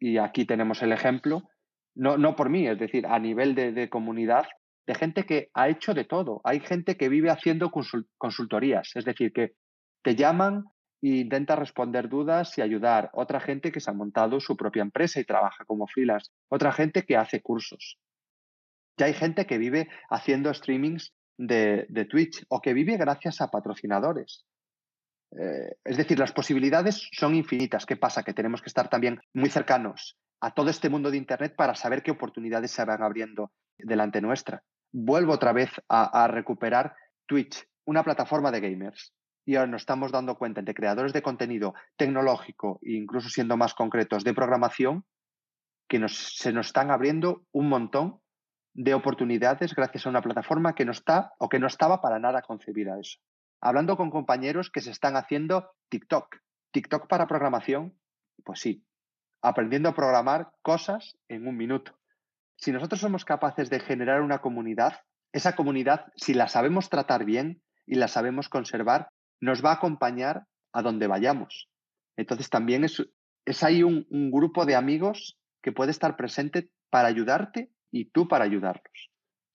Y 0.00 0.18
aquí 0.18 0.44
tenemos 0.44 0.82
el 0.82 0.92
ejemplo, 0.92 1.48
no, 1.94 2.16
no 2.16 2.34
por 2.34 2.50
mí, 2.50 2.66
es 2.66 2.78
decir, 2.80 3.06
a 3.06 3.20
nivel 3.20 3.54
de, 3.54 3.88
comunidad, 3.88 4.46
de 4.88 4.94
gente 4.96 5.24
que 5.24 5.50
ha 5.54 5.68
hecho 5.68 5.94
de 5.94 6.04
todo. 6.04 6.40
Hay 6.42 6.58
gente 6.58 6.96
que 6.96 7.08
vive 7.08 7.30
haciendo 7.30 7.70
consultorías, 8.16 8.90
es 8.96 9.04
decir, 9.04 9.32
que 9.32 9.52
te 10.02 10.16
llaman 10.16 10.64
e 11.02 11.20
intenta 11.20 11.56
responder 11.56 12.08
dudas 12.08 12.56
y 12.58 12.62
ayudar. 12.62 13.10
Otra 13.12 13.40
gente 13.40 13.72
que 13.72 13.80
se 13.80 13.90
ha 13.90 13.94
montado 13.94 14.40
su 14.40 14.56
propia 14.56 14.82
empresa 14.82 15.20
y 15.20 15.24
trabaja 15.24 15.64
como 15.64 15.86
freelance. 15.86 16.30
Otra 16.48 16.72
gente 16.72 17.04
que 17.04 17.16
hace 17.16 17.40
cursos. 17.42 17.98
Ya 18.96 19.06
hay 19.06 19.14
gente 19.14 19.46
que 19.46 19.58
vive 19.58 19.88
haciendo 20.10 20.52
streamings 20.52 21.14
de, 21.36 21.86
de 21.88 22.04
Twitch 22.04 22.44
o 22.48 22.60
que 22.60 22.74
vive 22.74 22.96
gracias 22.96 23.40
a 23.40 23.50
patrocinadores. 23.50 24.44
Eh, 25.32 25.76
es 25.84 25.96
decir, 25.96 26.18
las 26.18 26.32
posibilidades 26.32 27.08
son 27.12 27.34
infinitas. 27.34 27.86
¿Qué 27.86 27.96
pasa? 27.96 28.22
Que 28.22 28.34
tenemos 28.34 28.62
que 28.62 28.68
estar 28.68 28.88
también 28.88 29.20
muy 29.34 29.50
cercanos 29.50 30.18
a 30.40 30.52
todo 30.52 30.70
este 30.70 30.88
mundo 30.88 31.10
de 31.10 31.16
Internet 31.16 31.54
para 31.56 31.74
saber 31.74 32.02
qué 32.02 32.10
oportunidades 32.10 32.70
se 32.70 32.84
van 32.84 33.02
abriendo 33.02 33.52
delante 33.76 34.20
nuestra. 34.20 34.62
Vuelvo 34.92 35.32
otra 35.32 35.52
vez 35.52 35.70
a, 35.88 36.26
recuperar 36.28 36.94
Twitch, 37.26 37.66
una 37.84 38.02
plataforma 38.02 38.50
de 38.50 38.60
gamers. 38.60 39.12
Y 39.48 39.56
ahora 39.56 39.70
nos 39.70 39.80
estamos 39.80 40.12
dando 40.12 40.36
cuenta 40.36 40.60
entre 40.60 40.74
creadores 40.74 41.14
de 41.14 41.22
contenido 41.22 41.72
tecnológico 41.96 42.80
e 42.82 42.92
incluso 42.92 43.30
siendo 43.30 43.56
más 43.56 43.72
concretos 43.72 44.22
de 44.22 44.34
programación, 44.34 45.06
que 45.88 46.06
se 46.08 46.52
nos 46.52 46.66
están 46.66 46.90
abriendo 46.90 47.46
un 47.52 47.70
montón 47.70 48.20
de 48.74 48.92
oportunidades 48.92 49.74
gracias 49.74 50.04
a 50.04 50.10
una 50.10 50.20
plataforma 50.20 50.74
que 50.74 50.84
no 50.84 50.92
está 50.92 51.32
o 51.38 51.48
que 51.48 51.58
no 51.58 51.66
estaba 51.66 52.02
para 52.02 52.18
nada 52.18 52.42
concebida 52.42 53.00
eso 53.00 53.20
hablando 53.60 53.96
con 53.96 54.10
compañeros 54.10 54.70
que 54.70 54.80
se 54.80 54.90
están 54.90 55.16
haciendo 55.16 55.70
TikTok. 55.88 56.36
TikTok 56.72 57.08
para 57.08 57.26
programación, 57.26 57.98
pues 58.44 58.60
sí, 58.60 58.84
aprendiendo 59.42 59.88
a 59.88 59.94
programar 59.94 60.52
cosas 60.62 61.16
en 61.28 61.46
un 61.46 61.56
minuto. 61.56 61.98
Si 62.56 62.72
nosotros 62.72 63.00
somos 63.00 63.24
capaces 63.24 63.70
de 63.70 63.80
generar 63.80 64.20
una 64.20 64.40
comunidad, 64.40 65.00
esa 65.32 65.54
comunidad, 65.56 66.06
si 66.16 66.34
la 66.34 66.48
sabemos 66.48 66.88
tratar 66.88 67.24
bien 67.24 67.62
y 67.86 67.96
la 67.96 68.08
sabemos 68.08 68.48
conservar, 68.48 69.10
nos 69.40 69.64
va 69.64 69.70
a 69.70 69.74
acompañar 69.74 70.46
a 70.72 70.82
donde 70.82 71.06
vayamos. 71.06 71.68
Entonces 72.16 72.50
también 72.50 72.84
es, 72.84 73.02
es 73.44 73.62
ahí 73.62 73.82
un, 73.82 74.06
grupo 74.30 74.66
de 74.66 74.74
amigos 74.74 75.38
que 75.62 75.72
puede 75.72 75.90
estar 75.90 76.16
presente 76.16 76.70
para 76.90 77.08
ayudarte 77.08 77.70
y 77.90 78.10
tú 78.10 78.28
para 78.28 78.44
ayudarlos. 78.44 79.10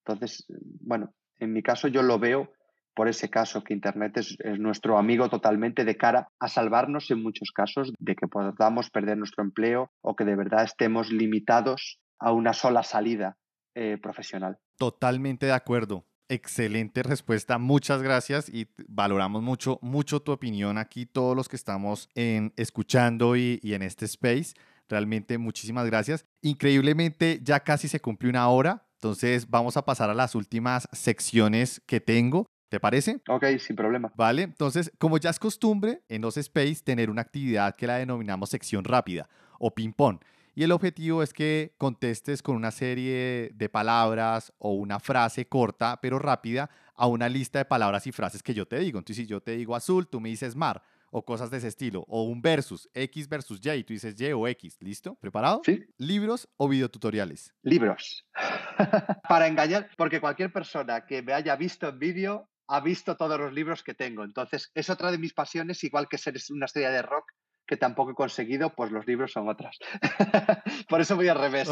Entonces, 0.06 0.46
bueno, 0.82 1.14
en 1.40 1.54
mi 1.54 1.62
caso 1.62 1.88
yo 1.88 2.02
lo 2.02 2.20
veo 2.20 2.52
por 2.96 3.08
ese 3.08 3.30
caso 3.30 3.64
que 3.64 3.74
Internet 3.74 4.18
es, 4.18 4.38
nuestro 4.60 4.98
amigo 4.98 5.30
totalmente 5.30 5.84
de 5.84 5.98
cara 5.98 6.30
a 6.40 6.48
salvarnos 6.48 7.10
en 7.12 7.24
muchos 7.24 7.52
casos 7.52 7.92
de 8.00 8.16
que 8.16 8.28
podamos 8.28 8.90
perder 8.92 9.18
nuestro 9.18 9.44
empleo 9.44 9.92
o 10.02 10.16
que 10.16 10.26
de 10.26 10.36
verdad 10.36 10.64
estemos 10.64 11.12
limitados 11.12 12.00
a 12.20 12.32
una 12.32 12.54
sola 12.54 12.84
salida 12.84 13.38
eh, 13.76 13.98
profesional. 13.98 14.58
Totalmente 14.78 15.48
de 15.48 15.54
acuerdo. 15.54 16.06
Excelente 16.34 17.04
respuesta, 17.04 17.60
muchas 17.60 18.02
gracias 18.02 18.50
y 18.50 18.68
valoramos 18.88 19.44
mucho, 19.44 19.78
mucho 19.84 20.20
tu 20.20 20.32
opinión 20.32 20.80
aquí, 20.80 21.06
todos 21.06 21.36
los 21.36 21.48
que 21.48 21.56
estamos 21.56 22.10
en, 22.16 22.54
escuchando 22.58 23.36
y, 23.36 23.60
y 23.62 23.76
en 23.76 23.84
este 23.84 24.06
space. 24.06 24.56
Realmente 24.90 25.38
muchísimas 25.38 25.86
gracias. 25.86 26.26
Increíblemente 26.42 27.40
ya 27.44 27.60
casi 27.60 27.88
se 27.88 28.00
cumple 28.00 28.30
una 28.30 28.48
hora, 28.48 28.88
entonces 28.96 29.48
vamos 29.48 29.78
a 29.78 29.86
pasar 29.86 30.10
a 30.10 30.16
las 30.16 30.34
últimas 30.34 30.90
secciones 30.92 31.84
que 31.86 32.02
tengo. 32.02 32.48
¿Te 32.70 32.80
parece? 32.80 33.22
Ok, 33.30 33.46
sin 33.60 33.76
problema. 33.76 34.12
Vale, 34.16 34.42
entonces, 34.42 34.92
como 34.98 35.20
ya 35.20 35.30
es 35.30 35.38
costumbre 35.38 36.02
en 36.10 36.24
los 36.24 36.38
Space 36.38 36.78
tener 36.84 37.12
una 37.12 37.22
actividad 37.22 37.76
que 37.76 37.86
la 37.86 37.98
denominamos 37.98 38.50
sección 38.50 38.84
rápida 38.84 39.30
o 39.60 39.76
ping-pong. 39.76 40.18
Y 40.56 40.64
el 40.64 40.72
objetivo 40.72 41.24
es 41.24 41.34
que 41.34 41.74
contestes 41.78 42.43
con 42.43 42.56
una 42.56 42.72
serie 42.72 43.51
de 43.56 43.70
palabras 43.70 44.54
o 44.60 44.74
una 44.74 44.99
frase 44.99 45.47
corta 45.47 45.99
pero 45.99 46.20
rápida 46.20 46.70
a 46.95 47.08
una 47.08 47.28
lista 47.28 47.60
de 47.60 47.66
palabras 47.66 48.06
y 48.06 48.12
frases 48.12 48.43
que 48.43 48.54
yo 48.54 48.68
te 48.68 48.78
digo. 48.78 48.99
Entonces, 48.99 49.24
si 49.24 49.28
yo 49.28 49.41
te 49.41 49.51
digo 49.51 49.76
azul, 49.76 50.08
tú 50.08 50.20
me 50.20 50.30
dices 50.30 50.56
mar 50.56 50.84
o 51.10 51.26
cosas 51.26 51.49
de 51.49 51.58
ese 51.58 51.70
estilo. 51.70 52.06
O 52.08 52.24
un 52.24 52.41
versus, 52.41 52.89
X 52.93 53.28
versus 53.28 53.60
Y, 53.64 53.70
y 53.72 53.84
tú 53.84 53.93
dices 53.93 54.20
Y 54.20 54.32
o 54.32 54.47
X. 54.47 54.78
¿Listo? 54.80 55.16
¿Preparado? 55.16 55.62
Sí. 55.66 55.84
¿Libros 55.97 56.47
o 56.58 56.68
videotutoriales? 56.68 57.54
Libros. 57.64 58.28
Para 59.30 59.47
engañar, 59.47 59.89
porque 59.97 60.22
cualquier 60.22 60.51
persona 60.51 61.06
que 61.06 61.22
me 61.22 61.34
haya 61.34 61.56
visto 61.56 61.88
en 61.88 61.97
vídeo 61.99 62.49
ha 62.68 62.80
visto 62.80 63.18
todos 63.18 63.39
los 63.39 63.54
libros 63.54 63.84
que 63.84 63.93
tengo. 63.93 64.24
Entonces, 64.24 64.72
es 64.74 64.89
otra 64.89 65.12
de 65.12 65.18
mis 65.18 65.34
pasiones, 65.34 65.84
igual 65.84 66.08
que 66.08 66.18
ser 66.18 66.36
una 66.51 66.66
estrella 66.66 66.91
de 66.91 67.01
rock 67.01 67.32
que 67.74 67.78
tampoco 67.78 68.12
he 68.12 68.14
conseguido, 68.14 68.76
pues 68.76 68.92
los 68.92 69.08
libros 69.08 69.32
son 69.32 69.50
otras. 69.50 69.80
Por 70.90 71.02
eso 71.02 71.16
voy 71.16 71.28
al 71.28 71.40
revés. 71.40 71.68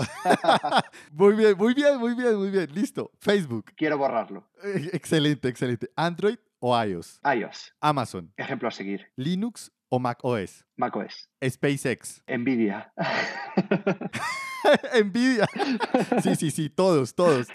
muy 1.12 1.36
bien, 1.36 1.56
muy 1.56 1.76
bien, 1.76 1.99
muy 1.99 2.16
bien, 2.16 2.38
muy 2.38 2.49
bien. 2.49 2.74
Listo. 2.74 3.12
Facebook. 3.20 3.66
Quiero 3.76 3.99
borrarlo. 3.99 4.49
Eh, 4.64 4.89
excelente, 4.93 5.47
excelente. 5.47 5.91
Android 5.95 6.38
o 6.60 6.84
iOS. 6.84 7.20
iOS. 7.24 7.76
Amazon. 7.80 8.34
Ejemplo 8.36 8.68
a 8.68 8.72
seguir. 8.72 9.12
Linux 9.16 9.72
o 9.89 9.99
Mac 9.99 10.18
OS. 10.24 10.66
Mac 10.76 10.95
OS. 10.95 11.30
SpaceX. 11.47 12.24
Nvidia. 12.28 12.91
Nvidia. 15.06 15.45
Sí, 16.24 16.36
sí, 16.36 16.49
sí, 16.49 16.70
todos, 16.72 17.14
todos. 17.14 17.47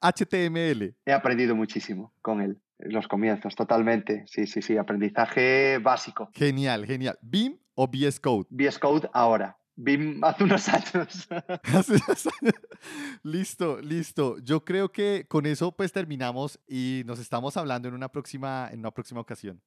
HTML. 0.00 0.94
He 1.04 1.12
aprendido 1.12 1.54
muchísimo 1.54 2.14
con 2.22 2.40
él. 2.40 2.58
Los 2.78 3.08
comienzos, 3.08 3.54
totalmente. 3.54 4.24
Sí, 4.26 4.46
sí, 4.46 4.62
sí, 4.62 4.78
aprendizaje 4.78 5.76
básico. 5.78 6.30
Genial, 6.32 6.86
genial. 6.86 7.18
¿BIM 7.20 7.59
o 7.74 7.86
VS 7.86 8.20
Code? 8.20 8.46
VS 8.50 8.78
Code 8.78 9.08
ahora. 9.12 9.56
BIM 9.76 10.22
hace 10.24 10.44
unos 10.44 10.68
años. 10.68 11.28
listo, 13.22 13.80
listo. 13.80 14.38
Yo 14.38 14.64
creo 14.64 14.92
que 14.92 15.26
con 15.28 15.46
eso 15.46 15.72
pues 15.72 15.92
terminamos 15.92 16.60
y 16.68 17.02
nos 17.06 17.18
estamos 17.18 17.56
hablando 17.56 17.88
en 17.88 17.94
una 17.94 18.08
próxima, 18.10 18.68
en 18.70 18.80
una 18.80 18.90
próxima 18.90 19.20
ocasión. 19.20 19.60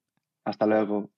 Hasta 0.45 0.65
luego. 0.65 1.09